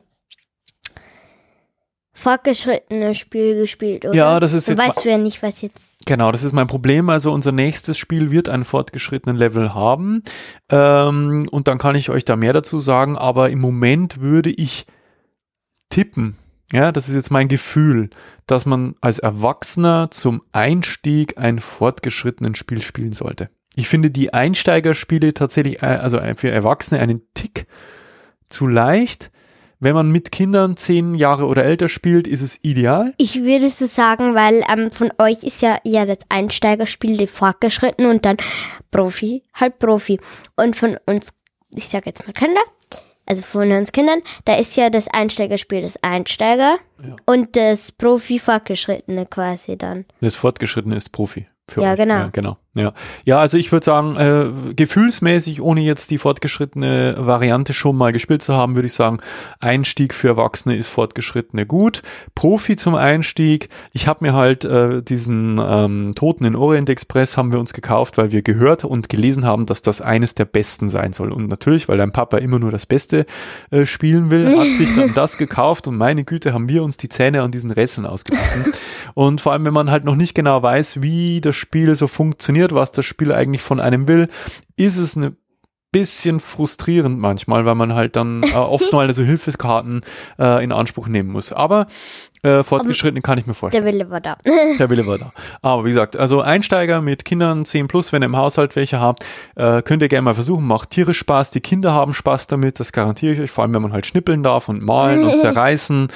fortgeschrittenes 2.18 3.16
Spiel 3.16 3.54
gespielt, 3.56 4.04
oder? 4.04 4.14
Ja, 4.14 4.40
das 4.40 4.52
ist 4.52 4.68
Dann 4.68 4.76
jetzt 4.76 4.88
weißt 4.88 5.04
du 5.04 5.10
ja 5.10 5.18
nicht, 5.18 5.42
was 5.42 5.62
jetzt. 5.62 6.06
Genau, 6.06 6.32
das 6.32 6.42
ist 6.42 6.52
mein 6.52 6.66
Problem. 6.66 7.10
Also 7.10 7.32
unser 7.32 7.52
nächstes 7.52 7.98
Spiel 7.98 8.30
wird 8.30 8.48
einen 8.48 8.64
fortgeschrittenen 8.64 9.36
Level 9.36 9.74
haben. 9.74 10.22
Ähm, 10.68 11.48
und 11.50 11.68
dann 11.68 11.78
kann 11.78 11.94
ich 11.94 12.10
euch 12.10 12.24
da 12.24 12.34
mehr 12.34 12.52
dazu 12.52 12.78
sagen. 12.78 13.16
Aber 13.16 13.50
im 13.50 13.60
Moment 13.60 14.20
würde 14.20 14.50
ich 14.50 14.86
tippen, 15.90 16.36
ja, 16.72 16.92
das 16.92 17.08
ist 17.08 17.14
jetzt 17.14 17.30
mein 17.30 17.48
Gefühl, 17.48 18.10
dass 18.46 18.66
man 18.66 18.94
als 19.00 19.18
Erwachsener 19.18 20.10
zum 20.10 20.42
Einstieg 20.52 21.38
ein 21.38 21.60
fortgeschrittenen 21.60 22.54
Spiel 22.54 22.82
spielen 22.82 23.12
sollte. 23.12 23.48
Ich 23.74 23.88
finde 23.88 24.10
die 24.10 24.34
Einsteigerspiele 24.34 25.34
tatsächlich, 25.34 25.82
äh, 25.82 25.86
also 25.86 26.20
für 26.36 26.50
Erwachsene 26.50 27.00
einen 27.00 27.22
Tick 27.34 27.66
zu 28.48 28.66
leicht. 28.66 29.30
Wenn 29.80 29.94
man 29.94 30.10
mit 30.10 30.32
Kindern 30.32 30.76
zehn 30.76 31.14
Jahre 31.14 31.46
oder 31.46 31.64
älter 31.64 31.88
spielt, 31.88 32.26
ist 32.26 32.42
es 32.42 32.58
ideal. 32.62 33.14
Ich 33.16 33.42
würde 33.42 33.70
so 33.70 33.86
sagen, 33.86 34.34
weil 34.34 34.64
ähm, 34.68 34.90
von 34.90 35.12
euch 35.18 35.44
ist 35.44 35.62
ja 35.62 35.78
ja 35.84 36.04
das 36.04 36.18
Einsteigerspiel 36.28 37.16
die 37.16 37.28
fortgeschritten 37.28 38.06
und 38.06 38.24
dann 38.24 38.38
Profi, 38.90 39.44
halt 39.54 39.78
Profi. 39.78 40.18
Und 40.56 40.74
von 40.74 40.98
uns, 41.06 41.32
ich 41.72 41.88
sag 41.88 42.06
jetzt 42.06 42.26
mal 42.26 42.32
Kinder, 42.32 42.62
also 43.28 43.42
von 43.42 43.70
uns 43.72 43.92
Kindern, 43.92 44.20
da 44.44 44.54
ist 44.56 44.76
ja 44.76 44.90
das 44.90 45.06
Einsteigerspiel 45.08 45.82
das 45.82 46.02
Einsteiger 46.02 46.78
Ja. 47.02 47.16
und 47.26 47.56
das 47.56 47.92
Profi 47.92 48.38
fortgeschrittene 48.38 49.26
quasi 49.26 49.76
dann. 49.76 50.04
Das 50.20 50.36
Fortgeschrittene 50.36 50.96
ist 50.96 51.10
Profi. 51.12 51.46
Für 51.68 51.82
Ja, 51.82 51.92
euch. 51.92 51.98
genau. 51.98 52.14
Ja, 52.14 52.28
genau. 52.32 52.56
Ja. 52.78 52.92
ja, 53.24 53.40
also 53.40 53.58
ich 53.58 53.72
würde 53.72 53.84
sagen, 53.84 54.16
äh, 54.16 54.74
gefühlsmäßig, 54.74 55.60
ohne 55.60 55.80
jetzt 55.80 56.10
die 56.12 56.18
fortgeschrittene 56.18 57.16
Variante 57.18 57.74
schon 57.74 57.96
mal 57.96 58.12
gespielt 58.12 58.42
zu 58.42 58.54
haben, 58.54 58.76
würde 58.76 58.86
ich 58.86 58.92
sagen, 58.92 59.18
Einstieg 59.58 60.14
für 60.14 60.28
Erwachsene 60.28 60.76
ist 60.76 60.88
fortgeschrittene 60.88 61.66
gut. 61.66 62.02
Profi 62.36 62.76
zum 62.76 62.94
Einstieg. 62.94 63.68
Ich 63.92 64.06
habe 64.06 64.24
mir 64.24 64.34
halt 64.34 64.64
äh, 64.64 65.02
diesen 65.02 65.60
ähm, 65.60 66.12
Toten 66.14 66.44
in 66.44 66.54
Orient 66.54 66.88
Express 66.88 67.36
haben 67.36 67.50
wir 67.50 67.58
uns 67.58 67.72
gekauft, 67.72 68.16
weil 68.16 68.30
wir 68.30 68.42
gehört 68.42 68.84
und 68.84 69.08
gelesen 69.08 69.44
haben, 69.44 69.66
dass 69.66 69.82
das 69.82 70.00
eines 70.00 70.36
der 70.36 70.44
besten 70.44 70.88
sein 70.88 71.12
soll. 71.12 71.32
Und 71.32 71.48
natürlich, 71.48 71.88
weil 71.88 71.98
dein 71.98 72.12
Papa 72.12 72.38
immer 72.38 72.60
nur 72.60 72.70
das 72.70 72.86
Beste 72.86 73.26
äh, 73.70 73.86
spielen 73.86 74.30
will, 74.30 74.56
hat 74.56 74.66
sich 74.66 74.94
dann 74.94 75.12
das 75.16 75.36
gekauft 75.36 75.88
und 75.88 75.96
meine 75.96 76.22
Güte, 76.24 76.52
haben 76.52 76.68
wir 76.68 76.84
uns 76.84 76.96
die 76.96 77.08
Zähne 77.08 77.42
an 77.42 77.50
diesen 77.50 77.72
Rätseln 77.72 78.06
ausgebissen. 78.06 78.72
Und 79.14 79.40
vor 79.40 79.52
allem, 79.52 79.64
wenn 79.64 79.74
man 79.74 79.90
halt 79.90 80.04
noch 80.04 80.14
nicht 80.14 80.34
genau 80.34 80.62
weiß, 80.62 81.02
wie 81.02 81.40
das 81.40 81.56
Spiel 81.56 81.94
so 81.94 82.06
funktioniert, 82.06 82.67
was 82.72 82.92
das 82.92 83.04
Spiel 83.04 83.32
eigentlich 83.32 83.62
von 83.62 83.80
einem 83.80 84.08
will, 84.08 84.28
ist 84.76 84.98
es 84.98 85.16
eine 85.16 85.36
bisschen 85.90 86.38
frustrierend 86.40 87.18
manchmal, 87.18 87.64
weil 87.64 87.74
man 87.74 87.94
halt 87.94 88.16
dann 88.16 88.42
äh, 88.42 88.56
oft 88.56 88.92
mal 88.92 89.12
so 89.12 89.22
Hilfekarten 89.22 90.02
äh, 90.38 90.62
in 90.62 90.72
Anspruch 90.72 91.08
nehmen 91.08 91.30
muss. 91.30 91.52
Aber 91.52 91.86
äh, 92.42 92.62
fortgeschrittene 92.62 93.20
kann 93.20 93.38
ich 93.38 93.46
mir 93.46 93.54
vorstellen. 93.54 93.84
Der 93.84 93.92
Wille 93.92 94.10
war 94.10 94.20
da. 94.20 94.36
Der 94.78 94.90
Wille 94.90 95.06
war 95.06 95.18
da. 95.18 95.32
Aber 95.62 95.84
wie 95.84 95.90
gesagt, 95.90 96.16
also 96.16 96.40
Einsteiger 96.40 97.00
mit 97.00 97.24
Kindern 97.24 97.64
10 97.64 97.88
plus, 97.88 98.12
wenn 98.12 98.22
ihr 98.22 98.26
im 98.26 98.36
Haushalt 98.36 98.76
welche 98.76 99.00
habt, 99.00 99.24
äh, 99.56 99.82
könnt 99.82 100.02
ihr 100.02 100.08
gerne 100.08 100.22
mal 100.22 100.34
versuchen. 100.34 100.66
Macht 100.66 100.90
tierisch 100.90 101.18
Spaß. 101.18 101.50
Die 101.50 101.60
Kinder 101.60 101.92
haben 101.92 102.14
Spaß 102.14 102.46
damit, 102.46 102.80
das 102.80 102.92
garantiere 102.92 103.32
ich 103.32 103.40
euch. 103.40 103.50
Vor 103.50 103.64
allem, 103.64 103.74
wenn 103.74 103.82
man 103.82 103.92
halt 103.92 104.06
schnippeln 104.06 104.42
darf 104.42 104.68
und 104.68 104.82
malen 104.82 105.24
und 105.24 105.36
zerreißen. 105.38 106.08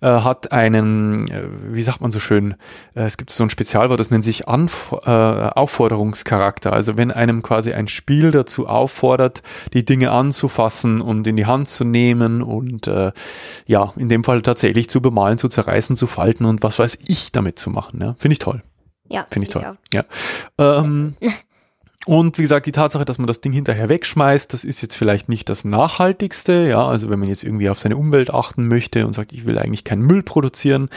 Äh, 0.00 0.06
hat 0.20 0.52
einen, 0.52 1.28
äh, 1.28 1.42
wie 1.70 1.82
sagt 1.82 2.00
man 2.00 2.10
so 2.10 2.20
schön, 2.20 2.54
äh, 2.94 3.02
es 3.02 3.16
gibt 3.16 3.30
so 3.30 3.42
ein 3.44 3.50
Spezialwort, 3.50 3.98
das 4.00 4.10
nennt 4.10 4.24
sich 4.24 4.48
Anf 4.48 4.94
äh, 5.04 5.10
Aufforderungscharakter. 5.10 6.72
Also 6.72 6.96
wenn 6.96 7.10
einem 7.10 7.42
quasi 7.42 7.72
ein 7.72 7.88
Spiel 7.88 8.30
dazu 8.30 8.66
auffordert, 8.66 9.42
die 9.72 9.84
Dinge 9.84 10.10
anzufassen 10.10 11.00
und 11.00 11.26
in 11.26 11.36
die 11.36 11.46
Hand 11.46 11.68
zu 11.68 11.84
nehmen 11.84 12.42
und 12.42 12.90
ja, 13.66 13.92
in 13.96 14.08
dem 14.08 14.22
Fall 14.22 14.42
tatsächlich 14.42 14.88
zu 14.88 15.00
bemalen, 15.00 15.38
zu 15.38 15.48
zerreißen, 15.48 15.65
zu 15.96 16.06
falten 16.06 16.44
und 16.44 16.62
was 16.62 16.78
weiß 16.78 16.98
ich 17.08 17.32
damit 17.32 17.58
zu 17.58 17.70
machen. 17.70 18.00
Ja? 18.00 18.14
Finde 18.18 18.32
ich 18.32 18.38
toll. 18.38 18.62
Ja, 19.08 19.26
Finde 19.30 19.44
ich 19.44 19.50
toll. 19.50 19.64
auch. 19.64 19.76
Ja. 19.92 20.04
Ähm, 20.58 21.14
und 22.06 22.38
wie 22.38 22.42
gesagt, 22.42 22.66
die 22.66 22.72
Tatsache, 22.72 23.04
dass 23.04 23.18
man 23.18 23.26
das 23.26 23.40
Ding 23.40 23.52
hinterher 23.52 23.88
wegschmeißt, 23.88 24.52
das 24.52 24.62
ist 24.62 24.80
jetzt 24.80 24.94
vielleicht 24.94 25.28
nicht 25.28 25.48
das 25.48 25.64
Nachhaltigste. 25.64 26.66
Ja, 26.68 26.86
also 26.86 27.10
wenn 27.10 27.18
man 27.18 27.28
jetzt 27.28 27.42
irgendwie 27.42 27.68
auf 27.68 27.80
seine 27.80 27.96
Umwelt 27.96 28.32
achten 28.32 28.68
möchte 28.68 29.06
und 29.06 29.12
sagt, 29.12 29.32
ich 29.32 29.44
will 29.44 29.58
eigentlich 29.58 29.82
keinen 29.82 30.02
Müll 30.02 30.22
produzieren, 30.22 30.88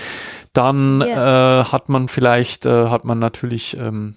dann 0.53 1.01
äh, 1.01 1.63
hat 1.63 1.89
man 1.89 2.09
vielleicht, 2.09 2.67
äh, 2.67 2.89
hat 2.89 3.05
man 3.05 3.17
natürlich, 3.17 3.75
ähm, 3.77 4.13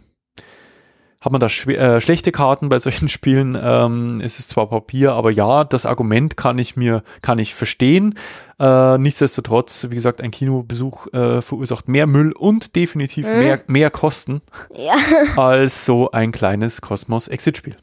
hat 1.22 1.32
man 1.32 1.40
da 1.40 1.46
äh, 1.46 2.00
schlechte 2.00 2.32
Karten 2.32 2.68
bei 2.68 2.78
solchen 2.80 3.08
Spielen. 3.08 3.58
Ähm, 3.60 4.20
es 4.22 4.38
ist 4.38 4.50
zwar 4.50 4.68
Papier, 4.68 5.12
aber 5.12 5.30
ja, 5.30 5.64
das 5.64 5.86
Argument 5.86 6.36
kann 6.36 6.58
ich 6.58 6.76
mir, 6.76 7.02
kann 7.22 7.38
ich 7.38 7.54
verstehen. 7.54 8.18
Äh, 8.58 8.98
nichtsdestotrotz, 8.98 9.86
wie 9.90 9.94
gesagt, 9.94 10.20
ein 10.20 10.30
Kinobesuch 10.30 11.12
äh, 11.14 11.40
verursacht 11.40 11.88
mehr 11.88 12.06
Müll 12.06 12.32
und 12.32 12.76
definitiv 12.76 13.26
mhm. 13.26 13.38
mehr, 13.38 13.60
mehr 13.66 13.90
Kosten 13.90 14.42
ja. 14.74 14.94
als 15.36 15.86
so 15.86 16.10
ein 16.10 16.32
kleines 16.32 16.80
Kosmos-Exit-Spiel. 16.80 17.76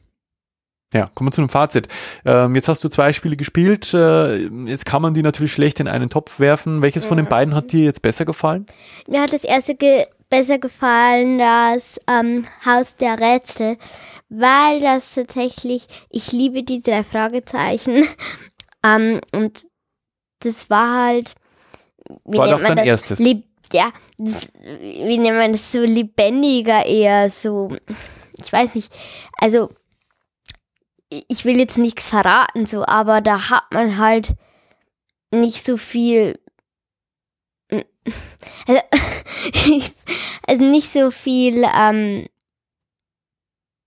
Ja, 0.94 1.12
kommen 1.14 1.28
wir 1.28 1.32
zu 1.32 1.42
einem 1.42 1.50
Fazit. 1.50 1.88
Ähm, 2.26 2.56
jetzt 2.56 2.68
hast 2.68 2.84
du 2.84 2.90
zwei 2.90 3.14
Spiele 3.14 3.38
gespielt. 3.38 3.94
Äh, 3.94 4.48
jetzt 4.66 4.86
kann 4.86 5.04
man 5.04 5.14
die 5.14 5.22
natürlich 5.22 5.54
schlecht 5.54 5.80
in 5.80 5.88
einen 5.88 6.10
Topf 6.10 6.40
werfen. 6.40 6.82
Welches 6.82 7.06
von 7.06 7.18
den 7.18 7.28
beiden 7.28 7.54
hat 7.54 7.72
dir 7.72 7.82
jetzt 7.84 8.02
besser 8.02 8.26
gefallen? 8.26 8.66
Mir 9.08 9.22
hat 9.22 9.32
das 9.32 9.44
erste 9.44 9.76
ge 9.76 10.06
besser 10.30 10.60
gefallen, 10.60 11.40
das 11.40 12.00
ähm, 12.08 12.46
Haus 12.66 12.96
der 12.96 13.20
Rätsel, 13.20 13.78
weil 14.30 14.82
das 14.82 15.16
tatsächlich, 15.16 15.88
ich 16.10 16.32
liebe 16.32 16.64
die 16.64 16.82
drei 16.82 17.04
Fragezeichen. 17.04 18.06
ähm, 18.86 19.20
und 19.34 19.68
das 20.40 20.70
war 20.70 21.06
halt. 21.06 21.36
Wie 22.26 22.38
war 22.38 22.48
doch 22.48 22.62
dein 22.62 22.78
das? 22.78 22.86
erstes. 22.86 23.20
Lieb 23.20 23.50
ja, 23.74 23.92
das, 24.18 24.48
wie 24.56 25.18
nennt 25.18 25.38
man 25.38 25.52
das 25.52 25.72
so 25.72 25.80
lebendiger 25.82 26.86
eher 26.86 27.30
so. 27.30 27.76
Ich 28.44 28.52
weiß 28.52 28.74
nicht. 28.76 28.92
Also 29.40 29.70
ich 31.10 31.46
will 31.46 31.58
jetzt 31.58 31.78
nichts 31.78 32.08
verraten, 32.08 32.66
so, 32.66 32.86
aber 32.86 33.22
da 33.22 33.50
hat 33.50 33.66
man 33.72 33.98
halt 33.98 34.36
nicht 35.32 35.64
so 35.64 35.78
viel. 35.78 36.40
Also, 38.68 38.82
also 40.48 40.64
nicht 40.64 40.92
so 40.92 41.12
viel. 41.12 41.64
Ähm, 41.76 42.28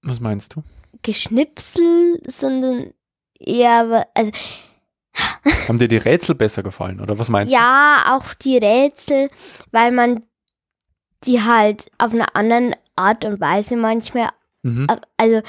Was 0.02 0.20
meinst 0.20 0.54
du? 0.54 0.62
Geschnipsel, 1.02 2.20
sondern 2.26 2.92
eher. 3.38 4.06
Also, 4.14 4.32
Haben 5.68 5.78
dir 5.78 5.88
die 5.88 5.96
Rätsel 5.96 6.34
besser 6.34 6.62
gefallen, 6.62 7.00
oder 7.00 7.18
was 7.18 7.28
meinst 7.28 7.52
ja, 7.52 7.58
du? 7.58 7.64
Ja, 7.64 8.16
auch 8.16 8.34
die 8.34 8.56
Rätsel, 8.56 9.30
weil 9.70 9.92
man 9.92 10.24
die 11.24 11.42
halt 11.42 11.86
auf 11.98 12.12
eine 12.12 12.34
andere 12.34 12.72
Art 12.96 13.24
und 13.24 13.40
Weise 13.40 13.76
manchmal. 13.76 14.28
Mhm. 14.62 14.86
Also 15.16 15.42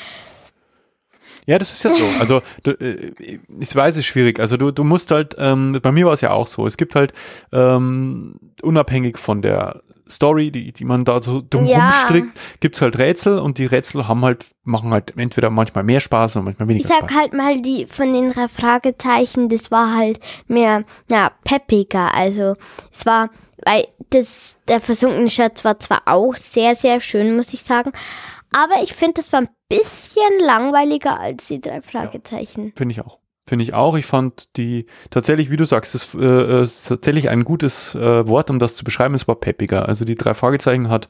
ja, 1.46 1.60
das 1.60 1.72
ist 1.72 1.84
ja 1.84 1.94
so. 1.94 2.06
Also 2.20 2.42
du, 2.64 2.72
äh, 2.72 3.12
ich 3.60 3.76
weiß, 3.76 3.96
es 3.96 4.00
ist 4.00 4.06
schwierig. 4.06 4.40
Also 4.40 4.58
du, 4.58 4.72
du 4.72 4.84
musst 4.84 5.12
halt, 5.12 5.36
ähm, 5.38 5.80
bei 5.82 5.92
mir 5.92 6.06
war 6.06 6.14
es 6.14 6.22
ja 6.22 6.32
auch 6.32 6.48
so. 6.48 6.66
Es 6.66 6.78
gibt 6.78 6.96
halt 6.96 7.14
ähm, 7.52 8.40
unabhängig 8.62 9.18
von 9.18 9.42
der 9.42 9.82
Story, 10.08 10.52
die, 10.52 10.72
die 10.72 10.86
man 10.86 11.06
da 11.06 11.22
so 11.22 11.42
dumm 11.42 11.66
ja. 11.66 11.90
rumstrickt, 11.90 12.40
gibt 12.60 12.76
es 12.76 12.82
halt 12.82 12.98
Rätsel 12.98 13.40
und 13.40 13.58
die 13.58 13.66
Rätsel 13.66 14.08
haben 14.08 14.24
halt, 14.24 14.46
machen 14.64 14.92
halt 14.92 15.14
entweder 15.18 15.50
manchmal 15.50 15.84
mehr 15.84 16.00
Spaß 16.00 16.36
oder 16.36 16.46
manchmal 16.46 16.68
weniger 16.68 16.88
Spaß. 16.88 16.98
Ich 16.98 17.02
sag 17.02 17.12
Spaß. 17.12 17.22
halt 17.22 17.34
mal 17.34 17.62
die 17.62 17.86
von 17.86 18.14
den 18.14 18.32
drei 18.32 18.48
Fragezeichen, 18.48 19.50
das 19.50 19.72
war 19.72 19.96
halt 19.96 20.20
mehr, 20.48 20.84
ja, 21.10 21.32
peppiger. 21.44 22.14
Also 22.14 22.56
es 22.92 23.06
war, 23.06 23.30
weil 23.66 23.86
das, 24.10 24.58
der 24.68 24.82
versunkene 24.82 25.30
Schatz 25.30 25.64
war 25.64 25.80
zwar 25.80 26.02
auch 26.06 26.36
sehr, 26.36 26.76
sehr 26.76 27.00
schön, 27.00 27.36
muss 27.36 27.54
ich 27.54 27.64
sagen, 27.64 27.92
aber 28.54 28.84
ich 28.84 28.94
finde, 28.94 29.16
das 29.16 29.34
war 29.34 29.42
ein 29.42 29.50
bisschen 29.70 30.40
langweiliger 30.46 31.20
als 31.20 31.48
die 31.48 31.62
drei 31.62 31.82
Fragezeichen. 31.82 32.68
Ja, 32.68 32.72
finde 32.76 32.94
ich 32.94 33.02
auch. 33.02 33.20
Finde 33.46 33.64
ich 33.64 33.74
auch. 33.74 33.98
Ich 33.98 34.06
fand 34.06 34.56
die 34.56 34.86
tatsächlich, 35.10 35.52
wie 35.52 35.58
du 35.58 35.66
sagst, 35.66 35.96
ist, 35.96 36.16
äh, 36.16 36.64
ist 36.64 36.88
tatsächlich 36.88 37.30
ein 37.30 37.44
gutes 37.44 37.94
äh, 37.94 38.26
Wort, 38.26 38.50
um 38.50 38.58
das 38.58 38.78
zu 38.78 38.86
beschreiben. 38.86 39.16
Es 39.16 39.28
war 39.28 39.36
peppiger. 39.36 39.86
Also 39.86 40.06
die 40.06 40.16
drei 40.16 40.34
Fragezeichen 40.34 40.88
hat 40.88 41.10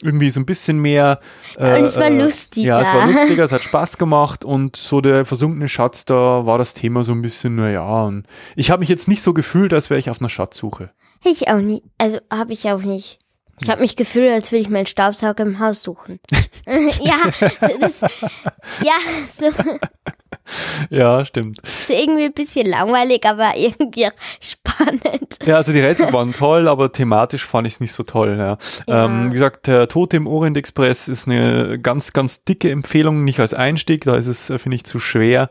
irgendwie 0.00 0.30
so 0.30 0.38
ein 0.38 0.46
bisschen 0.46 0.78
mehr. 0.78 1.18
Äh, 1.56 1.78
und 1.78 1.84
es 1.84 1.96
war 1.96 2.10
lustiger. 2.10 2.66
Ja, 2.66 2.80
es 2.80 2.86
war 2.86 3.06
lustiger, 3.12 3.44
es 3.44 3.52
hat 3.52 3.62
Spaß 3.62 3.98
gemacht 3.98 4.44
und 4.44 4.76
so 4.76 5.00
der 5.00 5.24
versunkene 5.24 5.68
Schatz, 5.68 6.04
da 6.04 6.46
war 6.46 6.58
das 6.58 6.74
Thema 6.74 7.02
so 7.02 7.10
ein 7.10 7.22
bisschen, 7.22 7.56
naja. 7.56 8.04
Und 8.04 8.26
ich 8.54 8.70
habe 8.70 8.80
mich 8.80 8.88
jetzt 8.88 9.08
nicht 9.08 9.22
so 9.22 9.34
gefühlt, 9.34 9.72
als 9.72 9.90
wäre 9.90 9.98
ich 9.98 10.10
auf 10.10 10.20
einer 10.20 10.28
Schatzsuche. 10.28 10.90
Ich 11.24 11.48
auch 11.48 11.60
nicht. 11.60 11.82
Also 11.98 12.18
habe 12.30 12.52
ich 12.52 12.70
auch 12.70 12.82
nicht. 12.82 13.18
Ich 13.60 13.68
habe 13.68 13.80
mich 13.80 13.96
gefühlt, 13.96 14.32
als 14.32 14.50
würde 14.50 14.62
ich 14.62 14.68
meinen 14.68 14.86
Staubsauger 14.86 15.44
im 15.44 15.58
Haus 15.58 15.82
suchen. 15.82 16.20
ja, 16.66 17.16
das, 17.78 18.22
ja, 18.82 18.96
so. 19.30 19.50
Ja, 20.90 21.24
stimmt. 21.24 21.60
So 21.64 21.92
irgendwie 21.92 22.24
ein 22.24 22.32
bisschen 22.32 22.66
langweilig, 22.66 23.24
aber 23.24 23.52
irgendwie 23.56 24.08
spannend. 24.40 25.38
Ja, 25.44 25.56
also 25.56 25.72
die 25.72 25.80
Rätsel 25.80 26.12
waren 26.12 26.32
toll, 26.32 26.68
aber 26.68 26.92
thematisch 26.92 27.44
fand 27.44 27.66
ich 27.66 27.74
es 27.74 27.80
nicht 27.80 27.92
so 27.92 28.02
toll. 28.02 28.36
Ja. 28.38 28.58
ja. 28.86 29.04
Ähm, 29.04 29.30
wie 29.30 29.34
gesagt, 29.34 29.66
der 29.66 29.88
Tote 29.88 30.16
im 30.16 30.26
Orient 30.26 30.56
Express 30.56 31.08
ist 31.08 31.28
eine 31.28 31.78
ganz, 31.78 32.12
ganz 32.12 32.44
dicke 32.44 32.70
Empfehlung, 32.70 33.24
nicht 33.24 33.40
als 33.40 33.54
Einstieg, 33.54 34.04
da 34.04 34.16
ist 34.16 34.26
es, 34.26 34.50
äh, 34.50 34.58
finde 34.58 34.76
ich, 34.76 34.84
zu 34.84 34.98
schwer. 34.98 35.50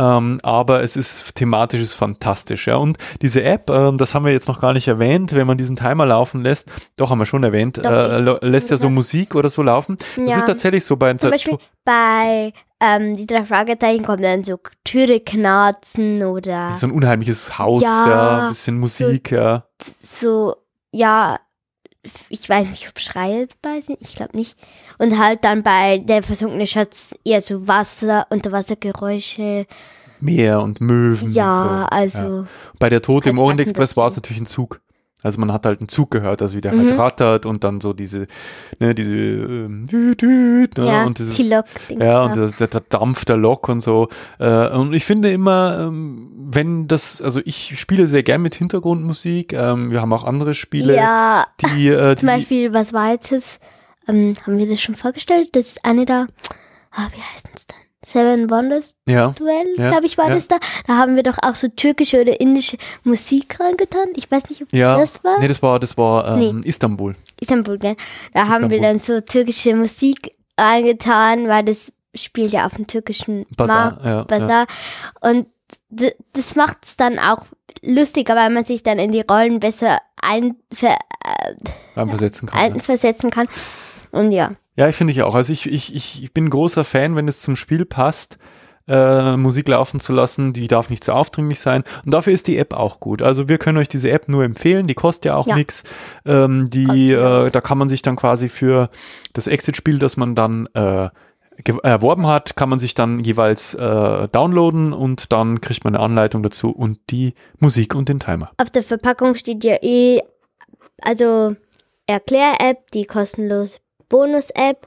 Ähm, 0.00 0.40
aber 0.42 0.82
es 0.82 0.96
ist 0.96 1.34
thematisch 1.34 1.82
ist 1.82 1.92
fantastisch. 1.92 2.66
Ja. 2.68 2.76
Und 2.76 2.96
diese 3.20 3.42
App, 3.42 3.68
ähm, 3.68 3.98
das 3.98 4.14
haben 4.14 4.24
wir 4.24 4.32
jetzt 4.32 4.48
noch 4.48 4.60
gar 4.60 4.72
nicht 4.72 4.88
erwähnt, 4.88 5.34
wenn 5.34 5.46
man 5.46 5.58
diesen 5.58 5.76
Timer 5.76 6.06
laufen 6.06 6.42
lässt, 6.42 6.70
doch 6.96 7.10
haben 7.10 7.18
wir 7.18 7.26
schon 7.26 7.42
erwähnt, 7.42 7.76
äh, 7.76 8.18
lässt 8.18 8.70
ja 8.70 8.78
so 8.78 8.88
Musik 8.88 9.34
oder 9.34 9.50
so 9.50 9.62
laufen. 9.62 9.98
Das 10.16 10.30
ja. 10.30 10.36
ist 10.38 10.46
tatsächlich 10.46 10.86
so 10.86 10.96
bei 10.96 11.12
Zum 11.14 11.30
Beispiel 11.30 11.58
bei 11.84 12.54
ähm, 12.80 13.14
die 13.14 13.26
drei 13.26 13.44
Fragezeichen 13.44 14.02
kommen 14.02 14.22
dann 14.22 14.42
so 14.42 14.58
Türe 14.84 15.20
knarzen 15.20 16.22
oder 16.22 16.74
so 16.76 16.86
ein 16.86 16.92
unheimliches 16.92 17.58
Haus, 17.58 17.82
ja, 17.82 18.08
ja 18.08 18.48
bisschen 18.48 18.78
Musik, 18.78 19.28
so, 19.28 19.34
ja. 19.34 19.66
So, 20.00 20.54
ja, 20.92 21.38
ich 22.30 22.48
weiß 22.48 22.68
nicht, 22.68 22.88
ob 22.88 22.98
Schreie 22.98 23.48
dabei 23.60 23.82
sind, 23.82 23.98
ich 24.00 24.16
glaube 24.16 24.34
nicht. 24.34 24.56
Und 25.00 25.18
halt 25.18 25.44
dann 25.44 25.62
bei 25.62 25.96
der 25.98 26.22
versunkene 26.22 26.66
Schatz 26.66 27.14
eher 27.24 27.40
so 27.40 27.66
Wasser, 27.66 28.26
Unterwassergeräusche. 28.28 29.66
Meer 30.20 30.60
und 30.60 30.82
Möwen. 30.82 31.32
Ja, 31.32 31.84
und 31.84 32.10
so. 32.12 32.18
also. 32.18 32.36
Ja. 32.42 32.46
Bei 32.78 32.90
der 32.90 33.00
Tod 33.00 33.26
im 33.26 33.38
Orient 33.38 33.60
Express 33.60 33.96
war 33.96 34.08
es 34.08 34.16
natürlich 34.16 34.42
ein 34.42 34.46
Zug. 34.46 34.82
Also 35.22 35.40
man 35.40 35.52
hat 35.52 35.64
halt 35.64 35.80
einen 35.80 35.88
Zug 35.88 36.10
gehört, 36.10 36.40
also 36.42 36.56
wie 36.56 36.60
der 36.60 36.72
halt 36.72 36.82
mhm. 36.82 36.88
halt 36.90 36.98
rattert 36.98 37.46
und 37.46 37.64
dann 37.64 37.80
so 37.80 37.92
diese, 37.92 38.26
ne, 38.78 38.94
diese 38.94 39.16
ähm, 39.16 39.86
düt, 39.86 40.20
düt, 40.22 40.78
ne, 40.78 40.86
ja, 40.86 41.04
und 41.04 41.18
dieses, 41.18 41.36
die 41.36 41.48
Lok 41.48 41.64
ja, 41.90 42.22
und 42.22 42.36
der, 42.36 42.66
der, 42.68 42.80
Dampf 42.88 43.24
der 43.26 43.36
Lok 43.36 43.68
und 43.68 43.82
so. 43.82 44.08
Äh, 44.38 44.68
und 44.68 44.94
ich 44.94 45.04
finde 45.04 45.30
immer, 45.30 45.78
ähm, 45.80 46.30
wenn 46.52 46.88
das, 46.88 47.20
also 47.20 47.40
ich 47.44 47.78
spiele 47.78 48.06
sehr 48.06 48.22
gern 48.22 48.40
mit 48.40 48.54
Hintergrundmusik. 48.54 49.52
Ähm, 49.52 49.90
wir 49.90 50.00
haben 50.00 50.12
auch 50.12 50.24
andere 50.24 50.54
Spiele, 50.54 50.96
ja, 50.96 51.46
die, 51.60 51.88
äh, 51.88 52.16
zum 52.16 52.26
Beispiel 52.26 52.72
was 52.72 52.92
jetzt, 52.92 53.60
ähm, 54.10 54.34
haben 54.46 54.58
wir 54.58 54.68
das 54.68 54.80
schon 54.80 54.94
vorgestellt? 54.94 55.50
Das 55.52 55.68
ist 55.68 55.84
eine 55.84 56.04
da, 56.04 56.26
ah, 56.92 57.08
wie 57.12 57.20
heißt 57.20 57.48
es 57.54 57.66
denn? 57.66 57.76
Seven 58.02 58.50
Wonders 58.50 58.96
ja. 59.06 59.28
Duell, 59.30 59.74
ja. 59.76 59.90
glaube 59.90 60.06
ich, 60.06 60.16
war 60.16 60.28
ja. 60.28 60.34
das 60.34 60.48
da. 60.48 60.58
Da 60.86 60.96
haben 60.96 61.16
wir 61.16 61.22
doch 61.22 61.36
auch 61.42 61.54
so 61.54 61.68
türkische 61.68 62.20
oder 62.22 62.40
indische 62.40 62.78
Musik 63.04 63.60
reingetan. 63.60 64.08
Ich 64.16 64.30
weiß 64.30 64.48
nicht, 64.48 64.62
ob 64.62 64.72
ja. 64.72 64.98
das 64.98 65.22
war. 65.22 65.38
Nee, 65.38 65.48
das 65.48 65.62
war, 65.62 65.78
das 65.78 65.98
war 65.98 66.38
ähm, 66.38 66.60
nee. 66.60 66.68
Istanbul. 66.68 67.14
Istanbul, 67.40 67.78
gell. 67.78 67.96
Da 68.32 68.42
Istanbul. 68.42 68.54
haben 68.54 68.70
wir 68.70 68.80
dann 68.80 68.98
so 68.98 69.20
türkische 69.20 69.74
Musik 69.74 70.32
reingetan, 70.58 71.46
weil 71.46 71.64
das 71.64 71.92
spielt 72.14 72.52
ja 72.52 72.66
auf 72.66 72.74
dem 72.74 72.86
türkischen 72.86 73.46
Bazaar. 73.56 74.00
Ja, 74.02 74.24
Bazaar. 74.24 74.66
Und 75.20 75.46
das 75.90 76.56
macht 76.56 76.78
es 76.84 76.96
dann 76.96 77.18
auch 77.18 77.44
lustiger, 77.82 78.34
weil 78.34 78.50
man 78.50 78.64
sich 78.64 78.82
dann 78.82 78.98
in 78.98 79.12
die 79.12 79.24
Rollen 79.28 79.60
besser 79.60 79.98
einver 80.22 80.96
äh, 81.24 81.54
einversetzen 81.94 82.48
kann. 82.48 82.58
Einversetzen 82.58 83.30
kann. 83.30 83.46
Und 84.12 84.32
ja. 84.32 84.52
Ja, 84.76 84.88
ich 84.88 84.96
finde 84.96 85.12
ich 85.12 85.22
auch. 85.22 85.34
Also 85.34 85.52
ich, 85.52 85.70
ich, 85.70 85.94
ich 85.94 86.32
bin 86.32 86.50
großer 86.50 86.84
Fan, 86.84 87.16
wenn 87.16 87.28
es 87.28 87.40
zum 87.40 87.56
Spiel 87.56 87.84
passt, 87.84 88.38
äh, 88.88 89.36
Musik 89.36 89.68
laufen 89.68 90.00
zu 90.00 90.12
lassen. 90.12 90.52
Die 90.52 90.66
darf 90.66 90.90
nicht 90.90 91.04
zu 91.04 91.12
aufdringlich 91.12 91.60
sein. 91.60 91.84
Und 92.04 92.12
dafür 92.12 92.32
ist 92.32 92.48
die 92.48 92.58
App 92.58 92.72
auch 92.72 93.00
gut. 93.00 93.22
Also 93.22 93.48
wir 93.48 93.58
können 93.58 93.78
euch 93.78 93.88
diese 93.88 94.10
App 94.10 94.28
nur 94.28 94.44
empfehlen. 94.44 94.86
Die 94.86 94.94
kostet 94.94 95.26
ja 95.26 95.36
auch 95.36 95.46
ja. 95.46 95.56
nichts. 95.56 95.84
Ähm, 96.24 96.68
die, 96.70 97.12
äh, 97.12 97.50
da 97.50 97.60
kann 97.60 97.78
man 97.78 97.88
sich 97.88 98.02
dann 98.02 98.16
quasi 98.16 98.48
für 98.48 98.90
das 99.32 99.46
Exit-Spiel, 99.46 99.98
das 99.98 100.16
man 100.16 100.34
dann 100.34 100.66
äh, 100.74 101.08
erworben 101.82 102.26
hat, 102.26 102.56
kann 102.56 102.68
man 102.68 102.78
sich 102.78 102.94
dann 102.94 103.20
jeweils 103.20 103.74
äh, 103.74 104.28
downloaden 104.28 104.92
und 104.92 105.30
dann 105.32 105.60
kriegt 105.60 105.84
man 105.84 105.94
eine 105.94 106.02
Anleitung 106.02 106.42
dazu 106.42 106.70
und 106.70 106.98
die 107.10 107.34
Musik 107.58 107.94
und 107.94 108.08
den 108.08 108.18
Timer. 108.18 108.50
Auf 108.56 108.70
der 108.70 108.82
Verpackung 108.82 109.34
steht 109.34 109.62
ja 109.62 109.76
eh, 109.82 110.20
also 111.02 111.54
Erklär-App, 112.06 112.90
die 112.92 113.04
kostenlos 113.04 113.80
Bonus-App, 114.10 114.86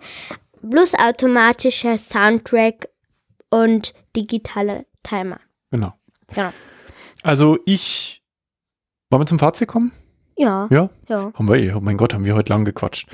plus 0.70 0.94
automatischer 0.94 1.98
Soundtrack 1.98 2.90
und 3.50 3.96
digitaler 4.16 4.86
Timer. 5.02 5.40
Genau. 5.72 5.94
Genau. 6.28 6.52
Also 7.24 7.58
ich, 7.66 8.22
wollen 9.10 9.24
wir 9.24 9.26
zum 9.26 9.40
Fazit 9.40 9.68
kommen? 9.68 9.92
Ja. 10.36 10.68
Ja? 10.72 10.90
Ja. 11.10 11.32
Haben 11.34 11.48
wir 11.48 11.56
eh. 11.58 11.74
Oh 11.74 11.80
mein 11.82 11.98
Gott, 11.98 12.14
haben 12.14 12.26
wir 12.26 12.34
heute 12.36 12.52
lang 12.54 12.66
gequatscht. 12.66 13.08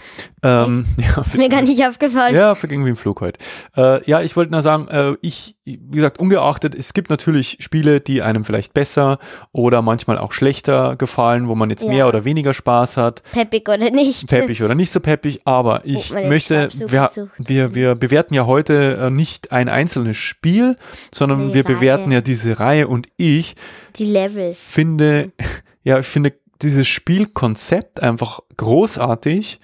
Ähm, 0.43 0.85
ja, 0.97 1.21
Ist 1.21 1.37
mir 1.37 1.49
gar 1.49 1.61
nicht 1.61 1.83
aufgefallen. 1.85 2.33
Ja, 2.35 2.55
verging 2.55 2.85
wie 2.85 2.89
im 2.89 2.95
Flug 2.95 3.19
heute. 3.21 3.39
Äh, 3.75 4.03
ja, 4.09 4.21
ich 4.21 4.35
wollte 4.35 4.51
nur 4.51 4.61
sagen, 4.61 4.87
äh, 4.87 5.15
ich, 5.21 5.55
wie 5.65 5.77
gesagt, 5.91 6.19
ungeachtet, 6.19 6.75
es 6.75 6.93
gibt 6.93 7.09
natürlich 7.09 7.57
Spiele, 7.59 7.99
die 7.99 8.21
einem 8.21 8.45
vielleicht 8.45 8.73
besser 8.73 9.19
oder 9.51 9.81
manchmal 9.81 10.17
auch 10.17 10.31
schlechter 10.31 10.95
gefallen, 10.95 11.47
wo 11.47 11.55
man 11.55 11.69
jetzt 11.69 11.83
Ja. 11.83 11.89
mehr 11.89 12.07
oder 12.07 12.23
weniger 12.25 12.53
Spaß 12.53 12.95
hat, 12.97 13.21
Peppig 13.33 13.67
oder 13.67 13.89
nicht. 13.91 14.27
peppig 14.29 14.63
oder 14.63 14.75
nicht 14.75 14.91
so 14.91 14.99
peppig, 14.99 15.41
aber 15.45 15.81
ich 15.85 16.11
man 16.11 16.21
den 16.23 16.29
möchte, 16.29 16.69
wir, 16.87 17.09
wir, 17.37 17.75
wir 17.75 17.95
bewerten 17.95 18.33
ja 18.33 18.45
heute 18.45 18.97
äh, 18.97 19.09
nicht 19.09 19.51
ein 19.51 19.67
einzelnes 19.69 20.17
Spiel, 20.17 20.77
sondern 21.13 21.49
Die 21.49 21.53
wir 21.55 21.63
bewerten 21.63 22.05
Reihe. 22.05 22.13
ja 22.15 22.21
diese 22.21 22.59
Reihe 22.59 22.87
und 22.87 23.07
ich 23.17 23.55
Die 23.97 24.05
Levels. 24.05 24.59
finde, 24.61 25.31
ja, 25.83 25.99
ich 25.99 26.05
finde 26.07 26.33
dieses 26.61 26.87
Spielkonzept 26.87 28.01
einfach 28.01 28.41
großartig. 28.57 29.59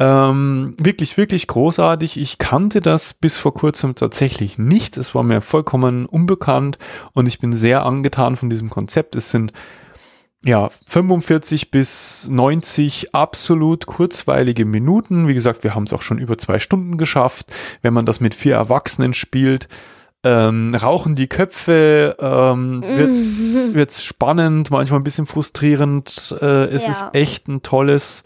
Ähm, 0.00 0.74
wirklich, 0.78 1.16
wirklich 1.16 1.48
großartig. 1.48 2.20
Ich 2.20 2.38
kannte 2.38 2.80
das 2.80 3.14
bis 3.14 3.38
vor 3.38 3.52
kurzem 3.52 3.96
tatsächlich 3.96 4.56
nicht. 4.56 4.96
Es 4.96 5.14
war 5.14 5.24
mir 5.24 5.40
vollkommen 5.40 6.06
unbekannt 6.06 6.78
und 7.14 7.26
ich 7.26 7.40
bin 7.40 7.52
sehr 7.52 7.84
angetan 7.84 8.36
von 8.36 8.48
diesem 8.48 8.70
Konzept. 8.70 9.16
Es 9.16 9.30
sind 9.30 9.52
ja 10.44 10.70
45 10.86 11.72
bis 11.72 12.28
90 12.30 13.12
absolut 13.12 13.86
kurzweilige 13.86 14.64
Minuten. 14.64 15.26
Wie 15.26 15.34
gesagt, 15.34 15.64
wir 15.64 15.74
haben 15.74 15.84
es 15.84 15.92
auch 15.92 16.02
schon 16.02 16.18
über 16.18 16.38
zwei 16.38 16.60
Stunden 16.60 16.96
geschafft. 16.96 17.52
Wenn 17.82 17.94
man 17.94 18.06
das 18.06 18.20
mit 18.20 18.36
vier 18.36 18.54
Erwachsenen 18.54 19.14
spielt, 19.14 19.68
ähm, 20.28 20.74
rauchen 20.74 21.14
die 21.14 21.26
Köpfe, 21.26 22.16
ähm, 22.20 22.82
wird's, 22.82 23.72
wird's 23.72 24.04
spannend, 24.04 24.70
manchmal 24.70 25.00
ein 25.00 25.04
bisschen 25.04 25.26
frustrierend. 25.26 26.36
Äh, 26.40 26.66
es 26.66 26.84
Ja. 26.84 26.90
ist 26.90 27.04
echt 27.14 27.48
ein 27.48 27.62
tolles 27.62 28.24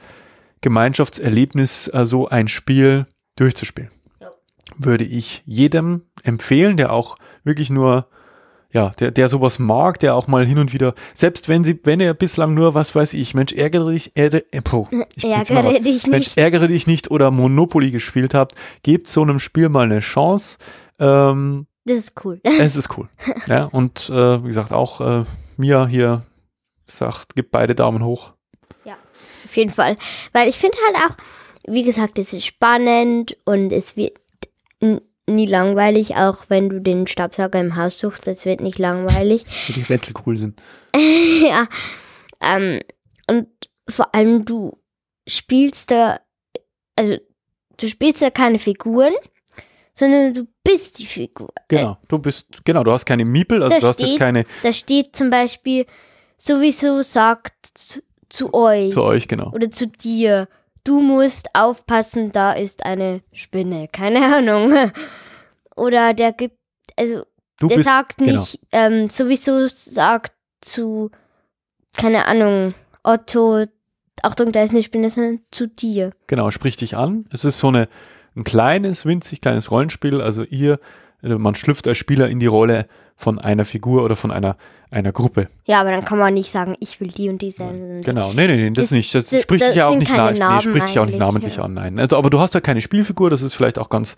Gemeinschaftserlebnis, 0.63 1.89
äh, 1.93 2.05
so 2.05 2.29
ein 2.29 2.49
Spiel 2.49 3.07
durchzuspielen. 3.37 3.91
Ja. 4.21 4.31
Würde 4.77 5.05
ich 5.05 5.43
jedem 5.47 6.03
empfehlen, 6.25 6.77
der 6.77 6.93
auch 6.93 7.17
wirklich 7.45 7.71
nur 7.71 8.09
ja, 8.75 8.89
der, 8.99 9.11
der 9.11 9.29
sowas 9.29 9.59
mag, 9.59 9.99
der 9.99 10.15
auch 10.15 10.29
mal 10.29 10.47
hin 10.47 10.57
und 10.59 10.73
wieder, 10.73 10.95
selbst 11.13 11.51
wenn 11.51 11.63
sie, 11.63 11.79
wenn 11.85 12.01
er 12.01 12.15
bislang 12.15 12.55
nur, 12.55 12.73
was 12.73 12.95
weiß 12.95 13.13
ich, 13.13 13.35
Mensch, 13.35 13.53
ärgere 13.53 13.91
dich, 13.93 14.13
ärgere, 14.15 14.45
äh, 14.51 14.63
puh, 14.63 14.87
ich 15.15 15.25
immer 15.25 15.35
Ärgere 15.63 15.81
dich 15.83 16.07
Mensch, 16.07 16.29
nicht. 16.29 16.39
ärgere 16.39 16.69
dich 16.69 16.87
nicht 16.87 17.11
oder 17.11 17.31
Monopoly 17.31 17.91
gespielt 17.91 18.33
habt, 18.33 18.55
gebt 18.83 19.09
so 19.09 19.21
einem 19.21 19.41
Spiel 19.41 19.69
mal 19.69 19.85
eine 19.85 20.01
Chance. 20.01 20.57
Ähm, 20.99 21.67
Das 21.85 21.97
ist 21.97 22.25
cool. 22.25 22.41
es 22.45 22.77
ist 22.77 22.97
cool. 22.97 23.09
ja, 23.47 23.65
und 23.65 24.09
äh, 24.11 24.43
wie 24.43 24.49
gesagt, 24.49 24.73
auch 24.73 25.01
äh, 25.01 25.25
Mia 25.57 25.87
hier 25.87 26.23
sagt, 26.87 27.35
gibt 27.35 27.51
beide 27.51 27.75
Daumen 27.75 28.05
hoch. 28.05 28.35
Auf 29.45 29.57
jeden 29.57 29.71
Fall. 29.71 29.97
Weil 30.33 30.49
ich 30.49 30.57
finde 30.57 30.79
halt 30.87 30.97
auch, 31.11 31.17
wie 31.67 31.83
gesagt, 31.83 32.19
es 32.19 32.33
ist 32.33 32.47
spannend 32.47 33.37
und 33.45 33.73
es 33.73 33.97
wird 33.97 34.19
nie 35.29 35.47
langweilig, 35.47 36.17
auch 36.17 36.47
wenn 36.49 36.69
du 36.69 36.81
den 36.81 37.07
Staubsauger 37.07 37.61
im 37.61 37.77
Haus 37.77 37.99
suchst, 37.99 38.27
es 38.27 38.45
wird 38.45 38.61
nicht 38.61 38.79
langweilig. 38.79 39.45
Wie 39.67 39.75
die 39.75 39.83
Rätsel 39.83 40.15
cool 40.27 40.37
sind. 40.37 40.61
ja. 40.97 41.69
Ähm, 42.41 42.81
und 43.29 43.49
vor 43.89 44.15
allem 44.15 44.45
du 44.45 44.77
spielst 45.29 45.91
da, 45.91 46.19
also 46.97 47.17
du 47.77 47.87
spielst 47.87 48.21
da 48.23 48.31
keine 48.31 48.59
Figuren, 48.59 49.13
sondern 49.95 50.33
du 50.35 50.45
bist 50.65 50.99
die 50.99 51.07
Figur. 51.07 51.51
Genau, 51.69 51.99
du 52.09 52.19
bist, 52.19 52.47
genau, 52.65 52.83
du 52.85 52.93
hast 52.93 53.05
keine 53.05 53.25
Miepel, 53.25 53.63
also 53.63 53.75
Da 53.75 53.81
du 53.81 53.87
hast 53.89 54.01
jetzt 54.01 54.09
steht- 54.11 54.19
keine 54.19 54.45
Da 54.63 54.73
steht 54.73 55.15
zum 55.17 55.31
Beispiel, 55.31 55.87
sowieso 56.39 57.03
sagt 57.03 57.55
zu, 57.75 58.01
zu 58.29 58.55
euch 58.55 58.91
zu 58.91 59.03
euch, 59.03 59.29
genau. 59.29 59.51
oder 59.53 59.71
zu 59.71 59.87
dir, 59.87 60.49
du 60.85 61.01
musst 61.01 61.49
aufpassen, 61.55 62.33
da 62.33 62.53
ist 62.53 62.85
eine 62.85 63.21
Spinne. 63.33 63.89
Keine 63.93 64.35
Ahnung. 64.37 64.73
Oder 65.77 66.15
der 66.15 66.33
gibt, 66.33 66.57
also 66.99 67.25
Du 67.61 67.69
der 67.69 67.77
bist, 67.77 67.89
sagt 67.89 68.19
genau. 68.19 68.41
nicht, 68.41 68.59
ähm, 68.73 69.09
sowieso 69.09 69.69
sagt 69.69 70.33
zu, 70.61 71.11
keine 71.97 72.27
Ahnung, 72.27 72.75
Otto, 73.05 73.67
Achtung, 74.23 74.51
da 74.53 74.63
ist 74.65 74.71
eine 74.71 74.83
Spinne, 74.83 75.11
sondern 75.11 75.41
zu 75.51 75.69
dir. 75.69 76.11
Genau, 76.27 76.51
sprich 76.51 76.77
dich 76.77 76.97
an. 76.97 77.27
Es 77.33 77.45
ist 77.45 77.59
so 77.59 77.69
eine, 77.69 77.89
ein 78.37 78.45
kleines, 78.45 79.07
winzig 79.07 79.41
kleines 79.41 79.71
Rollenspiel. 79.71 80.21
Also 80.21 80.45
ihr, 80.45 80.79
man 81.23 81.55
schlüpft 81.55 81.87
als 81.87 81.99
Spieler 81.99 82.29
in 82.29 82.41
die 82.41 82.47
Rolle 82.47 82.87
von 83.17 83.39
einer 83.39 83.65
Figur 83.65 84.05
oder 84.05 84.17
von 84.17 84.31
einer, 84.31 84.57
einer 84.91 85.13
Gruppe. 85.13 85.47
Ja, 85.65 85.81
aber 85.81 85.91
dann 85.91 86.05
kann 86.05 86.19
man 86.19 86.35
nicht 86.35 86.51
sagen, 86.51 86.75
ich 86.81 87.01
will 87.01 87.09
die 87.09 87.29
und 87.31 87.41
die 87.41 87.51
sein. 87.51 88.03
Genau, 88.05 88.33
nee, 88.35 88.47
nee, 88.47 88.57
nee, 88.57 88.71
das 88.71 88.87
Das- 88.87 88.91
nicht. 88.91 89.15
Das, 89.15 89.27
das- 89.31 89.43
spricht 89.43 89.63
das 89.63 89.69
dich 89.71 89.77
ja 89.79 89.87
auch 89.87 89.97
nicht, 89.97 90.11
keine 90.13 90.39
na, 90.39 90.57
nee, 90.57 90.61
spricht 90.61 90.89
dich 90.89 90.99
auch 90.99 91.07
nicht 91.07 91.19
namentlich 91.19 91.57
ja. 91.57 91.63
an, 91.63 91.75
nein. 91.75 91.99
Also, 91.99 92.17
aber 92.17 92.29
du 92.31 92.41
hast 92.41 92.55
ja 92.55 92.61
keine 92.61 92.81
Spielfigur, 92.81 93.31
das 93.31 93.41
ist 93.43 93.55
vielleicht 93.55 93.79
auch 93.79 93.89
ganz 93.89 94.17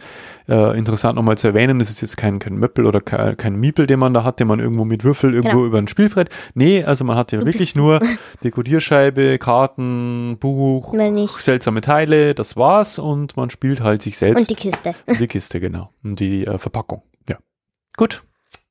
äh, 0.49 0.77
interessant 0.77 1.15
nochmal 1.17 1.37
zu 1.39 1.47
erwähnen. 1.49 1.79
Das 1.79 1.91
ist 1.91 2.01
jetzt 2.01 2.17
kein, 2.17 2.39
kein 2.39 2.57
Möppel 2.57 2.87
oder 2.87 3.01
kein, 3.01 3.37
kein 3.37 3.57
Miepel, 3.57 3.87
den 3.87 3.99
man 4.01 4.15
da 4.15 4.25
hat, 4.25 4.41
den 4.41 4.49
man 4.49 4.59
irgendwo 4.59 4.85
mit 4.85 5.05
Würfel 5.05 5.35
irgendwo 5.35 5.59
Genau. 5.59 5.67
über 5.67 5.79
ein 5.79 5.87
Spielbrett. 5.89 6.31
Nee, 6.55 6.83
also 6.83 7.05
man 7.05 7.17
hat 7.17 7.31
ja 7.33 7.45
wirklich 7.45 7.77
nur 7.77 8.01
Dekodierscheibe, 8.43 9.39
Karten, 9.39 10.39
Buch, 10.41 10.95
seltsame 11.39 11.83
Teile, 11.83 12.35
das 12.35 12.57
war's 12.57 12.99
und 12.99 13.37
man 13.37 13.51
spielt 13.51 13.81
halt 13.81 14.03
sich 14.03 14.17
selbst. 14.19 14.39
Und 14.39 14.51
die 14.51 14.55
Kiste. 14.55 14.93
Und 15.07 15.21
die 15.21 15.27
Kiste, 15.29 15.61
genau. 15.61 15.91
Und 16.03 16.21
die 16.21 16.47
äh, 16.47 16.59
Verpackung. 16.59 17.03
Ja. 17.29 17.37
Gut. 17.97 18.23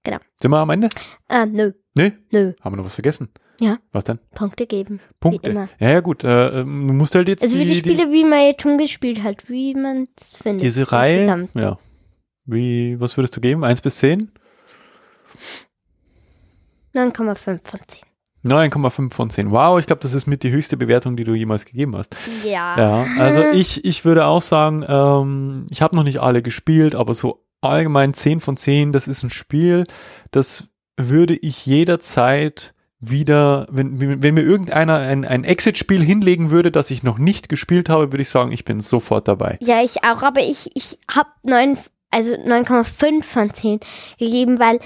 Genau. 0.04 0.18
Sind 0.42 0.52
wir 0.52 0.58
am 0.58 0.70
Ende? 0.70 0.90
Ah, 1.30 1.46
nö, 1.46 1.72
Nee? 1.96 2.14
nö. 2.34 2.54
Haben 2.62 2.74
wir 2.74 2.78
noch 2.78 2.86
was 2.86 2.96
vergessen? 2.96 3.30
Ja. 3.62 3.78
Was 3.92 4.04
denn? 4.04 4.20
Punkte 4.36 4.66
geben. 4.68 5.00
Punkte. 5.20 5.52
Ja, 5.80 5.90
ja, 5.92 6.00
gut. 6.02 6.24
Äh, 6.24 6.62
ähm, 6.62 6.88
du 6.88 6.94
musst 6.94 7.16
halt 7.16 7.28
jetzt 7.28 7.44
Also 7.44 7.56
wie 7.58 7.66
die 7.66 7.72
die, 7.72 7.76
Spiele, 7.76 8.12
wie 8.12 8.26
man 8.26 8.40
jetzt 8.42 8.64
schon 8.64 8.78
gespielt 8.78 9.24
hat, 9.24 9.48
wie 9.50 9.74
man 9.76 10.06
es 10.20 10.34
findet. 10.36 10.64
diese 10.64 10.92
Reihe. 10.92 11.22
insgesamt. 11.22 11.56
Ja. 11.56 11.78
Wie, 12.46 13.00
was 13.00 13.16
würdest 13.16 13.38
du 13.38 13.42
geben? 13.42 13.64
1 13.64 13.82
bis 13.82 13.98
10? 13.98 14.32
9,5 16.96 17.36
von 17.64 17.80
10. 17.88 18.04
9,5 18.46 19.14
von 19.14 19.30
10. 19.30 19.52
Wow, 19.52 19.80
ich 19.80 19.86
glaube, 19.86 20.02
das 20.02 20.14
ist 20.14 20.28
mit 20.28 20.44
die 20.44 20.52
höchste 20.52 20.76
Bewertung, 20.76 21.16
die 21.16 21.24
du 21.24 21.34
jemals 21.34 21.64
gegeben 21.66 21.96
hast. 21.96 22.16
Ja. 22.44 22.78
Ja, 22.78 23.06
also 23.20 23.42
ich, 23.54 23.86
ich 23.86 24.04
würde 24.04 24.26
auch 24.26 24.42
sagen, 24.42 24.84
ähm, 24.88 25.68
ich 25.70 25.82
habe 25.82 25.96
noch 25.96 26.04
nicht 26.04 26.20
alle 26.20 26.42
gespielt, 26.42 26.94
aber 26.96 27.14
so 27.14 27.43
allgemein 27.64 28.14
10 28.14 28.40
von 28.40 28.58
10, 28.58 28.92
das 28.92 29.08
ist 29.08 29.24
ein 29.24 29.30
Spiel, 29.30 29.84
das 30.32 30.70
würde 30.98 31.36
ich 31.36 31.66
jederzeit 31.66 32.74
wieder, 33.00 33.68
wenn, 33.70 34.24
wenn 34.24 34.34
mir 34.34 34.44
irgendeiner 34.44 34.98
ein, 34.98 35.26
ein 35.26 35.44
Exit-Spiel 35.44 36.02
hinlegen 36.02 36.52
würde, 36.52 36.72
das 36.72 36.90
ich 36.90 37.04
noch 37.04 37.18
nicht 37.18 37.50
gespielt 37.50 37.90
habe, 37.90 38.12
würde 38.12 38.22
ich 38.22 38.30
sagen, 38.30 38.52
ich 38.52 38.64
bin 38.64 38.80
sofort 38.80 39.28
dabei. 39.28 39.58
Ja, 39.62 39.82
ich 39.84 40.04
auch, 40.04 40.24
aber 40.24 40.40
ich, 40.40 40.70
ich 40.76 41.00
habe 41.14 41.30
9, 41.44 41.78
also 42.12 42.34
9,5 42.34 43.24
von 43.24 43.54
10 43.54 43.80
gegeben, 44.18 44.60
weil 44.60 44.80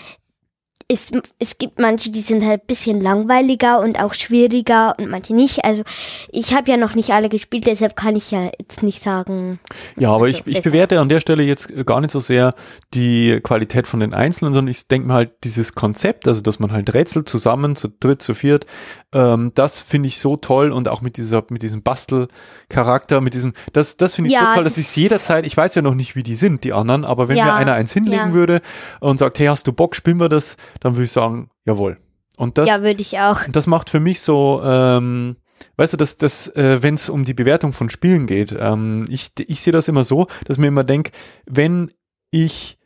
es, 0.90 1.12
es 1.38 1.58
gibt 1.58 1.80
manche, 1.80 2.12
die 2.12 2.22
sind 2.22 2.46
halt 2.46 2.62
ein 2.64 2.68
bisschen 2.68 3.02
langweiliger 3.02 3.82
und 3.82 4.02
auch 4.02 4.14
schwieriger 4.14 4.96
und 4.98 5.10
manche 5.10 5.36
nicht. 5.36 5.66
Also 5.66 5.84
ich 6.32 6.54
habe 6.56 6.72
ja 6.72 6.78
noch 6.78 6.96
nicht 6.96 7.10
alle 7.12 7.28
gespielt, 7.28 7.68
deshalb 7.68 7.98
kann 7.98 8.16
ich 8.16 8.32
ja 8.32 8.50
jetzt 8.58 8.84
nicht 8.84 9.02
sagen. 9.02 9.60
Ja, 9.98 10.12
aber 10.12 10.26
Also, 10.28 10.40
ich, 10.46 10.58
ich 10.58 10.64
bewerte 10.64 11.00
an 11.02 11.10
der 11.10 11.20
Stelle 11.20 11.44
jetzt 11.44 11.74
gar 11.86 12.00
nicht 12.00 12.12
so 12.12 12.22
sehr 12.22 12.54
die 12.94 13.40
Qualität 13.44 13.86
von 13.86 14.00
den 14.00 14.14
Einzelnen, 14.14 14.54
sondern 14.54 14.72
ich 14.72 14.88
denke 14.88 15.10
mir 15.10 15.14
halt 15.16 15.32
dieses 15.44 15.74
Konzept, 15.74 16.26
also 16.26 16.42
dass 16.42 16.60
man 16.60 16.72
halt 16.72 16.94
Rätsel 16.94 17.26
zusammen, 17.26 17.76
zu 17.76 17.90
dritt, 17.90 18.22
zu 18.22 18.34
viert, 18.34 18.66
ähm, 19.12 19.52
das 19.56 19.82
finde 19.82 20.08
ich 20.08 20.20
so 20.20 20.38
toll 20.38 20.72
und 20.72 20.88
auch 20.88 21.02
mit 21.02 21.18
dieser, 21.18 21.44
mit 21.50 21.64
diesem 21.64 21.84
Bastelcharakter, 21.84 23.22
mit 23.22 23.34
diesem, 23.34 23.54
das, 23.74 23.98
das 23.98 24.16
finde 24.16 24.30
ich 24.30 24.34
Ja, 24.36 24.50
so 24.50 24.56
toll, 24.56 24.64
dass 24.64 24.76
das- 24.76 24.90
ich 24.90 24.96
jederzeit, 24.96 25.46
ich 25.46 25.56
weiß 25.56 25.76
ja 25.76 25.82
noch 25.82 25.96
nicht, 25.96 26.16
wie 26.16 26.24
die 26.24 26.36
sind, 26.36 26.64
die 26.64 26.74
anderen, 26.74 27.06
aber 27.06 27.28
wenn 27.28 27.38
Ja, 27.38 27.46
mir 27.46 27.54
einer 27.56 27.74
eins 27.74 27.92
hinlegen 27.94 28.28
ja. 28.30 28.34
würde 28.34 28.62
und 29.00 29.18
sagt, 29.20 29.40
hey, 29.40 29.48
hast 29.48 29.68
du 29.68 29.74
Bock, 29.74 29.96
spielen 29.96 30.20
wir 30.20 30.30
das, 30.30 30.56
dann 30.80 30.96
würde 30.96 31.06
ich 31.06 31.12
sagen, 31.12 31.50
jawohl. 31.66 31.98
Und 32.38 32.58
das, 32.58 32.70
ja, 32.70 32.82
würde 32.82 33.02
ich 33.02 33.18
auch. 33.20 33.42
das 33.50 33.68
macht 33.68 33.90
für 33.90 34.00
mich 34.00 34.22
so, 34.22 34.62
ähm, 34.64 35.38
weißt 35.78 35.94
du, 35.94 35.98
dass 35.98 36.18
das, 36.18 36.48
äh, 36.56 36.82
wenn 36.84 36.94
es 36.94 37.10
um 37.10 37.26
die 37.26 37.34
Bewertung 37.34 37.74
von 37.74 37.90
Spielen 37.90 38.28
geht, 38.28 38.56
ähm, 38.58 39.06
ich, 39.10 39.32
ich 39.40 39.62
sehe 39.62 39.74
das 39.74 39.88
immer 39.88 40.04
so, 40.04 40.28
dass 40.46 40.58
mir 40.58 40.68
immer 40.68 40.84
denke, 40.84 41.12
wenn 41.46 41.92
ich 42.30 42.78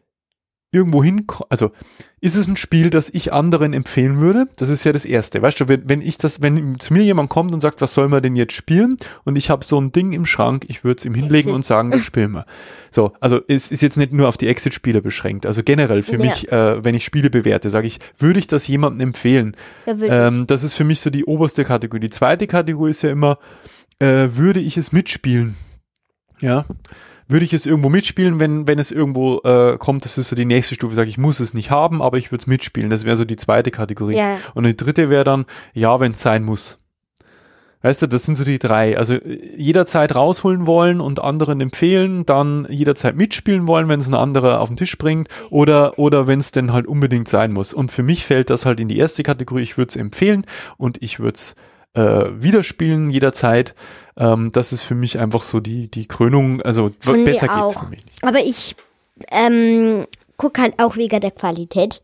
irgendwo 0.71 1.03
hin, 1.03 1.25
also 1.49 1.71
ist 2.21 2.35
es 2.35 2.47
ein 2.47 2.55
Spiel, 2.55 2.89
das 2.91 3.09
ich 3.09 3.33
anderen 3.33 3.73
empfehlen 3.73 4.19
würde? 4.21 4.47
Das 4.55 4.69
ist 4.69 4.83
ja 4.83 4.91
das 4.93 5.05
Erste. 5.05 5.41
Weißt 5.41 5.59
du, 5.59 5.67
wenn, 5.67 5.89
wenn 5.89 6.01
ich 6.01 6.17
das, 6.17 6.41
wenn 6.41 6.79
zu 6.79 6.93
mir 6.93 7.03
jemand 7.03 7.29
kommt 7.29 7.51
und 7.51 7.61
sagt, 7.61 7.81
was 7.81 7.93
soll 7.93 8.07
man 8.07 8.21
denn 8.21 8.35
jetzt 8.35 8.53
spielen? 8.53 8.95
Und 9.25 9.37
ich 9.37 9.49
habe 9.49 9.65
so 9.65 9.81
ein 9.81 9.91
Ding 9.91 10.13
im 10.13 10.25
Schrank, 10.25 10.65
ich 10.67 10.83
würde 10.83 10.99
es 10.99 11.05
ihm 11.05 11.15
hinlegen 11.15 11.51
und 11.51 11.65
sagen, 11.65 11.91
das 11.91 12.01
spielen 12.01 12.31
wir. 12.31 12.45
So, 12.91 13.13
also 13.19 13.41
es 13.47 13.71
ist 13.71 13.81
jetzt 13.81 13.97
nicht 13.97 14.13
nur 14.13 14.27
auf 14.29 14.37
die 14.37 14.47
Exit-Spiele 14.47 15.01
beschränkt. 15.01 15.45
Also 15.45 15.63
generell 15.63 16.03
für 16.03 16.17
Ja. 16.17 16.25
mich, 16.25 16.51
äh, 16.51 16.83
wenn 16.85 16.93
ich 16.95 17.03
Spiele 17.03 17.29
bewerte, 17.29 17.69
sage 17.69 17.87
ich, 17.87 17.99
würde 18.19 18.39
ich 18.39 18.47
das 18.47 18.67
jemandem 18.67 19.07
empfehlen? 19.07 19.55
Ja, 19.87 20.27
Ähm, 20.27 20.45
das 20.47 20.63
ist 20.63 20.75
für 20.75 20.83
mich 20.83 21.01
so 21.01 21.09
die 21.09 21.25
oberste 21.25 21.65
Kategorie. 21.65 22.01
Die 22.01 22.09
zweite 22.11 22.45
Kategorie 22.47 22.91
ist 22.91 23.01
ja 23.01 23.09
immer, 23.09 23.39
äh, 23.99 24.27
würde 24.31 24.59
ich 24.59 24.77
es 24.77 24.91
mitspielen? 24.91 25.55
Ja. 26.39 26.65
Würde 27.31 27.45
ich 27.45 27.53
es 27.53 27.65
irgendwo 27.65 27.89
mitspielen, 27.89 28.39
wenn, 28.39 28.67
wenn 28.67 28.79
es 28.79 28.91
irgendwo 28.91 29.39
äh, 29.43 29.77
kommt, 29.77 30.05
das 30.05 30.17
ist 30.17 30.29
so 30.29 30.35
die 30.35 30.45
nächste 30.45 30.75
Stufe, 30.75 30.95
sage 30.95 31.09
ich, 31.09 31.17
muss 31.17 31.39
es 31.39 31.53
nicht 31.53 31.71
haben, 31.71 32.01
aber 32.01 32.17
ich 32.17 32.31
würde 32.31 32.41
es 32.41 32.47
mitspielen. 32.47 32.89
Das 32.89 33.05
wäre 33.05 33.15
so 33.15 33.25
die 33.25 33.35
zweite 33.35 33.71
Kategorie. 33.71 34.17
Ja, 34.17 34.37
Und 34.53 34.65
die 34.65 34.75
dritte 34.75 35.09
wäre 35.09 35.23
dann, 35.23 35.45
ja, 35.73 35.99
wenn 35.99 36.11
es 36.11 36.21
sein 36.21 36.43
muss. 36.43 36.77
Weißt 37.83 38.01
du, 38.01 38.07
das 38.07 38.23
sind 38.23 38.35
so 38.35 38.43
die 38.43 38.59
drei. 38.59 38.97
Also 38.97 39.15
äh, 39.15 39.55
jederzeit 39.57 40.15
rausholen 40.15 40.67
wollen 40.67 41.01
und 41.01 41.21
anderen 41.21 41.61
empfehlen, 41.61 42.25
dann 42.25 42.67
jederzeit 42.69 43.15
mitspielen 43.15 43.67
wollen, 43.67 43.87
wenn 43.89 43.99
es 43.99 44.07
ein 44.07 44.13
anderer 44.13 44.59
auf 44.59 44.69
den 44.69 44.77
Tisch 44.77 44.97
bringt 44.97 45.29
oder, 45.49 45.97
oder 45.97 46.27
wenn 46.27 46.39
es 46.39 46.51
denn 46.51 46.73
halt 46.73 46.85
unbedingt 46.85 47.27
sein 47.27 47.51
muss. 47.51 47.73
Und 47.73 47.91
für 47.91 48.03
mich 48.03 48.25
fällt 48.25 48.49
das 48.49 48.65
halt 48.65 48.79
in 48.79 48.87
die 48.87 48.97
erste 48.97 49.23
Kategorie. 49.23 49.63
Ich 49.63 49.77
würde 49.77 49.89
es 49.89 49.95
empfehlen 49.95 50.45
und 50.77 51.01
ich 51.01 51.19
würde 51.19 51.35
es 51.35 51.55
äh, 51.93 52.25
wieder 52.33 52.63
spielen 52.63 53.09
jederzeit. 53.09 53.75
Ähm, 54.17 54.51
das 54.51 54.71
ist 54.71 54.83
für 54.83 54.95
mich 54.95 55.19
einfach 55.19 55.41
so 55.41 55.59
die, 55.59 55.89
die 55.89 56.07
Krönung. 56.07 56.61
Also 56.61 56.91
Von 56.99 57.23
besser 57.23 57.47
geht's 57.47 57.75
auch. 57.75 57.83
für 57.83 57.89
mich 57.89 58.05
nicht. 58.05 58.23
Aber 58.23 58.39
ich 58.39 58.75
ähm, 59.31 60.05
gucke 60.37 60.61
halt 60.61 60.79
auch 60.79 60.95
wegen 60.95 61.19
der 61.19 61.31
Qualität. 61.31 62.03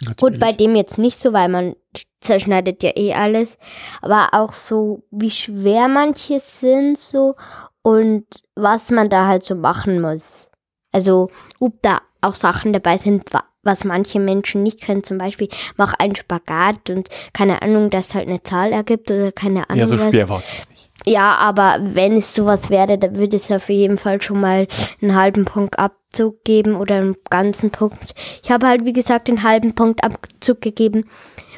Gut, 0.00 0.08
Natürlich. 0.08 0.40
bei 0.40 0.52
dem 0.52 0.76
jetzt 0.76 0.98
nicht 0.98 1.16
so, 1.18 1.32
weil 1.32 1.48
man 1.48 1.74
zerschneidet 2.20 2.82
ja 2.82 2.90
eh 2.96 3.14
alles. 3.14 3.58
Aber 4.02 4.28
auch 4.32 4.52
so, 4.52 5.02
wie 5.10 5.30
schwer 5.30 5.88
manche 5.88 6.38
sind 6.38 6.98
so 6.98 7.34
und 7.82 8.26
was 8.54 8.90
man 8.90 9.08
da 9.08 9.26
halt 9.26 9.42
so 9.44 9.54
machen 9.54 10.00
muss. 10.00 10.48
Also, 10.92 11.30
ob 11.60 11.80
da 11.82 12.00
auch 12.20 12.34
Sachen 12.34 12.72
dabei 12.72 12.96
sind, 12.96 13.32
was 13.66 13.84
manche 13.84 14.20
Menschen 14.20 14.62
nicht 14.62 14.80
können. 14.80 15.04
Zum 15.04 15.18
Beispiel, 15.18 15.48
mach 15.76 15.94
einen 15.94 16.16
Spagat 16.16 16.88
und 16.88 17.08
keine 17.32 17.60
Ahnung, 17.62 17.90
das 17.90 18.14
halt 18.14 18.28
eine 18.28 18.42
Zahl 18.42 18.72
ergibt 18.72 19.10
oder 19.10 19.32
keine 19.32 19.68
Ahnung. 19.68 19.80
ja, 19.80 19.86
so 19.86 19.98
schwer 19.98 20.28
war 20.28 20.38
es 20.38 20.66
nicht. 20.70 20.86
Ja, 21.04 21.36
aber 21.36 21.78
wenn 21.80 22.16
es 22.16 22.34
sowas 22.34 22.70
wäre, 22.70 22.98
dann 22.98 23.16
würde 23.16 23.36
es 23.36 23.50
auf 23.50 23.68
jeden 23.68 23.98
Fall 23.98 24.20
schon 24.22 24.40
mal 24.40 24.66
einen 25.00 25.14
halben 25.14 25.44
Punkt 25.44 25.78
Abzug 25.78 26.42
geben 26.42 26.74
oder 26.74 26.96
einen 26.96 27.16
ganzen 27.30 27.70
Punkt. 27.70 28.14
Ich 28.42 28.50
habe 28.50 28.66
halt, 28.66 28.84
wie 28.84 28.92
gesagt, 28.92 29.28
den 29.28 29.42
halben 29.42 29.74
Punkt 29.74 30.02
Abzug 30.02 30.60
gegeben, 30.60 31.04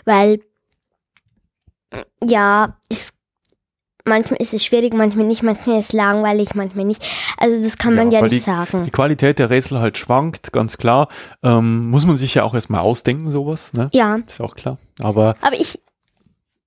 weil, 0.05 0.41
ja, 2.23 2.77
es, 2.91 3.15
manchmal 4.09 4.41
ist 4.41 4.55
es 4.55 4.65
schwierig, 4.65 4.95
manchmal 4.95 5.27
nicht, 5.27 5.43
manchmal 5.43 5.79
ist 5.81 5.87
es 5.89 5.93
langweilig, 5.93 6.55
manchmal 6.55 6.85
nicht. 6.85 7.03
Also 7.39 7.63
das 7.63 7.77
kann 7.79 7.95
man 7.95 8.11
Ja, 8.11 8.21
nicht 8.23 8.33
Die 8.33 8.39
sagen. 8.39 8.91
Qualität 8.91 9.39
der 9.39 9.51
Rätsel 9.51 9.79
halt 9.81 9.99
schwankt, 9.99 10.53
ganz 10.53 10.77
klar. 10.79 11.09
Ähm, 11.43 11.91
muss 11.91 12.07
man 12.07 12.17
sich 12.17 12.35
ja 12.35 12.43
auch 12.45 12.55
erstmal 12.55 12.81
ausdenken, 12.81 13.31
sowas, 13.31 13.73
ne? 13.75 13.89
Ja, 13.93 14.19
Ist 14.27 14.41
auch 14.41 14.57
klar. 14.57 14.79
Aber 15.01 15.37
aber 15.41 15.55
ich, 15.55 15.79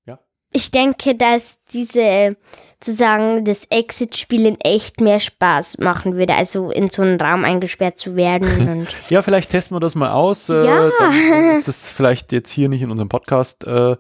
Ja. 0.06 0.20
ich 0.52 0.72
denke, 0.72 1.16
dass 1.16 1.58
diese, 1.74 2.36
sozusagen, 2.84 3.46
das 3.46 3.66
Exit-Spiel 3.70 4.46
in 4.46 4.60
echt 4.62 5.02
mehr 5.02 5.20
Spaß 5.20 5.78
machen 5.80 6.16
würde, 6.16 6.34
also 6.36 6.72
in 6.72 6.90
so 6.90 7.02
einen 7.02 7.20
Raum 7.20 7.44
eingesperrt 7.46 8.00
zu 8.00 8.16
werden 8.16 8.70
und 8.70 8.88
ja, 9.10 9.22
vielleicht 9.22 9.52
testen 9.52 9.76
wir 9.76 9.80
das 9.82 9.96
mal 9.96 10.12
aus. 10.12 10.50
Äh, 10.50 10.66
Ja. 10.66 10.90
Dann 11.00 11.52
ist 11.58 11.68
es 11.68 11.92
vielleicht 11.92 12.32
jetzt 12.32 12.52
hier 12.52 12.70
nicht 12.70 12.82
in 12.82 12.90
unserem 12.92 13.10
Podcast 13.10 13.66
äh, 13.66 13.96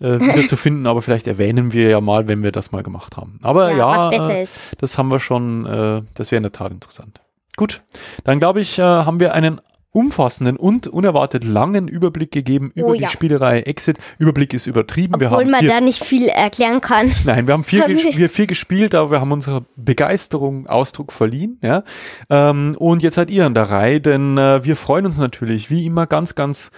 äh, 0.00 0.18
wieder 0.20 0.46
zu 0.46 0.56
finden, 0.56 0.86
aber 0.86 1.02
vielleicht 1.02 1.26
erwähnen 1.26 1.72
wir 1.72 1.88
ja 1.90 2.00
mal, 2.00 2.28
wenn 2.28 2.42
wir 2.42 2.52
das 2.52 2.72
mal 2.72 2.82
gemacht 2.82 3.16
haben. 3.16 3.38
Aber 3.42 3.74
ja, 3.74 4.08
besser 4.10 4.34
äh, 4.40 4.46
das 4.78 4.98
haben 4.98 5.08
wir 5.08 5.20
schon, 5.20 5.66
äh, 5.66 6.02
das 6.14 6.30
wäre 6.30 6.38
in 6.38 6.42
der 6.44 6.52
Tat 6.52 6.72
interessant. 6.72 7.20
Gut, 7.56 7.82
dann 8.24 8.40
glaube 8.40 8.60
ich, 8.60 8.78
äh, 8.78 8.82
haben 8.82 9.20
wir 9.20 9.34
einen 9.34 9.60
umfassenden 9.92 10.56
und 10.56 10.86
unerwartet 10.86 11.42
langen 11.42 11.88
Überblick 11.88 12.30
gegeben 12.30 12.70
über 12.76 12.90
Oh 12.90 12.94
die 12.94 13.00
ja. 13.02 13.08
Spielerei 13.08 13.62
Exit. 13.62 13.98
Überblick 14.18 14.54
ist 14.54 14.66
übertrieben. 14.68 15.16
Obwohl 15.16 15.46
man 15.46 15.66
da 15.66 15.80
nicht 15.80 16.04
viel 16.04 16.28
erklären 16.28 16.80
kann. 16.80 17.10
Nein, 17.24 17.48
wir 17.48 17.54
haben 17.54 17.64
viel, 17.64 17.84
wir- 17.88 18.16
wir 18.16 18.30
viel 18.30 18.46
gespielt, 18.46 18.94
aber 18.94 19.10
wir 19.10 19.20
haben 19.20 19.32
unserer 19.32 19.62
Begeisterung 19.74 20.68
Ausdruck 20.68 21.12
verliehen. 21.12 21.58
Ja? 21.60 21.82
Ähm, 22.30 22.76
und 22.78 23.02
jetzt 23.02 23.16
seid 23.16 23.30
ihr 23.30 23.44
an 23.46 23.54
der 23.54 23.68
Reihe, 23.68 24.00
denn 24.00 24.38
äh, 24.38 24.62
wir 24.64 24.76
freuen 24.76 25.06
uns 25.06 25.18
natürlich, 25.18 25.70
wie 25.70 25.84
immer, 25.86 26.06
ganz, 26.06 26.36
ganz 26.36 26.70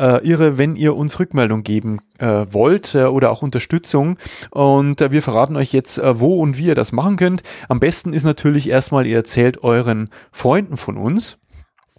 äh, 0.00 0.26
irre, 0.26 0.58
wenn 0.58 0.76
ihr 0.76 0.96
uns 0.96 1.18
Rückmeldung 1.20 1.62
geben 1.62 2.00
äh, 2.18 2.46
wollt 2.50 2.94
äh, 2.94 3.04
oder 3.04 3.30
auch 3.30 3.42
Unterstützung. 3.42 4.16
Und 4.50 5.00
äh, 5.00 5.12
wir 5.12 5.22
verraten 5.22 5.56
euch 5.56 5.72
jetzt, 5.72 5.98
äh, 5.98 6.18
wo 6.18 6.40
und 6.40 6.56
wie 6.56 6.66
ihr 6.66 6.74
das 6.74 6.92
machen 6.92 7.16
könnt. 7.16 7.42
Am 7.68 7.78
besten 7.80 8.12
ist 8.12 8.24
natürlich 8.24 8.68
erstmal, 8.70 9.06
ihr 9.06 9.16
erzählt 9.16 9.62
euren 9.62 10.08
Freunden 10.32 10.76
von 10.76 10.96
uns. 10.96 11.38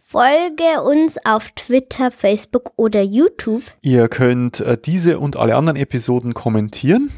Folge 0.04 0.84
uns 0.84 1.18
auf 1.26 1.52
Twitter, 1.52 2.12
Facebook 2.12 2.74
oder 2.76 3.02
YouTube. 3.02 3.64
Ihr 3.82 4.10
könnt 4.10 4.60
äh, 4.60 4.78
diese 4.78 5.20
und 5.20 5.38
alle 5.38 5.56
anderen 5.56 5.78
Episoden 5.78 6.34
kommentieren. 6.34 7.12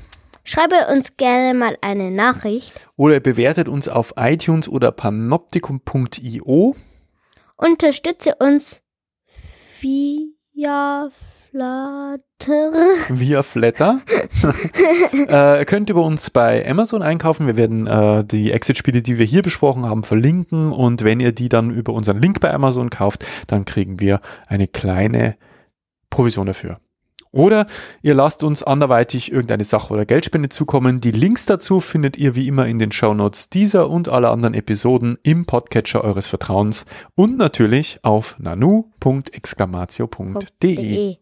Schreibe 0.44 0.76
uns 0.92 1.16
gerne 1.16 1.58
mal 1.58 1.78
eine 1.82 2.12
Nachricht. 2.12 2.74
Oder 2.98 3.22
bewertet 3.22 3.70
uns 3.70 3.88
auf 3.88 4.14
iTunes 4.18 4.68
oder 4.68 4.92
panoptikum.io. 4.92 6.76
Unterstütze 7.56 8.36
uns 8.40 8.82
via 10.54 11.10
Flatter. 11.51 12.72
via 13.10 13.43
Flatter. 13.43 13.99
äh, 15.30 15.60
ihr 15.60 15.66
könnt 15.66 15.89
über 15.89 16.04
uns 16.04 16.30
bei 16.30 16.68
Amazon 16.68 17.01
einkaufen. 17.01 17.47
Wir 17.47 17.58
werden 17.58 17.88
äh, 17.88 18.24
die 18.24 18.51
Exit-Spiele, 18.51 19.01
die 19.01 19.20
wir 19.20 19.26
hier 19.26 19.41
besprochen 19.41 19.86
haben, 19.86 20.04
verlinken. 20.04 20.72
Und 20.72 21.04
wenn 21.04 21.20
ihr 21.20 21.32
die 21.32 21.49
dann 21.49 21.70
über 21.70 21.93
unseren 21.93 22.22
Link 22.22 22.39
bei 22.39 22.54
Amazon 22.54 22.89
kauft, 22.89 23.26
dann 23.47 23.66
kriegen 23.66 23.99
wir 23.99 24.22
eine 24.47 24.68
kleine 24.68 25.36
Provision 26.10 26.47
dafür. 26.47 26.78
Oder 27.34 27.66
ihr 28.04 28.14
lasst 28.14 28.44
uns 28.44 28.64
anderweitig 28.64 29.32
irgendeine 29.32 29.66
Sache 29.66 29.92
oder 29.92 30.06
Geldspende 30.06 30.50
zukommen. 30.50 31.02
Die 31.02 31.12
Links 31.12 31.48
dazu 31.48 31.80
findet 31.80 32.16
ihr 32.16 32.36
wie 32.36 32.48
immer 32.48 32.68
in 32.68 32.78
den 32.78 32.92
Shownotes 32.92 33.50
dieser 33.50 33.90
und 33.90 34.08
aller 34.08 34.30
anderen 34.32 34.54
Episoden 34.54 35.18
im 35.24 35.46
Podcatcher 35.46 36.04
eures 36.04 36.28
Vertrauens 36.28 36.86
und 37.16 37.38
natürlich 37.38 38.00
auf 38.04 38.38
nanu.exclamatio.de. 38.40 40.44
De. 40.62 41.18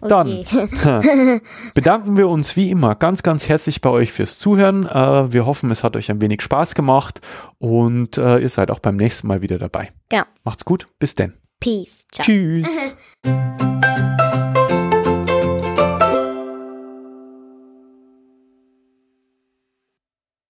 Dann 0.00 0.44
bedanken 1.74 2.16
wir 2.16 2.28
uns 2.28 2.56
wie 2.56 2.70
immer 2.70 2.94
ganz, 2.94 3.22
ganz 3.22 3.48
herzlich 3.48 3.80
bei 3.80 3.90
euch 3.90 4.12
fürs 4.12 4.38
Zuhören. 4.38 4.86
Äh, 4.86 5.32
wir 5.32 5.46
hoffen, 5.46 5.70
es 5.70 5.84
hat 5.84 5.96
euch 5.96 6.10
ein 6.10 6.20
wenig 6.20 6.42
Spaß 6.42 6.74
gemacht 6.74 7.20
und 7.58 8.18
äh, 8.18 8.38
ihr 8.38 8.50
seid 8.50 8.70
auch 8.70 8.80
beim 8.80 8.96
nächsten 8.96 9.28
Mal 9.28 9.40
wieder 9.40 9.58
dabei. 9.58 9.88
Ja. 10.12 10.26
Macht's 10.44 10.64
gut, 10.64 10.86
bis 10.98 11.14
denn. 11.14 11.34
Peace. 11.60 12.06
Ciao. 12.12 12.24
Tschüss. 12.24 12.96